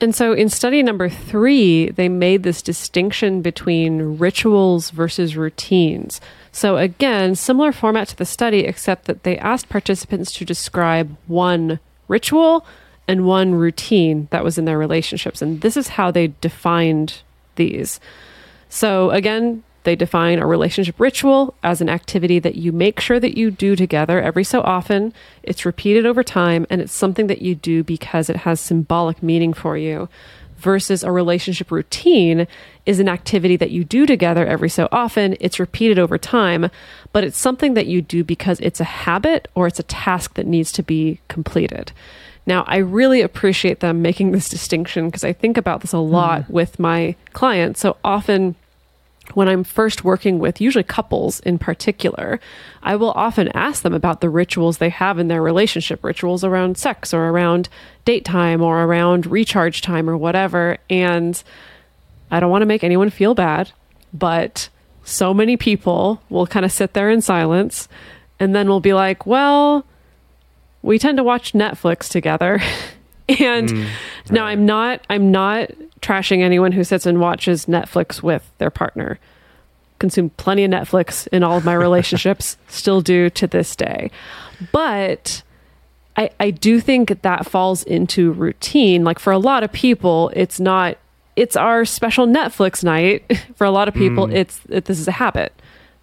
And 0.00 0.14
so 0.14 0.32
in 0.32 0.48
study 0.48 0.82
number 0.82 1.10
three, 1.10 1.90
they 1.90 2.08
made 2.08 2.42
this 2.42 2.62
distinction 2.62 3.42
between 3.42 4.16
rituals 4.18 4.90
versus 4.90 5.36
routines. 5.36 6.20
So 6.52 6.78
again, 6.78 7.34
similar 7.34 7.70
format 7.70 8.08
to 8.08 8.16
the 8.16 8.24
study, 8.24 8.60
except 8.60 9.04
that 9.04 9.24
they 9.24 9.36
asked 9.38 9.68
participants 9.68 10.32
to 10.32 10.44
describe 10.44 11.16
one 11.26 11.80
ritual 12.08 12.64
and 13.06 13.26
one 13.26 13.54
routine 13.54 14.28
that 14.30 14.42
was 14.44 14.56
in 14.56 14.64
their 14.64 14.78
relationships. 14.78 15.42
And 15.42 15.60
this 15.60 15.76
is 15.76 15.88
how 15.88 16.10
they 16.10 16.32
defined 16.40 17.20
these. 17.56 18.00
So 18.70 19.10
again, 19.10 19.64
they 19.84 19.96
define 19.96 20.38
a 20.38 20.46
relationship 20.46 20.98
ritual 20.98 21.54
as 21.62 21.80
an 21.80 21.88
activity 21.88 22.38
that 22.38 22.56
you 22.56 22.72
make 22.72 23.00
sure 23.00 23.18
that 23.18 23.36
you 23.36 23.50
do 23.50 23.74
together 23.74 24.20
every 24.20 24.44
so 24.44 24.60
often. 24.60 25.12
It's 25.42 25.64
repeated 25.64 26.06
over 26.06 26.22
time 26.22 26.66
and 26.68 26.80
it's 26.80 26.92
something 26.92 27.28
that 27.28 27.42
you 27.42 27.54
do 27.54 27.82
because 27.82 28.28
it 28.28 28.36
has 28.36 28.60
symbolic 28.60 29.22
meaning 29.22 29.52
for 29.52 29.76
you. 29.76 30.08
Versus 30.58 31.02
a 31.02 31.10
relationship 31.10 31.70
routine 31.70 32.46
is 32.84 33.00
an 33.00 33.08
activity 33.08 33.56
that 33.56 33.70
you 33.70 33.82
do 33.82 34.04
together 34.04 34.46
every 34.46 34.68
so 34.68 34.88
often. 34.92 35.34
It's 35.40 35.58
repeated 35.58 35.98
over 35.98 36.18
time, 36.18 36.70
but 37.14 37.24
it's 37.24 37.38
something 37.38 37.72
that 37.72 37.86
you 37.86 38.02
do 38.02 38.22
because 38.22 38.60
it's 38.60 38.78
a 38.78 38.84
habit 38.84 39.48
or 39.54 39.66
it's 39.66 39.78
a 39.78 39.84
task 39.84 40.34
that 40.34 40.46
needs 40.46 40.70
to 40.72 40.82
be 40.82 41.18
completed. 41.28 41.92
Now, 42.44 42.64
I 42.66 42.78
really 42.78 43.22
appreciate 43.22 43.80
them 43.80 44.02
making 44.02 44.32
this 44.32 44.48
distinction 44.56 45.06
because 45.06 45.24
I 45.24 45.32
think 45.32 45.56
about 45.56 45.80
this 45.80 45.94
a 45.94 45.98
lot 45.98 46.44
hmm. 46.44 46.52
with 46.52 46.78
my 46.78 47.14
clients. 47.32 47.80
So 47.80 47.96
often, 48.04 48.54
when 49.32 49.48
I'm 49.48 49.64
first 49.64 50.04
working 50.04 50.38
with 50.38 50.60
usually 50.60 50.84
couples 50.84 51.40
in 51.40 51.58
particular, 51.58 52.40
I 52.82 52.96
will 52.96 53.12
often 53.12 53.48
ask 53.48 53.82
them 53.82 53.94
about 53.94 54.20
the 54.20 54.30
rituals 54.30 54.78
they 54.78 54.88
have 54.88 55.18
in 55.18 55.28
their 55.28 55.42
relationship, 55.42 56.02
rituals 56.04 56.44
around 56.44 56.78
sex 56.78 57.12
or 57.14 57.28
around 57.28 57.68
date 58.04 58.24
time 58.24 58.62
or 58.62 58.82
around 58.84 59.26
recharge 59.26 59.82
time 59.82 60.08
or 60.08 60.16
whatever. 60.16 60.78
And 60.88 61.42
I 62.30 62.40
don't 62.40 62.50
want 62.50 62.62
to 62.62 62.66
make 62.66 62.84
anyone 62.84 63.10
feel 63.10 63.34
bad, 63.34 63.72
but 64.12 64.68
so 65.04 65.34
many 65.34 65.56
people 65.56 66.22
will 66.28 66.46
kind 66.46 66.64
of 66.64 66.72
sit 66.72 66.94
there 66.94 67.10
in 67.10 67.20
silence 67.20 67.88
and 68.38 68.54
then 68.54 68.68
we'll 68.68 68.80
be 68.80 68.94
like, 68.94 69.26
well, 69.26 69.84
we 70.82 70.98
tend 70.98 71.18
to 71.18 71.24
watch 71.24 71.52
Netflix 71.52 72.08
together. 72.08 72.60
and 73.40 73.68
mm, 73.68 73.88
now 74.30 74.44
I'm 74.44 74.66
not 74.66 75.04
I'm 75.08 75.30
not 75.30 75.70
trashing 76.00 76.42
anyone 76.42 76.72
who 76.72 76.84
sits 76.84 77.06
and 77.06 77.20
watches 77.20 77.66
Netflix 77.66 78.22
with 78.22 78.50
their 78.58 78.70
partner. 78.70 79.18
Consume 79.98 80.30
plenty 80.30 80.64
of 80.64 80.70
Netflix 80.70 81.28
in 81.28 81.42
all 81.42 81.58
of 81.58 81.64
my 81.64 81.74
relationships, 81.88 82.56
still 82.68 83.00
do 83.00 83.30
to 83.30 83.46
this 83.46 83.76
day. 83.76 84.10
But 84.72 85.42
I, 86.16 86.30
I 86.40 86.50
do 86.50 86.80
think 86.80 87.22
that 87.22 87.46
falls 87.46 87.82
into 87.84 88.32
routine. 88.32 89.04
Like 89.04 89.18
for 89.18 89.32
a 89.32 89.38
lot 89.38 89.62
of 89.62 89.72
people, 89.72 90.30
it's 90.34 90.58
not 90.58 90.98
it's 91.36 91.56
our 91.56 91.84
special 91.84 92.26
Netflix 92.26 92.82
night. 92.84 93.24
For 93.56 93.64
a 93.64 93.70
lot 93.70 93.88
of 93.88 93.94
people, 93.94 94.26
mm. 94.26 94.34
it's 94.34 94.60
it, 94.68 94.86
this 94.86 94.98
is 94.98 95.08
a 95.08 95.12
habit, 95.12 95.52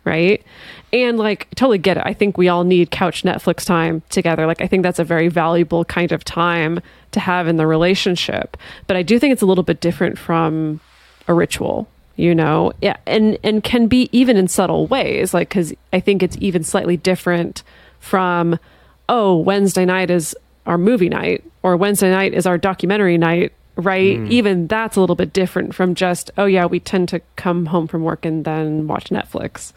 right? 0.08 0.44
And 0.92 1.20
like 1.20 1.48
totally 1.56 1.78
get 1.78 1.98
it. 1.98 2.04
I 2.06 2.14
think 2.14 2.38
we 2.38 2.48
all 2.48 2.64
need 2.64 2.90
couch 2.90 3.24
Netflix 3.24 3.66
time 3.66 4.02
together. 4.10 4.48
Like 4.48 4.62
I 4.62 4.68
think 4.68 4.82
that's 4.84 5.00
a 5.00 5.04
very 5.04 5.28
valuable 5.28 5.86
kind 5.86 6.12
of 6.12 6.24
time 6.24 6.80
to 7.12 7.20
have 7.20 7.48
in 7.48 7.58
the 7.58 7.68
relationship. 7.68 8.58
But 8.88 8.98
I 8.98 9.04
do 9.04 9.20
think 9.20 9.34
it's 9.34 9.42
a 9.42 9.46
little 9.46 9.64
bit 9.64 9.82
different 9.82 10.18
from 10.18 10.80
a 11.28 11.34
ritual 11.34 11.88
you 12.18 12.34
know 12.34 12.74
yeah 12.82 12.98
and 13.06 13.38
and 13.44 13.64
can 13.64 13.88
be 13.88 14.10
even 14.12 14.36
in 14.36 14.48
subtle 14.48 14.88
ways 14.88 15.34
like 15.34 15.50
because 15.50 15.74
i 15.94 16.00
think 16.00 16.22
it's 16.22 16.36
even 16.42 16.64
slightly 16.64 16.98
different 16.98 17.64
from 18.00 18.60
oh 19.08 19.38
wednesday 19.38 19.86
night 19.86 20.10
is 20.10 20.36
our 20.66 20.78
movie 20.78 21.10
night 21.10 21.44
or 21.64 21.78
wednesday 21.78 22.10
night 22.10 22.34
is 22.34 22.46
our 22.46 22.58
documentary 22.58 23.18
night 23.18 23.54
right? 23.78 24.20
Even 24.30 24.68
that's 24.68 24.98
a 24.98 25.00
little 25.00 25.16
bit 25.16 25.34
different 25.34 25.74
from 25.74 25.96
just 25.96 26.32
oh 26.38 26.46
yeah 26.46 26.66
we 26.66 26.80
tend 26.80 27.10
to 27.10 27.22
come 27.36 27.68
home 27.68 27.88
from 27.88 28.04
work 28.04 28.26
and 28.26 28.44
then 28.44 28.88
watch 28.88 29.10
netflix. 29.10 29.72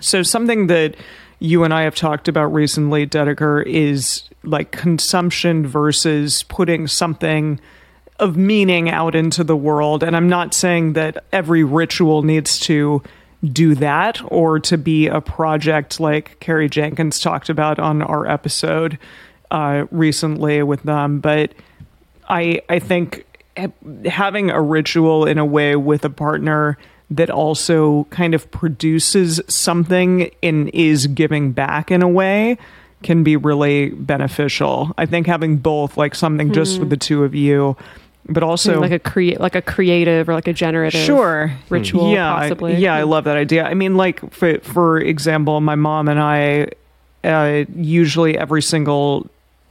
So 0.00 0.22
something 0.22 0.68
that 0.68 0.96
you 1.40 1.64
and 1.64 1.74
I 1.74 1.82
have 1.82 1.94
talked 1.94 2.28
about 2.28 2.52
recently, 2.52 3.06
Dedeker, 3.06 3.66
is 3.66 4.22
like 4.44 4.72
consumption 4.72 5.66
versus 5.66 6.42
putting 6.44 6.86
something 6.86 7.60
of 8.18 8.36
meaning 8.36 8.90
out 8.90 9.14
into 9.14 9.42
the 9.42 9.56
world. 9.56 10.02
And 10.02 10.14
I'm 10.14 10.28
not 10.28 10.54
saying 10.54 10.92
that 10.92 11.24
every 11.32 11.64
ritual 11.64 12.22
needs 12.22 12.58
to 12.60 13.02
do 13.42 13.74
that 13.76 14.20
or 14.30 14.60
to 14.60 14.76
be 14.76 15.06
a 15.06 15.22
project 15.22 15.98
like 15.98 16.38
Carrie 16.40 16.68
Jenkins 16.68 17.18
talked 17.18 17.48
about 17.48 17.78
on 17.78 18.02
our 18.02 18.26
episode 18.26 18.98
uh, 19.50 19.86
recently 19.90 20.62
with 20.62 20.82
them, 20.82 21.20
but 21.20 21.54
I 22.30 22.62
I 22.68 22.78
think 22.78 23.26
having 24.06 24.50
a 24.50 24.60
ritual 24.60 25.26
in 25.26 25.38
a 25.38 25.44
way 25.44 25.76
with 25.76 26.04
a 26.04 26.10
partner 26.10 26.78
that 27.10 27.28
also 27.28 28.04
kind 28.10 28.34
of 28.34 28.50
produces 28.50 29.40
something 29.48 30.30
and 30.42 30.68
is 30.70 31.08
giving 31.08 31.52
back 31.52 31.90
in 31.90 32.02
a 32.02 32.08
way 32.08 32.56
can 33.02 33.24
be 33.24 33.36
really 33.36 33.90
beneficial. 33.90 34.92
I 34.96 35.06
think 35.06 35.26
having 35.26 35.56
both, 35.56 35.96
like 35.96 36.14
something 36.14 36.52
just 36.52 36.78
with 36.78 36.90
the 36.90 36.96
two 36.96 37.24
of 37.24 37.34
you, 37.34 37.76
but 38.28 38.42
also 38.42 38.80
like 38.80 38.92
a 38.92 38.98
create 38.98 39.40
like 39.40 39.54
a 39.54 39.62
creative 39.62 40.28
or 40.28 40.34
like 40.34 40.46
a 40.46 40.52
generative 40.52 41.00
sure. 41.00 41.52
ritual 41.68 42.12
yeah 42.12 42.32
I- 42.32 42.40
possibly. 42.42 42.76
yeah 42.76 42.94
i 42.94 43.02
love 43.02 43.24
that 43.24 43.36
idea. 43.36 43.64
I 43.64 43.74
mean 43.74 43.96
like 43.96 44.32
for 44.32 44.60
for 44.60 44.98
example 45.00 45.60
my 45.60 45.74
mom 45.74 46.08
and 46.08 46.20
i 46.20 46.68
uh, 47.24 47.64
usually 47.74 48.38
every 48.38 48.62
single 48.62 49.28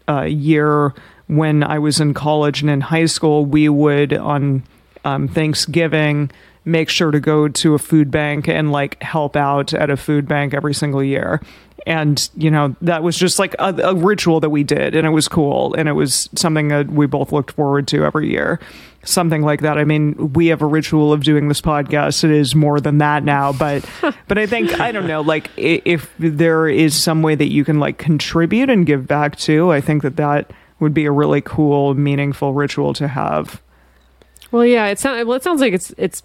uh, 0.07 0.21
year 0.23 0.93
when 1.29 1.63
i 1.63 1.79
was 1.79 1.99
in 1.99 2.13
college 2.13 2.61
and 2.61 2.69
in 2.69 2.81
high 2.81 3.05
school 3.05 3.45
we 3.45 3.69
would 3.69 4.13
on 4.13 4.61
um, 5.05 5.27
thanksgiving 5.27 6.29
make 6.65 6.89
sure 6.89 7.11
to 7.11 7.19
go 7.19 7.47
to 7.47 7.73
a 7.73 7.79
food 7.79 8.11
bank 8.11 8.47
and 8.47 8.71
like 8.71 9.01
help 9.01 9.35
out 9.35 9.73
at 9.73 9.89
a 9.89 9.97
food 9.97 10.27
bank 10.27 10.53
every 10.53 10.73
single 10.73 11.03
year. 11.03 11.41
And 11.87 12.29
you 12.35 12.51
know 12.51 12.75
that 12.81 13.03
was 13.03 13.17
just 13.17 13.39
like 13.39 13.55
a, 13.57 13.73
a 13.83 13.95
ritual 13.95 14.41
that 14.41 14.49
we 14.49 14.63
did 14.63 14.95
and 14.95 15.07
it 15.07 15.11
was 15.11 15.27
cool 15.27 15.73
and 15.75 15.87
it 15.87 15.93
was 15.93 16.29
something 16.35 16.67
that 16.67 16.87
we 16.89 17.07
both 17.07 17.31
looked 17.31 17.51
forward 17.51 17.87
to 17.87 18.03
every 18.03 18.29
year. 18.29 18.59
Something 19.05 19.43
like 19.43 19.61
that. 19.61 19.77
I 19.77 19.85
mean 19.85 20.33
we 20.33 20.47
have 20.47 20.61
a 20.61 20.65
ritual 20.65 21.13
of 21.13 21.23
doing 21.23 21.47
this 21.47 21.61
podcast. 21.61 22.25
It 22.25 22.31
is 22.31 22.53
more 22.53 22.81
than 22.81 22.97
that 22.97 23.23
now 23.23 23.53
but 23.53 23.89
but 24.27 24.37
i 24.37 24.45
think 24.45 24.79
i 24.81 24.91
don't 24.91 25.07
know 25.07 25.21
like 25.21 25.49
if 25.55 26.13
there 26.19 26.67
is 26.67 27.01
some 27.01 27.21
way 27.21 27.33
that 27.33 27.49
you 27.49 27.63
can 27.63 27.79
like 27.79 27.97
contribute 27.97 28.69
and 28.69 28.85
give 28.85 29.07
back 29.07 29.37
to 29.37 29.71
i 29.71 29.79
think 29.79 30.03
that 30.03 30.17
that 30.17 30.51
would 30.79 30.93
be 30.93 31.05
a 31.05 31.11
really 31.11 31.41
cool 31.41 31.93
meaningful 31.93 32.53
ritual 32.53 32.93
to 32.93 33.07
have 33.07 33.61
well 34.51 34.65
yeah 34.65 34.87
it 34.87 34.99
sounds 34.99 35.25
well 35.25 35.35
it 35.37 35.43
sounds 35.43 35.61
like 35.61 35.73
it's 35.73 35.93
it's 35.97 36.23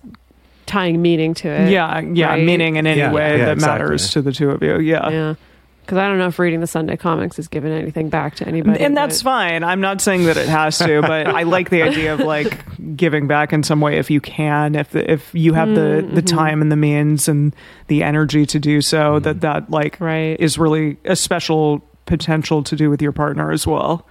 tying 0.67 1.03
meaning 1.03 1.35
to 1.35 1.49
it 1.49 1.71
yeah 1.71 2.01
yeah 2.01 2.29
right? 2.31 2.45
meaning 2.45 2.77
in 2.77 2.87
any 2.87 2.99
Yeah, 3.01 3.13
way 3.13 3.39
yeah, 3.39 3.45
that 3.47 3.53
exactly. 3.55 3.83
matters 3.85 4.11
to 4.13 4.23
the 4.23 4.33
two 4.33 4.51
of 4.51 4.63
you 4.63 4.79
yeah 4.81 5.09
yeah 5.11 5.35
because 5.83 5.99
i 5.99 6.09
don't 6.09 6.17
know 6.19 6.29
if 6.29 6.39
reading 6.39 6.61
the 6.61 6.67
sunday 6.67 6.97
comics 6.97 7.39
is 7.39 7.49
giving 7.49 7.71
anything 7.71 8.09
back 8.09 8.37
to 8.37 8.49
anybody 8.49 8.81
and 8.83 8.97
that's 8.97 9.23
but- 9.23 9.29
fine. 9.31 9.63
I'm 9.63 9.83
not 9.83 10.01
saying 10.01 10.25
that 10.25 10.39
it 10.39 10.49
has 10.49 10.79
to, 10.79 11.03
but 11.03 11.27
I 11.27 11.43
like 11.43 11.69
the 11.69 11.83
idea 11.83 12.15
of 12.15 12.21
like 12.21 12.57
giving 12.97 13.27
back 13.27 13.53
in 13.53 13.63
some 13.63 13.81
way 13.83 13.99
if 13.99 14.11
you 14.11 14.21
can, 14.23 14.75
if 14.75 14.97
if 14.97 15.29
you 15.35 15.53
have 15.53 15.69
the 15.69 15.75
Mm-hmm. 16.03 16.15
the 16.15 16.23
time 16.23 16.63
and 16.63 16.73
the 16.73 16.77
means 16.77 17.29
and 17.29 17.55
the 17.89 18.03
energy 18.03 18.47
to 18.47 18.59
do 18.59 18.81
so. 18.81 19.19
That 19.19 19.43
that 19.43 19.71
like 19.71 20.01
Right. 20.01 20.41
is 20.41 20.57
really 20.59 20.97
a 21.05 21.15
special 21.17 21.85
potential 22.07 22.63
to 22.63 22.75
do 22.77 22.89
with 22.89 23.03
your 23.03 23.13
partner 23.13 23.53
as 23.53 23.67
well. 23.67 24.07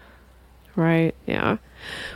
Right. 0.75 1.13
Yeah. 1.27 1.57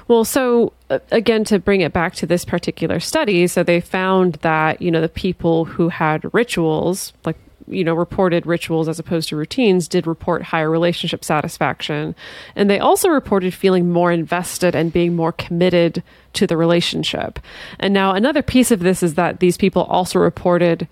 Well, 0.07 0.25
so 0.25 0.73
again, 1.11 1.43
to 1.45 1.59
bring 1.59 1.81
it 1.81 1.93
back 1.93 2.15
to 2.15 2.25
this 2.25 2.45
particular 2.45 2.99
study, 2.99 3.47
so 3.47 3.63
they 3.63 3.81
found 3.81 4.35
that, 4.35 4.81
you 4.81 4.89
know, 4.89 5.01
the 5.01 5.09
people 5.09 5.65
who 5.65 5.89
had 5.89 6.33
rituals, 6.33 7.13
like, 7.25 7.37
you 7.67 7.83
know, 7.83 7.93
reported 7.93 8.45
rituals 8.45 8.87
as 8.87 8.97
opposed 8.97 9.27
to 9.29 9.35
routines, 9.35 9.89
did 9.89 10.07
report 10.07 10.41
higher 10.41 10.69
relationship 10.69 11.25
satisfaction. 11.25 12.15
And 12.55 12.69
they 12.69 12.79
also 12.79 13.09
reported 13.09 13.53
feeling 13.53 13.91
more 13.91 14.11
invested 14.11 14.73
and 14.73 14.93
being 14.93 15.15
more 15.17 15.33
committed 15.33 16.01
to 16.33 16.47
the 16.47 16.55
relationship. 16.55 17.39
And 17.77 17.93
now 17.93 18.13
another 18.13 18.41
piece 18.41 18.71
of 18.71 18.79
this 18.79 19.03
is 19.03 19.15
that 19.15 19.41
these 19.41 19.57
people 19.57 19.83
also 19.83 20.17
reported 20.17 20.87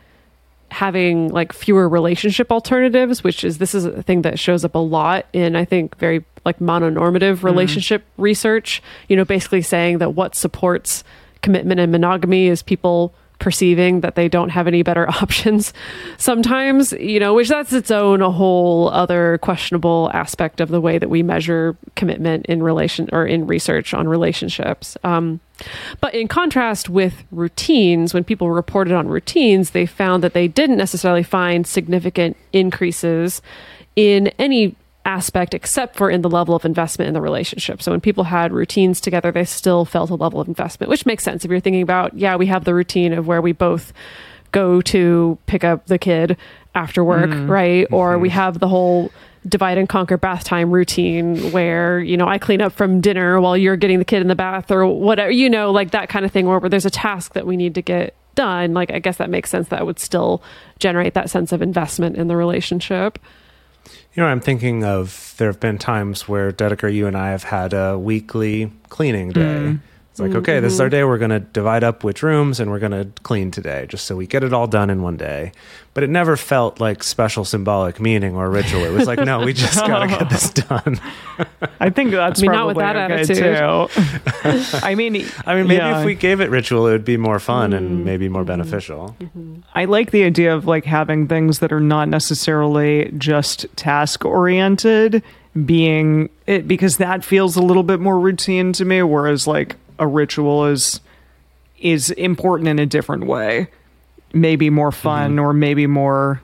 having 0.76 1.30
like 1.30 1.54
fewer 1.54 1.88
relationship 1.88 2.52
alternatives 2.52 3.24
which 3.24 3.46
is 3.46 3.60
this 3.60 3.74
is 3.74 3.86
a 3.86 4.04
thing 4.04 4.24
that 4.24 4.38
shows 4.38 4.66
up 4.66 4.76
a 4.76 4.80
lot 4.80 5.26
in 5.32 5.56
i 5.56 5.64
think 5.64 5.98
very 5.98 6.26
like 6.44 6.60
mononormative 6.60 7.44
relationship 7.44 8.04
research 8.18 8.84
you 9.08 9.16
know 9.16 9.24
basically 9.24 9.62
saying 9.62 10.00
that 10.00 10.16
what 10.16 10.36
supports 10.36 11.02
commitment 11.42 11.80
and 11.80 11.94
monogamy 11.94 12.48
is 12.48 12.62
people 12.62 13.14
perceiving 13.40 14.02
that 14.02 14.16
they 14.16 14.28
don't 14.28 14.50
have 14.50 14.68
any 14.68 14.84
better 14.84 15.10
options 15.22 15.72
sometimes 16.18 16.92
you 16.94 17.22
know 17.22 17.34
which 17.34 17.48
that's 17.48 17.72
its 17.72 17.90
own 17.90 18.22
a 18.22 18.32
whole 18.32 18.90
other 18.90 19.38
questionable 19.38 20.12
aspect 20.14 20.60
of 20.60 20.68
the 20.68 20.82
way 20.82 20.98
that 20.98 21.10
we 21.10 21.24
measure 21.24 21.78
commitment 21.96 22.46
in 22.48 22.62
relation 22.62 23.08
or 23.14 23.26
in 23.26 23.48
research 23.48 23.94
on 23.94 24.08
relationships. 24.10 24.98
Um, 25.06 25.40
but 26.02 26.14
in 26.14 26.28
contrast 26.28 26.90
with 26.90 27.24
routines, 27.32 28.14
when 28.14 28.24
people 28.24 28.50
reported 28.50 28.94
on 28.94 29.08
routines, 29.08 29.72
they 29.72 29.86
found 29.86 30.24
that 30.24 30.34
they 30.34 30.48
didn't 30.48 30.78
necessarily 30.78 31.24
find 31.24 31.66
significant 31.66 32.38
increases 32.54 33.42
in 33.96 34.28
any 34.40 34.76
aspect 35.06 35.54
except 35.54 35.96
for 35.96 36.10
in 36.10 36.22
the 36.22 36.30
level 36.30 36.56
of 36.56 36.66
investment 36.66 37.08
in 37.08 37.14
the 37.14 37.22
relationship. 37.22 37.82
So 37.82 37.92
when 37.92 38.02
people 38.02 38.24
had 38.24 38.52
routines 38.52 39.00
together, 39.00 39.32
they 39.32 39.46
still 39.46 39.86
felt 39.86 40.10
a 40.10 40.16
level 40.16 40.42
of 40.42 40.48
investment, 40.48 40.90
which 40.90 41.06
makes 41.06 41.24
sense 41.24 41.46
if 41.46 41.52
you're 41.52 41.60
thinking 41.60 41.84
about, 41.84 42.18
yeah, 42.18 42.36
we 42.36 42.48
have 42.48 42.64
the 42.64 42.74
routine 42.74 43.14
of 43.14 43.28
where 43.28 43.42
we 43.42 43.52
both 43.52 43.94
go 44.52 44.82
to 44.82 45.38
pick 45.46 45.64
up 45.64 45.86
the 45.86 46.00
kid 46.00 46.38
after 46.74 47.04
work, 47.04 47.30
mm-hmm. 47.30 47.50
right? 47.50 47.88
Or 47.92 48.18
we 48.18 48.30
mm-hmm. 48.30 48.36
have 48.36 48.60
the 48.60 48.68
whole 48.68 49.12
divide 49.48 49.78
and 49.78 49.88
conquer 49.88 50.18
bath 50.18 50.44
time 50.44 50.72
routine 50.72 51.52
where, 51.52 52.00
you 52.00 52.18
know, 52.18 52.28
I 52.28 52.38
clean 52.38 52.62
up 52.62 52.74
from 52.74 53.02
dinner 53.02 53.40
while 53.40 53.56
you're 53.56 53.78
getting 53.78 54.00
the 54.00 54.06
kid 54.06 54.22
in 54.22 54.28
the 54.28 54.36
bath 54.36 54.72
or 54.72 54.86
whatever, 54.88 55.32
you 55.32 55.50
know, 55.50 55.72
like 55.72 55.92
that 55.92 56.10
kind 56.10 56.26
of 56.26 56.32
thing 56.32 56.48
where, 56.48 56.60
where 56.60 56.70
there's 56.70 56.86
a 56.86 56.90
task 56.90 57.34
that 57.34 57.46
we 57.46 57.56
need 57.56 57.76
to 57.76 57.82
get 57.82 58.16
done. 58.36 58.74
Like, 58.74 58.92
I 58.92 59.00
guess 59.00 59.18
that 59.18 59.30
makes 59.30 59.50
sense 59.50 59.70
that 59.70 59.86
would 59.86 60.00
still 60.00 60.42
generate 60.80 61.14
that 61.14 61.30
sense 61.30 61.52
of 61.52 61.62
investment 61.62 62.16
in 62.16 62.28
the 62.28 62.36
relationship. 62.36 63.20
You 64.14 64.24
know, 64.24 64.28
I'm 64.28 64.40
thinking 64.40 64.84
of 64.84 65.34
there 65.38 65.48
have 65.48 65.60
been 65.60 65.78
times 65.78 66.28
where 66.28 66.52
Dedeker, 66.52 66.92
you 66.92 67.08
and 67.08 67.18
I 67.18 67.32
have 67.32 67.44
had 67.44 67.74
a 67.74 67.98
weekly 68.00 68.72
cleaning 68.90 69.32
day 69.32 69.42
mm. 69.42 69.80
It's 70.16 70.22
like, 70.22 70.34
okay, 70.34 70.62
this 70.62 70.72
is 70.72 70.80
our 70.80 70.86
mm-hmm. 70.86 70.92
day. 70.92 71.04
We're 71.04 71.18
going 71.18 71.32
to 71.32 71.42
divide 71.42 71.84
up 71.84 72.06
which 72.06 72.24
rooms 72.24 72.62
and 72.62 72.72
we're 72.72 72.80
going 72.80 72.94
to 72.94 73.10
clean 73.24 73.52
today, 73.52 73.86
just 73.90 74.06
so 74.06 74.16
we 74.16 74.26
get 74.26 74.46
it 74.46 74.54
all 74.54 74.66
done 74.66 74.90
in 74.90 75.02
one 75.02 75.18
day. 75.18 75.52
But 75.94 76.06
it 76.06 76.10
never 76.10 76.38
felt 76.38 76.80
like 76.80 77.04
special 77.04 77.44
symbolic 77.44 78.00
meaning 78.00 78.34
or 78.34 78.50
ritual. 78.50 78.86
It 78.86 78.94
was 78.94 79.08
like, 79.08 79.20
no, 79.20 79.44
we 79.44 79.52
just 79.52 79.78
got 79.88 80.00
to 80.00 80.08
get 80.08 80.30
this 80.30 80.52
done. 80.52 81.02
I 81.82 81.90
think 81.90 82.12
that's 82.12 82.40
I 82.40 82.44
mean, 82.44 82.52
not 82.54 82.68
with 82.68 82.78
that 82.78 82.96
okay 82.96 83.14
attitude. 83.14 83.38
too. 83.44 84.78
I 84.86 84.96
mean, 84.96 85.26
I 85.46 85.56
mean, 85.56 85.68
maybe 85.68 85.76
yeah. 85.76 86.00
if 86.00 86.06
we 86.06 86.16
gave 86.16 86.40
it 86.40 86.50
ritual, 86.50 86.88
it 86.88 86.92
would 86.94 87.04
be 87.04 87.18
more 87.18 87.40
fun 87.40 87.74
and 87.74 87.90
mm-hmm. 87.90 88.06
maybe 88.06 88.30
more 88.30 88.44
mm-hmm. 88.44 88.48
beneficial. 88.48 89.18
I 89.74 89.84
like 89.84 90.12
the 90.12 90.24
idea 90.24 90.56
of 90.56 90.66
like 90.66 90.86
having 90.86 91.28
things 91.28 91.60
that 91.60 91.74
are 91.74 91.82
not 91.82 92.08
necessarily 92.08 93.12
just 93.18 93.66
task 93.76 94.24
oriented 94.24 95.22
being 95.66 96.30
it 96.48 96.70
because 96.70 96.98
that 96.98 97.26
feels 97.26 97.58
a 97.58 97.62
little 97.62 97.84
bit 97.84 98.00
more 98.00 98.20
routine 98.20 98.74
to 98.74 98.84
me 98.84 99.02
whereas 99.02 99.48
like 99.48 99.78
a 100.00 100.08
ritual 100.08 100.66
is 100.66 101.00
is 101.80 102.12
important 102.12 102.68
in 102.68 102.80
a 102.80 102.86
different 102.86 103.26
way 103.26 103.68
maybe 104.34 104.70
more 104.70 104.92
mhm. 104.92 104.96
fun 104.96 105.40
or 105.40 105.54
maybe 105.54 105.88
more 105.88 106.42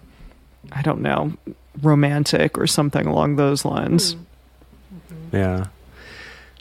i 0.71 0.81
don't 0.81 1.01
know 1.01 1.33
romantic 1.81 2.57
or 2.57 2.67
something 2.67 3.07
along 3.07 3.35
those 3.35 3.63
lines 3.65 4.15
mm. 4.15 4.19
mm-hmm. 4.19 5.21
Yeah. 5.31 5.67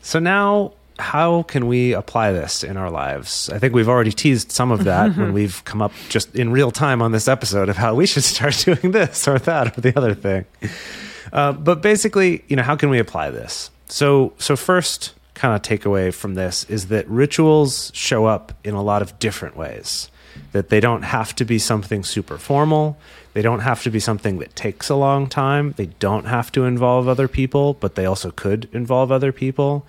So 0.03 0.19
now, 0.19 0.73
how 0.99 1.43
can 1.45 1.67
we 1.67 1.93
apply 1.93 2.33
this 2.33 2.63
in 2.63 2.77
our 2.77 2.91
lives? 2.91 3.51
I 3.51 3.59
think 3.59 3.75
we've 3.75 3.89
already 3.89 4.13
teased 4.13 4.53
some 4.53 4.71
of 4.71 4.85
that 4.85 5.17
when 5.17 5.33
we've 5.39 5.65
come 5.65 5.83
up 5.83 5.93
just 6.09 6.35
in 6.35 6.51
real 6.53 6.71
time 6.71 7.03
on 7.03 7.13
this 7.13 7.29
episode 7.29 7.69
of 7.69 7.77
how 7.77 7.95
we 7.95 8.07
should 8.07 8.25
start 8.25 8.57
doing 8.65 8.93
this 8.93 9.27
or 9.27 9.39
that 9.41 9.77
or 9.77 9.81
the 9.81 9.97
other 9.97 10.15
thing. 10.15 10.45
Uh, 11.33 11.53
but 11.53 11.83
basically, 11.83 12.45
you 12.49 12.57
know, 12.57 12.63
how 12.63 12.77
can 12.77 12.91
we 12.91 12.99
apply 12.99 13.31
this? 13.31 13.71
So, 13.89 14.33
so 14.39 14.57
first 14.57 15.15
kind 15.41 15.55
of 15.55 15.63
takeaway 15.63 16.13
from 16.13 16.35
this 16.35 16.65
is 16.65 16.89
that 16.89 17.09
rituals 17.09 17.91
show 17.95 18.27
up 18.27 18.53
in 18.63 18.75
a 18.75 18.83
lot 18.83 19.01
of 19.01 19.19
different 19.19 19.57
ways. 19.57 20.11
That 20.53 20.69
they 20.69 20.81
don't 20.81 21.03
have 21.03 21.35
to 21.37 21.47
be 21.47 21.59
something 21.59 22.05
super 22.05 22.37
formal. 22.37 22.99
They 23.33 23.41
don't 23.41 23.61
have 23.61 23.83
to 23.85 23.91
be 23.91 24.01
something 24.01 24.39
that 24.41 24.55
takes 24.55 24.91
a 24.91 24.97
long 24.97 25.29
time. 25.29 25.73
They 25.79 25.87
don't 25.87 26.27
have 26.27 26.53
to 26.53 26.65
involve 26.65 27.09
other 27.09 27.27
people, 27.27 27.73
but 27.73 27.95
they 27.95 28.05
also 28.05 28.31
could 28.31 28.69
involve 28.73 29.11
other 29.11 29.33
people. 29.33 29.87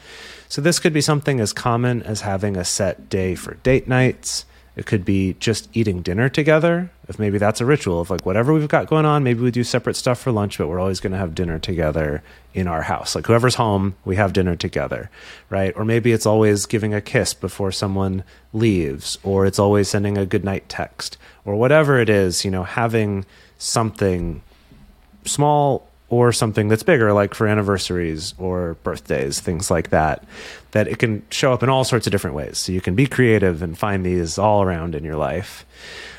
So 0.47 0.61
this 0.61 0.79
could 0.79 0.93
be 0.93 1.01
something 1.01 1.41
as 1.41 1.51
common 1.51 2.01
as 2.01 2.21
having 2.21 2.55
a 2.55 2.63
set 2.63 3.09
day 3.09 3.35
for 3.35 3.55
date 3.55 3.89
nights. 3.89 4.45
It 4.75 4.85
could 4.85 5.03
be 5.03 5.35
just 5.39 5.69
eating 5.73 6.01
dinner 6.01 6.29
together. 6.29 6.91
If 7.09 7.19
maybe 7.19 7.37
that's 7.37 7.59
a 7.59 7.65
ritual 7.65 7.99
of 7.99 8.09
like 8.09 8.25
whatever 8.25 8.53
we've 8.53 8.69
got 8.69 8.87
going 8.87 9.05
on, 9.05 9.21
maybe 9.21 9.41
we 9.41 9.51
do 9.51 9.65
separate 9.65 9.97
stuff 9.97 10.19
for 10.19 10.31
lunch, 10.31 10.57
but 10.57 10.67
we're 10.69 10.79
always 10.79 11.01
going 11.01 11.11
to 11.11 11.17
have 11.17 11.35
dinner 11.35 11.59
together 11.59 12.23
in 12.53 12.67
our 12.67 12.83
house. 12.83 13.13
Like 13.13 13.27
whoever's 13.27 13.55
home, 13.55 13.95
we 14.05 14.15
have 14.15 14.31
dinner 14.31 14.55
together, 14.55 15.09
right? 15.49 15.73
Or 15.75 15.83
maybe 15.83 16.13
it's 16.13 16.25
always 16.25 16.65
giving 16.65 16.93
a 16.93 17.01
kiss 17.01 17.33
before 17.33 17.73
someone 17.73 18.23
leaves, 18.53 19.17
or 19.23 19.45
it's 19.45 19.59
always 19.59 19.89
sending 19.89 20.17
a 20.17 20.25
goodnight 20.25 20.69
text, 20.69 21.17
or 21.43 21.55
whatever 21.55 21.99
it 21.99 22.09
is, 22.09 22.45
you 22.45 22.51
know, 22.51 22.63
having 22.63 23.25
something 23.57 24.41
small 25.25 25.87
or 26.11 26.33
something 26.33 26.67
that's 26.67 26.83
bigger, 26.83 27.13
like 27.13 27.33
for 27.33 27.47
anniversaries 27.47 28.33
or 28.37 28.75
birthdays, 28.83 29.39
things 29.39 29.71
like 29.71 29.91
that, 29.91 30.25
that 30.71 30.85
it 30.89 30.99
can 30.99 31.23
show 31.31 31.53
up 31.53 31.63
in 31.63 31.69
all 31.69 31.85
sorts 31.85 32.05
of 32.05 32.11
different 32.11 32.35
ways. 32.35 32.57
So 32.57 32.73
you 32.73 32.81
can 32.81 32.95
be 32.95 33.07
creative 33.07 33.61
and 33.61 33.77
find 33.77 34.05
these 34.05 34.37
all 34.37 34.61
around 34.61 34.93
in 34.93 35.05
your 35.05 35.15
life. 35.15 35.65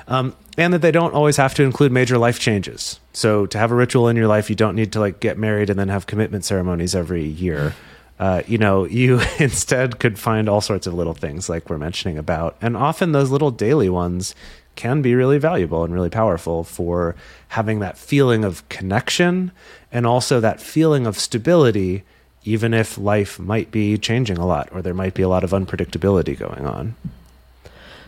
Um, 0.08 0.34
and 0.56 0.72
that 0.72 0.80
they 0.80 0.92
don't 0.92 1.12
always 1.12 1.36
have 1.36 1.54
to 1.54 1.62
include 1.62 1.92
major 1.92 2.16
life 2.16 2.40
changes. 2.40 3.00
So 3.12 3.44
to 3.46 3.58
have 3.58 3.70
a 3.70 3.74
ritual 3.74 4.08
in 4.08 4.16
your 4.16 4.28
life, 4.28 4.48
you 4.48 4.56
don't 4.56 4.76
need 4.76 4.92
to 4.92 5.00
like 5.00 5.20
get 5.20 5.36
married 5.36 5.68
and 5.68 5.78
then 5.78 5.88
have 5.88 6.06
commitment 6.06 6.46
ceremonies 6.46 6.94
every 6.94 7.24
year. 7.24 7.74
Uh, 8.18 8.42
you 8.46 8.56
know, 8.56 8.84
you 8.86 9.20
instead 9.38 9.98
could 9.98 10.18
find 10.18 10.48
all 10.48 10.62
sorts 10.62 10.86
of 10.86 10.94
little 10.94 11.14
things 11.14 11.50
like 11.50 11.68
we're 11.68 11.76
mentioning 11.76 12.16
about. 12.16 12.56
And 12.62 12.78
often 12.78 13.12
those 13.12 13.30
little 13.30 13.50
daily 13.50 13.90
ones 13.90 14.34
can 14.76 15.02
be 15.02 15.14
really 15.14 15.38
valuable 15.38 15.84
and 15.84 15.92
really 15.92 16.10
powerful 16.10 16.64
for 16.64 17.14
having 17.48 17.80
that 17.80 17.98
feeling 17.98 18.44
of 18.44 18.68
connection 18.68 19.52
and 19.90 20.06
also 20.06 20.40
that 20.40 20.60
feeling 20.60 21.06
of 21.06 21.18
stability, 21.18 22.02
even 22.44 22.72
if 22.74 22.96
life 22.98 23.38
might 23.38 23.70
be 23.70 23.98
changing 23.98 24.38
a 24.38 24.46
lot 24.46 24.68
or 24.72 24.82
there 24.82 24.94
might 24.94 25.14
be 25.14 25.22
a 25.22 25.28
lot 25.28 25.44
of 25.44 25.50
unpredictability 25.50 26.38
going 26.38 26.66
on. 26.66 26.94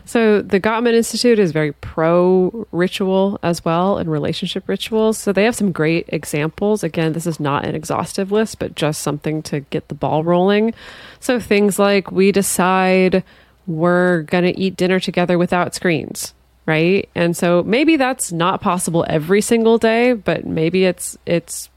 So 0.07 0.43
the 0.43 0.59
Gottman 0.59 0.93
Institute 0.93 1.39
is 1.39 1.51
very 1.51 1.71
pro 1.71 2.67
ritual 2.71 3.39
as 3.41 3.65
well 3.65 3.97
and 3.97 4.09
relationship 4.09 4.69
rituals. 4.69 5.17
So 5.17 5.33
they 5.33 5.43
have 5.45 5.55
some 5.55 5.71
great 5.71 6.05
examples. 6.09 6.83
Again, 6.83 7.13
this 7.13 7.25
is 7.25 7.39
not 7.39 7.65
an 7.65 7.73
exhaustive 7.73 8.31
list, 8.31 8.59
but 8.59 8.75
just 8.75 9.01
something 9.01 9.41
to 9.43 9.61
get 9.61 9.87
the 9.87 9.95
ball 9.95 10.23
rolling. 10.23 10.75
So 11.19 11.39
things 11.39 11.79
like 11.79 12.11
we 12.11 12.31
decide 12.31 13.23
we're 13.65 14.21
going 14.23 14.43
to 14.43 14.59
eat 14.59 14.77
dinner 14.77 14.99
together 14.99 15.39
without 15.39 15.73
screens, 15.73 16.34
right? 16.65 17.09
And 17.15 17.37
so 17.37 17.63
maybe 17.63 17.95
that's 17.95 18.31
not 18.31 18.61
possible 18.61 19.05
every 19.07 19.41
single 19.41 19.77
day, 19.77 20.13
but 20.13 20.45
maybe 20.45 20.85
it's 20.85 21.17
it's 21.25 21.69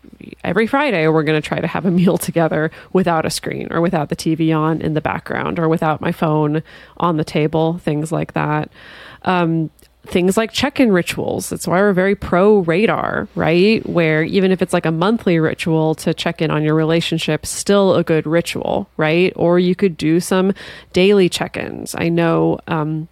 every 0.42 0.66
Friday 0.66 1.06
we're 1.08 1.22
going 1.22 1.40
to 1.40 1.46
try 1.46 1.60
to 1.60 1.66
have 1.66 1.86
a 1.86 1.90
meal 2.00 2.18
together 2.18 2.70
without 2.92 3.26
a 3.26 3.30
screen 3.30 3.68
or 3.70 3.80
without 3.80 4.08
the 4.08 4.16
TV 4.16 4.56
on 4.56 4.80
in 4.80 4.94
the 4.94 5.00
background 5.00 5.58
or 5.58 5.68
without 5.68 6.00
my 6.00 6.12
phone 6.12 6.62
on 6.96 7.16
the 7.16 7.24
table, 7.24 7.78
things 7.78 8.10
like 8.12 8.32
that. 8.32 8.70
Um, 9.22 9.70
things 10.06 10.38
like 10.38 10.50
check-in 10.52 10.90
rituals. 10.90 11.50
That's 11.50 11.66
why 11.66 11.80
we're 11.80 11.92
very 11.92 12.14
pro 12.14 12.60
radar, 12.60 13.28
right? 13.34 13.86
Where 13.86 14.22
even 14.22 14.52
if 14.52 14.62
it's 14.62 14.72
like 14.72 14.86
a 14.86 14.90
monthly 14.90 15.38
ritual 15.38 15.94
to 15.96 16.14
check 16.14 16.40
in 16.40 16.50
on 16.50 16.62
your 16.62 16.74
relationship, 16.74 17.44
still 17.44 17.94
a 17.94 18.02
good 18.02 18.26
ritual, 18.26 18.88
right? 18.96 19.34
Or 19.36 19.58
you 19.58 19.74
could 19.74 19.98
do 19.98 20.18
some 20.20 20.54
daily 20.94 21.28
check-ins. 21.28 21.94
I 21.94 22.08
know 22.08 22.58
um 22.68 23.08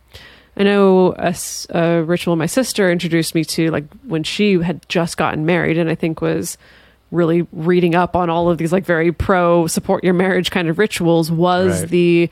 I 0.56 0.62
know 0.62 1.12
a, 1.12 1.26
s- 1.26 1.66
a 1.70 2.02
ritual 2.02 2.36
my 2.36 2.46
sister 2.46 2.90
introduced 2.90 3.34
me 3.34 3.44
to, 3.44 3.70
like 3.70 3.84
when 4.04 4.22
she 4.22 4.54
had 4.54 4.86
just 4.88 5.16
gotten 5.16 5.44
married, 5.44 5.76
and 5.78 5.90
I 5.90 5.94
think 5.94 6.20
was 6.20 6.56
really 7.10 7.46
reading 7.52 7.94
up 7.94 8.16
on 8.16 8.30
all 8.30 8.50
of 8.50 8.58
these 8.58 8.72
like 8.72 8.84
very 8.84 9.12
pro 9.12 9.66
support 9.66 10.02
your 10.02 10.14
marriage 10.14 10.50
kind 10.50 10.68
of 10.68 10.78
rituals 10.78 11.30
was 11.30 11.82
Right. 11.82 11.90
the 11.90 12.30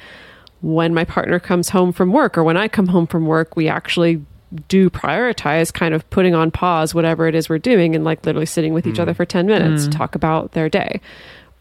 when 0.62 0.95
my 0.95 1.05
partner 1.05 1.39
comes 1.39 1.68
home 1.68 1.93
from 1.93 2.12
work 2.12 2.37
or 2.37 2.43
when 2.43 2.57
I 2.57 2.68
come 2.68 2.89
home 2.89 3.07
from 3.07 3.27
work, 3.27 3.55
we 3.55 3.68
actually 3.68 4.25
do 4.68 4.89
prioritize 4.89 5.72
kind 5.72 5.95
of 5.95 6.09
putting 6.11 6.35
on 6.35 6.51
pause 6.51 6.95
whatever 6.95 7.27
it 7.27 7.35
is 7.35 7.49
we're 7.49 7.59
doing 7.59 7.95
and 7.95 8.05
like 8.05 8.25
literally 8.25 8.47
sitting 8.47 8.72
with 8.72 8.87
each 8.87 8.97
hmm. 8.97 9.03
other 9.03 9.14
for 9.14 9.27
10 9.27 9.47
minutes, 9.47 9.85
to 9.85 9.91
hmm. 9.91 9.99
talk 9.99 10.14
about 10.14 10.53
their 10.53 10.68
day. 10.68 11.01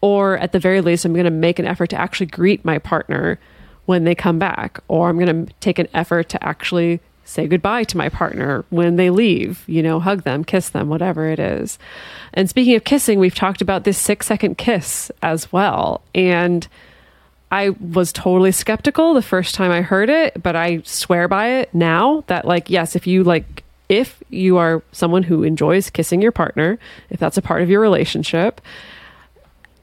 Or 0.00 0.38
at 0.38 0.52
the 0.52 0.58
very 0.58 0.80
least, 0.80 1.04
I'm 1.04 1.12
going 1.12 1.24
to 1.24 1.30
make 1.30 1.58
an 1.58 1.66
effort 1.66 1.88
to 1.88 1.96
actually 1.96 2.26
greet 2.26 2.64
my 2.64 2.78
partner 2.78 3.38
when 3.86 4.04
they 4.04 4.14
come 4.14 4.38
back, 4.38 4.80
or 4.88 5.08
I'm 5.08 5.18
going 5.18 5.46
to 5.46 5.52
take 5.60 5.78
an 5.78 5.88
effort 5.94 6.28
to 6.30 6.44
actually 6.44 7.00
say 7.24 7.46
goodbye 7.46 7.84
to 7.84 7.96
my 7.96 8.08
partner 8.08 8.64
when 8.70 8.96
they 8.96 9.10
leave, 9.10 9.64
you 9.66 9.82
know, 9.82 9.98
hug 9.98 10.22
them, 10.24 10.44
kiss 10.44 10.70
them, 10.70 10.88
whatever 10.88 11.26
it 11.28 11.38
is. 11.38 11.78
And 12.34 12.48
speaking 12.48 12.76
of 12.76 12.84
kissing, 12.84 13.18
we've 13.18 13.34
talked 13.34 13.62
about 13.62 13.84
this 13.84 13.98
six 13.98 14.26
second 14.26 14.58
kiss 14.58 15.10
as 15.22 15.50
well. 15.50 16.02
And 16.14 16.66
I 17.50 17.70
was 17.70 18.12
totally 18.12 18.52
skeptical 18.52 19.14
the 19.14 19.22
first 19.22 19.54
time 19.54 19.70
I 19.70 19.80
heard 19.80 20.10
it, 20.10 20.42
but 20.42 20.56
I 20.56 20.82
swear 20.84 21.28
by 21.28 21.48
it 21.48 21.74
now 21.74 22.24
that, 22.26 22.44
like, 22.44 22.68
yes, 22.68 22.96
if 22.96 23.06
you 23.06 23.22
like, 23.22 23.62
if 23.88 24.22
you 24.28 24.56
are 24.56 24.82
someone 24.92 25.22
who 25.22 25.44
enjoys 25.44 25.88
kissing 25.88 26.20
your 26.20 26.32
partner, 26.32 26.78
if 27.10 27.20
that's 27.20 27.36
a 27.36 27.42
part 27.42 27.62
of 27.62 27.70
your 27.70 27.80
relationship, 27.80 28.60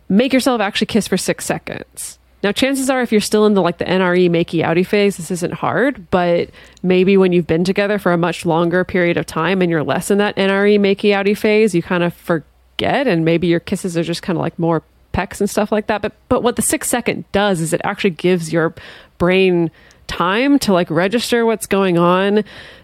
make 0.10 0.34
yourself 0.34 0.60
actually 0.60 0.88
kiss 0.88 1.08
for 1.08 1.18
six 1.18 1.46
seconds. 1.46 2.20
Now, 2.44 2.52
chances 2.52 2.90
are, 2.90 3.02
if 3.02 3.12
you're 3.12 3.22
still 3.22 3.46
in 3.46 3.54
the 3.54 3.62
like 3.62 3.78
the 3.78 3.86
NRE 3.86 4.30
makey 4.30 4.64
outy 4.66 4.86
phase, 4.86 5.18
this 5.18 5.32
isn't 5.32 5.54
hard. 5.54 6.10
But 6.10 6.50
maybe 6.82 7.18
when 7.18 7.32
you've 7.34 7.48
been 7.48 7.64
together 7.64 8.00
for 8.00 8.14
a 8.14 8.18
much 8.18 8.46
longer 8.46 8.84
period 8.84 9.18
of 9.18 9.26
time 9.26 9.62
and 9.62 9.70
you're 9.70 9.84
less 9.84 10.10
in 10.10 10.18
that 10.18 10.36
NRE 10.36 10.80
makey 10.80 11.12
outy 11.12 11.38
phase, 11.38 11.76
you 11.76 11.84
kind 11.84 12.04
of 12.04 12.14
forget, 12.14 13.08
and 13.08 13.24
maybe 13.24 13.48
your 13.48 13.60
kisses 13.60 13.98
are 13.98 14.04
just 14.04 14.24
kind 14.24 14.38
of 14.38 14.42
like 14.42 14.58
more 14.58 14.84
pecks 15.12 15.40
and 15.40 15.50
stuff 15.50 15.72
like 15.72 15.88
that. 15.88 16.02
But 16.02 16.14
but 16.30 16.44
what 16.44 16.56
the 16.56 16.62
six 16.62 16.88
second 16.88 17.26
does 17.32 17.62
is 17.62 17.74
it 17.74 17.82
actually 17.84 18.12
gives 18.12 18.52
your 18.52 18.74
brain 19.18 19.70
time 20.08 20.60
to 20.60 20.74
like 20.74 20.90
register 20.90 21.46
what's 21.46 21.68
going 21.68 21.98
on 21.98 22.44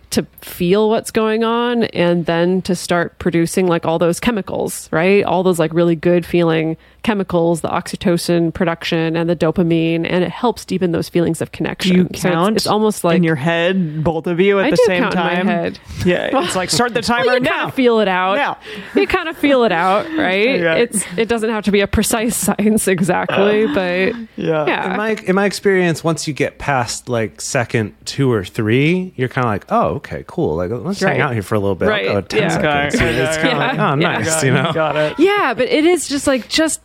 to 0.09 0.23
feel 0.41 0.89
what's 0.89 1.11
going 1.11 1.43
on 1.43 1.83
and 1.85 2.25
then 2.25 2.61
to 2.63 2.75
start 2.75 3.19
producing 3.19 3.67
like 3.67 3.85
all 3.85 3.99
those 3.99 4.19
chemicals, 4.19 4.87
right? 4.91 5.23
All 5.25 5.43
those 5.43 5.59
like 5.59 5.73
really 5.73 5.95
good 5.95 6.25
feeling 6.25 6.77
chemicals, 7.03 7.61
the 7.61 7.67
oxytocin 7.69 8.53
production 8.53 9.15
and 9.15 9.29
the 9.29 9.35
dopamine, 9.35 10.05
and 10.09 10.23
it 10.23 10.29
helps 10.31 10.65
deepen 10.65 10.91
those 10.91 11.07
feelings 11.09 11.41
of 11.41 11.51
Do 11.51 11.57
connection. 11.57 11.95
you 11.95 12.03
So 12.03 12.07
it's- 12.07 12.21
count? 12.23 12.55
it's, 12.57 12.67
almost 12.67 13.03
like 13.03 13.17
in 13.17 13.23
your 13.23 13.35
head, 13.35 14.03
both 14.03 14.27
of 14.27 14.39
you 14.39 14.59
at 14.59 14.65
I 14.65 14.69
the 14.71 14.75
do 14.77 14.83
same 14.85 15.03
count 15.03 15.15
in 15.15 15.19
my 15.21 15.33
time. 15.35 15.47
head. 15.47 15.79
Yeah, 16.05 16.43
it's 16.43 16.55
like 16.55 16.69
start 16.69 16.93
the 16.93 17.05
well, 17.07 17.19
timer 17.19 17.33
you 17.35 17.39
now. 17.41 17.49
kind 17.51 17.67
of 17.69 17.73
feel 17.75 17.99
it 17.99 18.07
out. 18.07 18.35
Now. 18.37 18.57
you 18.95 19.07
kind 19.07 19.29
of 19.29 19.37
feel 19.37 19.63
it 19.63 19.71
out, 19.71 20.05
right? 20.17 20.59
Yeah. 20.59 20.75
It's 20.75 21.03
it 21.17 21.27
doesn't 21.29 21.49
have 21.49 21.63
to 21.65 21.71
be 21.71 21.81
a 21.81 21.87
precise 21.87 22.35
science 22.47 22.87
exactly, 22.87 23.67
but 23.67 24.13
Yeah. 24.35 24.65
yeah. 24.67 24.91
In 24.91 24.97
my 24.97 25.11
in 25.25 25.35
my 25.35 25.45
experience, 25.45 26.03
once 26.03 26.27
you 26.27 26.33
get 26.33 26.57
past 26.59 27.07
like 27.09 27.39
second 27.41 27.93
two 28.05 28.31
or 28.31 28.43
three, 28.43 29.13
you're 29.15 29.29
kind 29.29 29.45
of 29.45 29.51
like, 29.51 29.71
oh, 29.71 29.96
okay, 29.97 30.23
cool. 30.27 30.55
Like 30.55 30.71
let's 30.71 31.01
Right. 31.01 31.13
hang 31.13 31.21
out 31.21 31.33
here 31.33 31.43
for 31.43 31.55
a 31.55 31.59
little 31.59 31.75
bit. 31.75 31.87
Right, 31.89 32.07
I'll 32.07 32.15
go 32.15 32.21
10 32.21 32.41
yeah. 32.41 32.49
seconds. 32.49 32.95
Okay, 32.95 33.09
And 33.09 33.17
it's 33.17 33.37
okay, 33.37 33.49
kind 33.49 33.57
of 33.57 33.63
okay. 33.63 33.77
like, 33.77 33.79
oh, 33.79 34.01
Yeah. 34.01 34.17
nice, 34.17 34.25
Got 34.27 34.45
you 34.45 34.53
know. 34.53 34.73
got 34.73 34.95
it. 34.95 35.19
Yeah, 35.19 35.53
but 35.55 35.67
it 35.67 35.85
is 35.85 36.07
just 36.07 36.27
like 36.27 36.47
just 36.49 36.81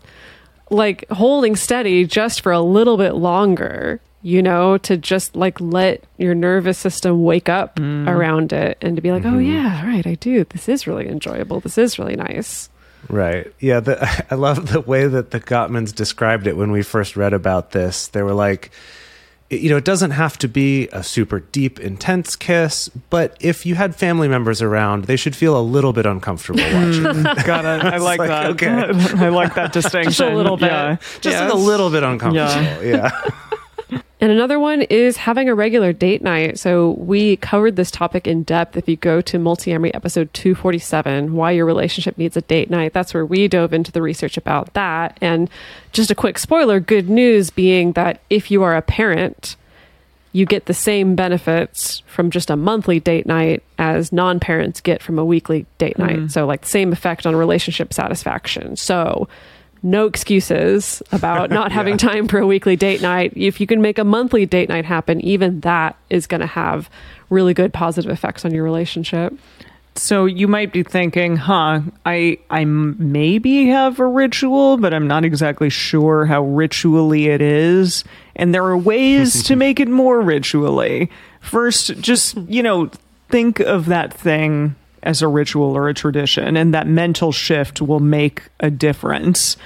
like 0.71 1.09
holding 1.11 1.57
steady 1.57 2.05
just 2.05 2.41
for 2.41 2.53
a 2.53 2.61
little 2.61 2.97
bit 2.97 3.15
longer 3.15 4.01
you 4.23 4.41
know, 4.41 4.79
to 4.79 4.97
just 4.97 5.35
like 5.35 5.61
let 5.61 6.05
your 6.17 6.35
nervous 6.35 6.79
system 6.79 7.25
wake 7.25 7.49
up 7.49 7.77
mm. 7.77 8.09
around 8.09 8.53
it 8.53 8.79
and 8.81 8.97
to 8.97 9.03
be 9.03 9.11
like, 9.11 9.25
oh, 9.25 9.31
mm-hmm. 9.31 9.53
yeah, 9.53 9.85
right, 9.87 10.07
I 10.07 10.15
do. 10.15 10.45
This 10.45 10.69
is 10.69 10.87
really 10.87 11.09
enjoyable. 11.09 11.61
This 11.61 11.77
is 11.77 11.99
really 11.99 12.15
nice. 12.17 12.71
Right. 13.09 13.53
Yeah. 13.59 13.81
The, 13.81 14.25
I 14.31 14.37
love 14.37 14.71
the 14.71 14.81
way 14.81 15.09
that 15.09 15.33
the 15.33 15.41
Gottmans 15.41 15.95
described 15.95 16.47
it 16.47 16.57
when 16.57 16.71
we 16.71 16.83
first 16.83 17.17
read 17.17 17.33
about 17.33 17.73
this. 17.73 18.09
They 18.09 18.23
were 18.23 18.33
like, 18.33 18.67
it- 18.67 18.73
you 19.53 19.71
know, 19.71 19.77
it 19.77 19.85
doesn't 19.85 20.13
have 20.13 20.39
to 20.39 20.49
be 20.49 20.89
a 20.93 21.03
super 21.03 21.41
deep, 21.41 21.79
intense 21.81 22.37
kiss, 22.37 22.89
but 23.11 23.37
if 23.41 23.65
you 23.67 23.75
had 23.75 23.95
family 23.95 24.29
members 24.29 24.63
around, 24.63 25.05
they 25.05 25.17
should 25.17 25.37
feel 25.37 25.59
a 25.59 25.63
little 25.63 25.93
bit 25.93 26.07
uncomfortable 26.07 26.61
watching. 26.73 27.23
Got 27.45 27.65
it. 27.65 27.85
I 27.85 27.99
like, 27.99 28.19
like, 28.19 28.29
that. 28.29 28.51
okay. 28.51 28.69
I 29.25 29.29
like 29.29 29.55
that 29.55 29.73
distinction. 29.75 30.11
Just 30.13 30.21
a 30.21 30.35
little 30.35 30.57
bit. 30.57 30.71
Yeah. 30.71 30.97
Just 31.21 31.25
Yes. 31.37 31.53
a 31.53 31.55
little 31.57 31.91
bit 31.91 32.03
uncomfortable. 32.03 32.85
Yeah. 32.87 33.11
And 34.21 34.31
another 34.31 34.59
one 34.59 34.83
is 34.83 35.17
having 35.17 35.49
a 35.49 35.55
regular 35.55 35.93
date 35.93 36.23
night. 36.23 36.59
So 36.59 36.93
we 36.93 37.37
covered 37.37 37.77
this 37.77 37.91
topic 37.91 38.27
in 38.27 38.45
depth. 38.45 38.77
If 38.77 38.89
you 38.89 38.97
go 38.97 39.21
to 39.21 39.39
Multiamory 39.39 39.91
episode 39.95 40.33
247, 40.33 41.35
why 41.35 41.51
your 41.51 41.67
relationship 41.67 42.17
needs 42.17 42.37
a 42.37 42.43
date 42.43 42.71
night, 42.71 42.93
that's 42.93 43.13
where 43.13 43.27
we 43.27 43.49
dove 43.49 43.73
into 43.73 43.91
the 43.91 44.03
research 44.03 44.37
about 44.37 44.73
that. 44.75 45.19
And 45.21 45.51
just 45.93 46.11
a 46.11 46.15
quick 46.15 46.39
spoiler 46.39 46.79
good 46.79 47.11
news 47.11 47.51
being 47.51 47.93
that 47.93 48.21
if 48.31 48.51
you 48.51 48.63
are 48.63 48.77
a 48.77 48.83
parent, 48.83 49.57
you 50.33 50.47
get 50.47 50.67
the 50.67 50.75
same 50.75 51.15
benefits 51.15 52.03
from 52.07 52.31
just 52.31 52.49
a 52.49 52.57
monthly 52.57 53.01
date 53.01 53.27
night 53.27 53.63
as 53.79 54.13
non 54.13 54.41
parents 54.41 54.81
get 54.81 55.03
from 55.03 55.19
a 55.19 55.25
weekly 55.25 55.67
date 55.79 55.99
night. 55.99 56.17
Mm-hmm. 56.17 56.29
So, 56.29 56.47
like, 56.47 56.65
same 56.65 56.93
effect 56.93 57.27
on 57.27 57.37
relationship 57.37 57.93
satisfaction. 57.93 58.77
So, 58.77 59.29
no 59.83 60.07
excuses 60.07 61.03
about 61.13 61.51
not 61.51 61.73
having 61.81 61.97
time 61.97 62.29
for 62.29 62.39
a 62.39 62.47
weekly 62.47 62.77
date 62.77 63.03
night. 63.03 63.33
If 63.37 63.61
you 63.61 63.67
can 63.67 63.83
make 63.83 63.99
a 63.99 64.05
monthly 64.05 64.47
date 64.47 64.69
night 64.69 64.85
happen, 64.85 65.21
even 65.21 65.61
that 65.61 65.97
is 66.11 66.27
going 66.27 66.41
to 66.41 66.47
have 66.47 66.89
really 67.31 67.55
good 67.55 67.73
positive 67.73 68.11
effects 68.11 68.45
on 68.45 68.53
your 68.53 68.65
relationship. 68.65 69.35
So 69.95 70.25
you 70.25 70.49
might 70.49 70.73
be 70.73 70.83
thinking, 70.83 71.37
huh, 71.37 71.83
I 72.07 72.39
I 72.49 72.65
maybe 72.65 73.67
have 73.67 73.99
a 73.99 74.07
ritual, 74.07 74.79
but 74.79 74.95
I'm 74.95 75.07
not 75.07 75.25
exactly 75.25 75.69
sure 75.69 76.25
how 76.25 76.43
ritually 76.43 77.29
it 77.29 77.43
is. 77.43 78.05
And 78.35 78.55
there 78.55 78.65
are 78.65 78.77
ways 78.77 79.43
to 79.45 79.57
make 79.67 79.81
it 79.81 79.89
more 79.89 80.21
ritually. 80.23 81.11
First, 81.41 82.01
just, 82.01 82.37
you 82.49 82.63
know, 82.63 82.91
think 83.29 83.61
of 83.61 83.87
that 83.87 84.15
thing 84.15 84.77
as 85.03 85.23
a 85.23 85.29
ritual 85.29 85.77
or 85.77 85.89
a 85.89 85.95
tradition, 85.95 86.57
and 86.57 86.75
that 86.75 86.87
mental 86.87 87.33
shift 87.33 87.81
will 87.81 88.01
make 88.01 88.43
a 88.61 88.71
difference. 88.71 89.57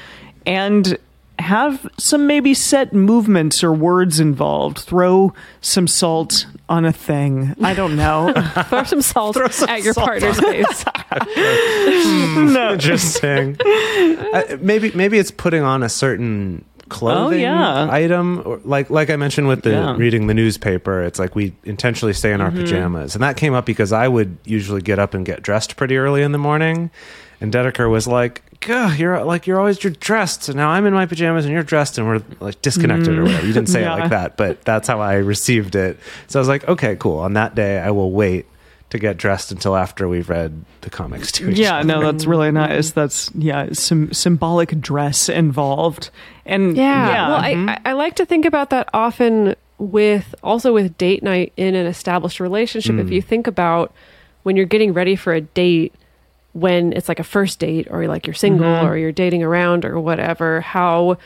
And 0.45 0.99
have 1.39 1.87
some 1.99 2.27
maybe 2.27 2.55
set 2.55 2.93
movements 2.93 3.63
or 3.63 3.73
words 3.73 4.21
involved. 4.21 4.79
Throw 4.79 5.35
some 5.61 5.87
salt 5.87 6.47
on 6.69 6.85
a 6.85 6.93
thing. 6.93 7.55
I 7.63 7.75
don't 7.75 7.97
know. 7.97 8.33
Throw 8.69 8.85
some 8.85 9.03
salt 9.03 9.37
some 9.53 9.69
at 9.69 9.83
your 9.83 9.93
salt 9.93 10.07
partner's 10.07 10.41
face. 10.41 10.85
no. 12.37 12.73
Interesting. 12.73 13.57
uh, 14.33 14.57
maybe 14.61 14.93
maybe 14.93 15.19
it's 15.19 15.31
putting 15.31 15.63
on 15.63 15.83
a 15.83 15.89
certain 15.89 16.65
clothing 16.89 17.41
oh, 17.41 17.43
yeah. 17.43 17.89
item 17.91 18.43
or 18.45 18.61
like 18.65 18.91
like 18.91 19.11
I 19.11 19.17
mentioned 19.17 19.49
with 19.49 19.63
the 19.63 19.71
Yeah. 19.71 19.97
reading 19.97 20.27
the 20.27 20.35
newspaper 20.35 21.03
it's 21.03 21.19
like 21.19 21.35
we 21.35 21.53
intentionally 21.65 22.13
stay 22.13 22.33
in 22.33 22.41
our 22.41 22.51
mm-hmm. 22.51 22.61
pajamas. 22.61 23.15
And 23.15 23.23
that 23.25 23.37
came 23.37 23.55
up 23.55 23.67
because 23.67 23.93
I 23.93 24.09
would 24.09 24.37
usually 24.45 24.83
get 24.83 24.99
up 24.99 25.15
and 25.15 25.27
get 25.27 25.43
dressed 25.43 25.77
pretty 25.77 25.97
early 25.97 26.23
in 26.23 26.33
the 26.33 26.39
morning. 26.39 26.91
And 27.41 27.53
Dedeker 27.53 27.91
was 27.91 28.07
like 28.07 28.43
Gah, 28.61 28.95
you're 28.95 29.23
like 29.25 29.47
you're 29.47 29.59
always 29.59 29.83
you're 29.83 29.93
dressed. 29.93 30.45
So 30.45 30.53
now 30.53 30.71
I'm 30.71 30.87
in 30.87 30.95
my 30.95 31.07
pajamas 31.07 31.45
and 31.45 31.53
you're 31.53 31.63
dressed 31.63 31.99
and 31.99 32.07
we're 32.07 32.23
like 32.41 32.63
disconnected 32.63 33.09
or 33.09 33.23
mm. 33.23 33.25
whatever. 33.25 33.47
You 33.47 33.53
didn't 33.53 33.69
say 33.69 33.81
Yeah. 33.83 33.97
it 33.97 34.01
like 34.01 34.11
that 34.11 34.37
but 34.37 34.63
that's 34.63 34.89
how 34.89 35.01
I 35.01 35.15
received 35.15 35.75
it. 35.75 35.99
So 36.29 36.39
I 36.39 36.41
was 36.41 36.49
like 36.49 36.69
okay 36.69 36.97
cool. 36.97 37.19
On 37.19 37.33
that 37.35 37.55
day 37.55 37.81
I 37.81 37.91
will 37.91 38.13
wait 38.13 38.47
to 38.91 38.99
get 38.99 39.17
dressed 39.17 39.51
until 39.51 39.75
after 39.77 40.09
we've 40.09 40.29
read 40.29 40.65
the 40.83 40.91
comics 40.91 41.33
to 41.33 41.51
each 41.51 41.59
Yeah, 41.59 41.79
other. 41.79 41.87
no, 41.87 42.01
that's 42.13 42.25
really 42.25 42.53
nice. 42.53 42.93
That's 42.93 43.31
yeah, 43.35 43.69
some 43.73 44.13
symbolic 44.13 44.81
dress 44.81 45.29
involved, 45.29 46.11
and 46.45 46.77
Yeah. 46.77 47.09
yeah, 47.09 47.29
Well, 47.29 47.41
I, 47.41 47.55
mm-hmm. 47.55 47.69
I, 47.69 47.81
I 47.87 47.93
like 47.93 48.17
to 48.17 48.27
think 48.27 48.45
about 48.45 48.71
that 48.71 48.89
often 48.95 49.57
with 49.79 50.35
also 50.43 50.73
with 50.73 50.97
date 50.97 51.23
night 51.23 51.53
in 51.57 51.75
an 51.75 51.87
established 51.87 52.41
relationship. 52.41 52.97
If 52.97 53.09
mm. 53.09 53.13
you 53.13 53.23
think 53.23 53.47
about 53.47 53.93
when 54.43 54.57
you're 54.57 54.67
getting 54.67 54.93
ready 54.93 55.17
for 55.17 55.35
a 55.35 55.41
date, 55.41 55.95
when 56.53 56.93
it's 56.93 57.09
like 57.09 57.21
a 57.21 57.25
first 57.25 57.59
date 57.59 57.89
or 57.91 58.07
like 58.07 58.27
you're 58.27 58.35
single 58.35 58.67
mm-hmm. 58.67 58.87
or 58.87 58.97
you're 58.97 59.13
dating 59.13 59.43
around 59.43 59.85
or 59.85 60.01
whatever, 60.01 60.63
how 60.63 61.19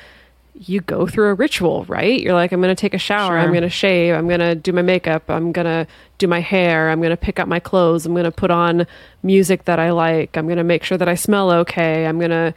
you 0.67 0.83
go 0.83 1.07
through 1.07 1.29
a 1.29 1.35
ritual, 1.35 1.87
right? 1.87 2.21
You're 2.21 2.35
like, 2.35 2.53
I'm 2.53 2.61
going 2.61 2.75
to 2.75 2.79
take 2.79 2.93
a 2.93 2.99
shower, 2.99 3.39
I'm 3.39 3.49
going 3.49 3.63
to 3.63 3.71
shave, 3.71 4.15
I'm 4.15 4.29
going 4.29 4.41
to 4.41 4.55
do 4.55 4.73
my 4.75 4.83
makeup, 4.83 5.31
I'm 5.31 5.53
going 5.53 5.65
to 5.65 5.87
do 6.19 6.29
my 6.29 6.41
hair, 6.41 6.91
I'm 6.91 7.01
going 7.01 7.11
to 7.11 7.17
pick 7.17 7.39
up 7.41 7.49
my 7.49 7.61
clothes, 7.61 8.05
I'm 8.05 8.13
going 8.13 8.25
to 8.25 8.31
put 8.31 8.51
on 8.51 8.87
music 9.23 9.65
that 9.65 9.79
I 9.79 9.91
like, 9.91 10.37
I'm 10.37 10.45
going 10.45 10.59
to 10.59 10.65
make 10.65 10.85
sure 10.85 10.99
that 10.99 11.09
I 11.09 11.15
smell 11.15 11.51
okay, 11.51 12.05
I'm 12.05 12.19
going 12.19 12.31
to, 12.31 12.53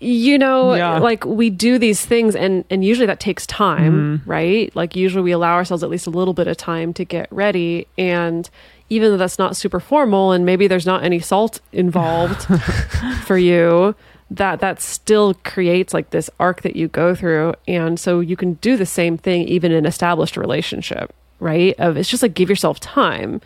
you 0.00 0.36
know, 0.36 0.74
Yeah. 0.74 0.98
like 0.98 1.24
we 1.24 1.48
do 1.48 1.78
these 1.78 2.04
things 2.04 2.36
and 2.36 2.64
and 2.68 2.84
usually 2.84 3.06
that 3.06 3.20
takes 3.20 3.46
time, 3.46 4.18
mm-hmm. 4.18 4.30
right? 4.30 4.76
Like 4.76 4.94
usually 4.94 5.22
we 5.22 5.32
allow 5.32 5.54
ourselves 5.54 5.82
at 5.82 5.88
least 5.88 6.06
a 6.06 6.10
little 6.10 6.34
bit 6.34 6.48
of 6.48 6.58
time 6.58 6.92
to 6.92 7.06
get 7.06 7.26
ready 7.30 7.86
and 7.96 8.50
even 8.88 9.10
though 9.10 9.16
that's 9.16 9.38
not 9.38 9.56
super 9.56 9.80
formal 9.80 10.32
and 10.32 10.46
maybe 10.46 10.66
there's 10.66 10.86
not 10.86 11.02
any 11.02 11.18
salt 11.18 11.60
involved 11.72 12.42
for 13.24 13.38
you 13.38 13.94
that 14.30 14.60
that 14.60 14.80
still 14.80 15.34
creates 15.44 15.94
like 15.94 16.10
this 16.10 16.28
arc 16.40 16.62
that 16.62 16.74
you 16.74 16.88
go 16.88 17.14
through. 17.14 17.54
And 17.68 17.98
so 17.98 18.20
you 18.20 18.36
can 18.36 18.54
do 18.54 18.76
the 18.76 18.86
same 18.86 19.16
thing 19.16 19.46
even 19.48 19.70
in 19.70 19.86
established 19.86 20.36
relationship 20.36 21.14
right? 21.40 21.74
Of 21.78 21.96
it's 21.96 22.08
just 22.08 22.22
like 22.22 22.34
give 22.34 22.48
yourself 22.48 22.80
time 22.80 23.40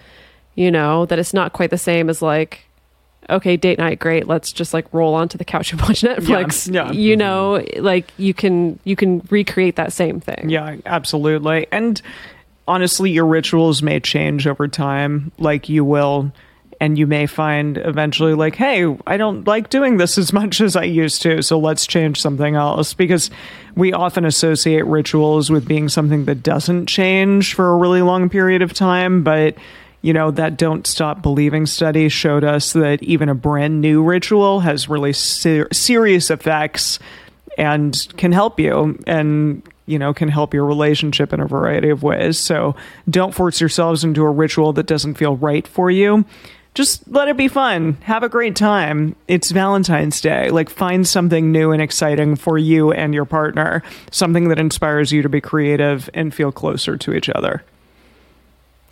you 0.54 0.70
know 0.70 1.06
that 1.06 1.18
it's 1.18 1.32
not 1.32 1.52
quite 1.52 1.70
the 1.70 1.78
same 1.78 2.10
as 2.10 2.20
like 2.20 2.66
okay 3.28 3.56
date 3.56 3.78
night 3.78 3.98
great 3.98 4.26
let's 4.26 4.52
just 4.52 4.74
like 4.74 4.92
roll 4.92 5.14
onto 5.14 5.38
the 5.38 5.44
couch 5.44 5.72
and 5.72 5.80
watch 5.82 6.00
netflix 6.02 6.72
yeah. 6.72 6.90
you 6.90 7.16
mm-hmm. 7.16 7.18
know? 7.20 7.82
Like 7.82 8.10
you 8.16 8.34
can 8.34 8.78
you 8.84 8.96
can 8.96 9.26
recreate 9.30 9.76
that 9.76 9.92
same 9.92 10.20
thing. 10.20 10.50
Yeah, 10.50 10.76
absolutely. 10.86 11.66
And 11.70 12.00
honestly, 12.70 13.10
your 13.10 13.26
rituals 13.26 13.82
may 13.82 13.98
change 13.98 14.46
over 14.46 14.68
time. 14.68 15.32
Like 15.38 15.68
you 15.68 15.84
will, 15.84 16.32
and 16.80 16.96
you 16.96 17.06
may 17.06 17.26
find 17.26 17.76
eventually, 17.76 18.34
like, 18.34 18.54
hey, 18.54 18.96
I 19.06 19.16
don't 19.16 19.44
like 19.46 19.70
doing 19.70 19.96
this 19.96 20.16
as 20.16 20.32
much 20.40 20.60
as 20.60 20.76
I 20.76 20.84
used 20.84 21.20
to, 21.22 21.42
so 21.42 21.58
let's 21.58 21.86
change 21.86 22.20
something 22.20 22.54
else. 22.54 22.94
Because 22.94 23.30
we 23.74 23.92
often 23.92 24.24
associate 24.24 24.86
rituals 24.86 25.50
with 25.50 25.66
being 25.66 25.88
something 25.88 26.26
that 26.26 26.44
doesn't 26.44 26.86
change 26.86 27.54
for 27.54 27.70
a 27.70 27.76
really 27.76 28.02
long 28.02 28.28
period 28.28 28.62
of 28.62 28.72
time, 28.72 29.24
but 29.24 29.56
you 30.02 30.14
know, 30.14 30.30
that 30.30 30.56
Don't 30.56 30.86
Stop 30.86 31.20
Believing 31.20 31.66
study 31.66 32.08
showed 32.08 32.42
us 32.42 32.72
that 32.72 33.02
even 33.02 33.28
a 33.28 33.34
brand 33.34 33.82
new 33.82 34.02
ritual 34.02 34.60
has 34.60 34.88
really 34.88 35.12
ser- 35.12 35.68
serious 35.72 36.30
effects 36.30 36.98
and 37.58 38.06
can 38.16 38.32
help 38.32 38.58
you 38.58 38.98
and, 39.06 39.62
you 39.90 39.98
know, 39.98 40.14
can 40.14 40.28
help 40.28 40.54
your 40.54 40.64
relationship 40.64 41.32
in 41.32 41.40
a 41.40 41.46
variety 41.46 41.90
of 41.90 42.02
ways. 42.02 42.38
So 42.38 42.76
don't 43.08 43.34
force 43.34 43.60
yourselves 43.60 44.04
into 44.04 44.22
a 44.22 44.30
ritual 44.30 44.72
that 44.74 44.86
doesn't 44.86 45.14
feel 45.14 45.36
right 45.36 45.66
for 45.66 45.90
you. 45.90 46.24
Just 46.74 47.08
let 47.08 47.26
it 47.26 47.36
be 47.36 47.48
fun. 47.48 47.94
Have 48.02 48.22
a 48.22 48.28
great 48.28 48.54
time. 48.54 49.16
It's 49.26 49.50
Valentine's 49.50 50.20
Day. 50.20 50.50
Like, 50.50 50.70
find 50.70 51.06
something 51.06 51.50
new 51.50 51.72
and 51.72 51.82
exciting 51.82 52.36
for 52.36 52.56
you 52.58 52.92
and 52.92 53.12
your 53.12 53.24
partner, 53.24 53.82
something 54.12 54.48
that 54.48 54.60
inspires 54.60 55.10
you 55.10 55.22
to 55.22 55.28
be 55.28 55.40
creative 55.40 56.08
and 56.14 56.32
feel 56.32 56.52
closer 56.52 56.96
to 56.96 57.12
each 57.12 57.28
other. 57.28 57.64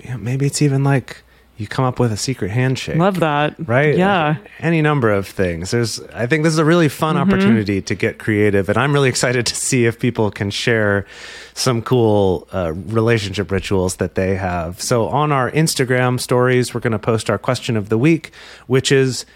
Yeah, 0.05 0.17
maybe 0.17 0.47
it's 0.47 0.61
even 0.61 0.83
like 0.83 1.23
you 1.59 1.67
come 1.67 1.85
up 1.85 1.99
with 1.99 2.13
a 2.13 2.17
secret 2.17 2.51
handshake. 2.51 2.97
Love 2.97 3.21
that. 3.21 3.55
right? 3.69 3.97
Yeah. 3.97 4.37
Like, 4.41 4.51
any 4.61 4.81
number 4.81 5.11
of 5.13 5.27
things. 5.27 5.73
There's 5.73 6.01
I 6.15 6.27
think 6.27 6.45
this 6.45 6.53
is 6.53 6.59
a 6.59 6.65
really 6.65 6.89
fun 6.89 7.17
Mm-hmm. 7.17 7.31
opportunity 7.31 7.83
to 7.83 7.95
get 7.95 8.19
creative 8.19 8.69
and 8.69 8.79
I'm 8.79 8.93
really 8.93 9.09
excited 9.15 9.45
to 9.47 9.55
see 9.55 9.85
if 9.85 9.99
people 9.99 10.31
can 10.31 10.51
share 10.51 11.05
some 11.55 11.83
cool 11.83 12.47
uh, 12.53 12.73
relationship 12.73 13.51
rituals 13.51 13.97
that 13.97 14.15
they 14.15 14.37
have. 14.37 14.81
So 14.81 15.09
on 15.09 15.33
our 15.33 15.51
Instagram 15.51 16.21
stories, 16.21 16.73
we're 16.73 16.81
going 16.81 16.93
to 16.93 16.99
post 16.99 17.29
our 17.29 17.39
question 17.39 17.77
of 17.77 17.89
the 17.89 17.99
week, 17.99 18.31
which 18.69 18.93
is 18.93 19.27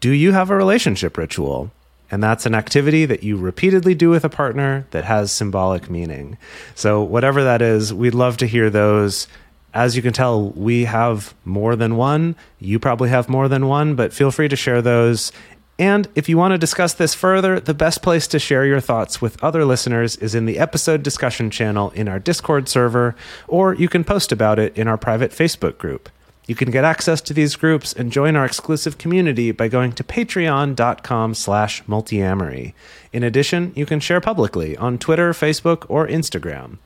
do 0.00 0.10
you 0.10 0.32
have 0.32 0.50
a 0.50 0.56
relationship 0.56 1.18
ritual? 1.18 1.70
And 2.10 2.22
that's 2.22 2.44
an 2.44 2.54
activity 2.54 3.06
that 3.06 3.22
you 3.22 3.38
repeatedly 3.38 3.94
do 3.94 4.10
with 4.10 4.22
a 4.22 4.28
partner 4.28 4.86
that 4.90 5.04
has 5.04 5.32
symbolic 5.32 5.88
meaning. 5.88 6.36
So, 6.74 7.02
whatever 7.02 7.42
that 7.42 7.62
is, 7.62 7.94
we'd 7.94 8.12
love 8.14 8.36
to 8.38 8.46
hear 8.46 8.68
those. 8.68 9.26
As 9.74 9.96
you 9.96 10.02
can 10.02 10.12
tell, 10.12 10.50
we 10.50 10.84
have 10.84 11.34
more 11.44 11.76
than 11.76 11.96
one. 11.96 12.36
You 12.58 12.78
probably 12.78 13.08
have 13.08 13.28
more 13.28 13.48
than 13.48 13.66
one, 13.66 13.94
but 13.94 14.12
feel 14.12 14.30
free 14.30 14.48
to 14.48 14.56
share 14.56 14.82
those. 14.82 15.32
And 15.78 16.08
if 16.14 16.28
you 16.28 16.36
want 16.36 16.52
to 16.52 16.58
discuss 16.58 16.92
this 16.94 17.14
further, 17.14 17.58
the 17.58 17.74
best 17.74 18.02
place 18.02 18.26
to 18.28 18.38
share 18.38 18.66
your 18.66 18.80
thoughts 18.80 19.22
with 19.22 19.42
other 19.42 19.64
listeners 19.64 20.16
is 20.16 20.34
in 20.34 20.44
the 20.44 20.58
episode 20.58 21.02
discussion 21.02 21.50
channel 21.50 21.90
in 21.90 22.08
our 22.08 22.18
Discord 22.18 22.68
server, 22.68 23.16
or 23.48 23.74
you 23.74 23.88
can 23.88 24.04
post 24.04 24.30
about 24.30 24.58
it 24.58 24.76
in 24.76 24.86
our 24.86 24.98
private 24.98 25.30
Facebook 25.30 25.78
group. 25.78 26.10
You 26.46 26.54
can 26.54 26.70
get 26.70 26.84
access 26.84 27.20
to 27.22 27.34
these 27.34 27.56
groups 27.56 27.92
and 27.92 28.12
join 28.12 28.36
our 28.36 28.44
exclusive 28.44 28.98
community 28.98 29.52
by 29.52 29.68
going 29.68 29.92
to 29.92 30.04
patreon.com 30.04 31.34
slash 31.34 31.82
multiamory. 31.84 32.74
In 33.12 33.22
addition, 33.22 33.72
you 33.74 33.86
can 33.86 34.00
share 34.00 34.20
publicly 34.20 34.76
on 34.76 34.98
Twitter, 34.98 35.32
Facebook, 35.32 35.86
or 35.88 36.06
Instagram. 36.06 36.78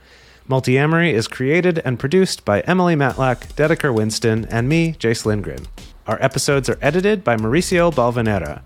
Multiamory 0.49 1.13
is 1.13 1.27
created 1.27 1.81
and 1.81 1.99
produced 1.99 2.45
by 2.45 2.61
Emily 2.61 2.95
Matlack, 2.95 3.53
Dedeker 3.55 3.93
Winston, 3.93 4.47
and 4.49 4.69
me, 4.69 4.93
Jase 4.93 5.27
Lindgren. 5.27 5.67
Our 6.07 6.23
episodes 6.23 6.69
are 6.69 6.79
edited 6.81 7.25
by 7.25 7.37
Mauricio 7.37 7.93
Balvanera. 7.93 8.65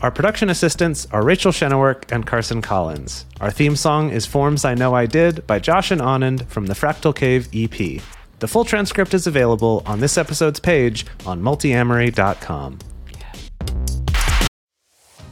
Our 0.00 0.10
production 0.10 0.48
assistants 0.48 1.06
are 1.12 1.22
Rachel 1.22 1.52
Shennework 1.52 2.10
and 2.10 2.26
Carson 2.26 2.62
Collins. 2.62 3.26
Our 3.38 3.50
theme 3.50 3.76
song 3.76 4.10
is 4.10 4.24
Forms 4.24 4.64
I 4.64 4.74
Know 4.74 4.94
I 4.94 5.04
Did 5.04 5.46
by 5.46 5.58
Josh 5.58 5.90
and 5.90 6.00
Anand 6.00 6.46
from 6.46 6.66
the 6.66 6.74
Fractal 6.74 7.14
Cave 7.14 7.48
EP. 7.52 8.00
The 8.38 8.48
full 8.48 8.64
transcript 8.64 9.12
is 9.12 9.26
available 9.26 9.82
on 9.84 10.00
this 10.00 10.16
episode's 10.16 10.60
page 10.60 11.04
on 11.26 11.42
multiamory.com. 11.42 12.78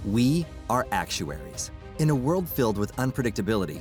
We 0.05 0.45
are 0.69 0.87
actuaries. 0.93 1.71
In 1.99 2.11
a 2.11 2.15
world 2.15 2.47
filled 2.47 2.77
with 2.77 2.95
unpredictability, 2.97 3.81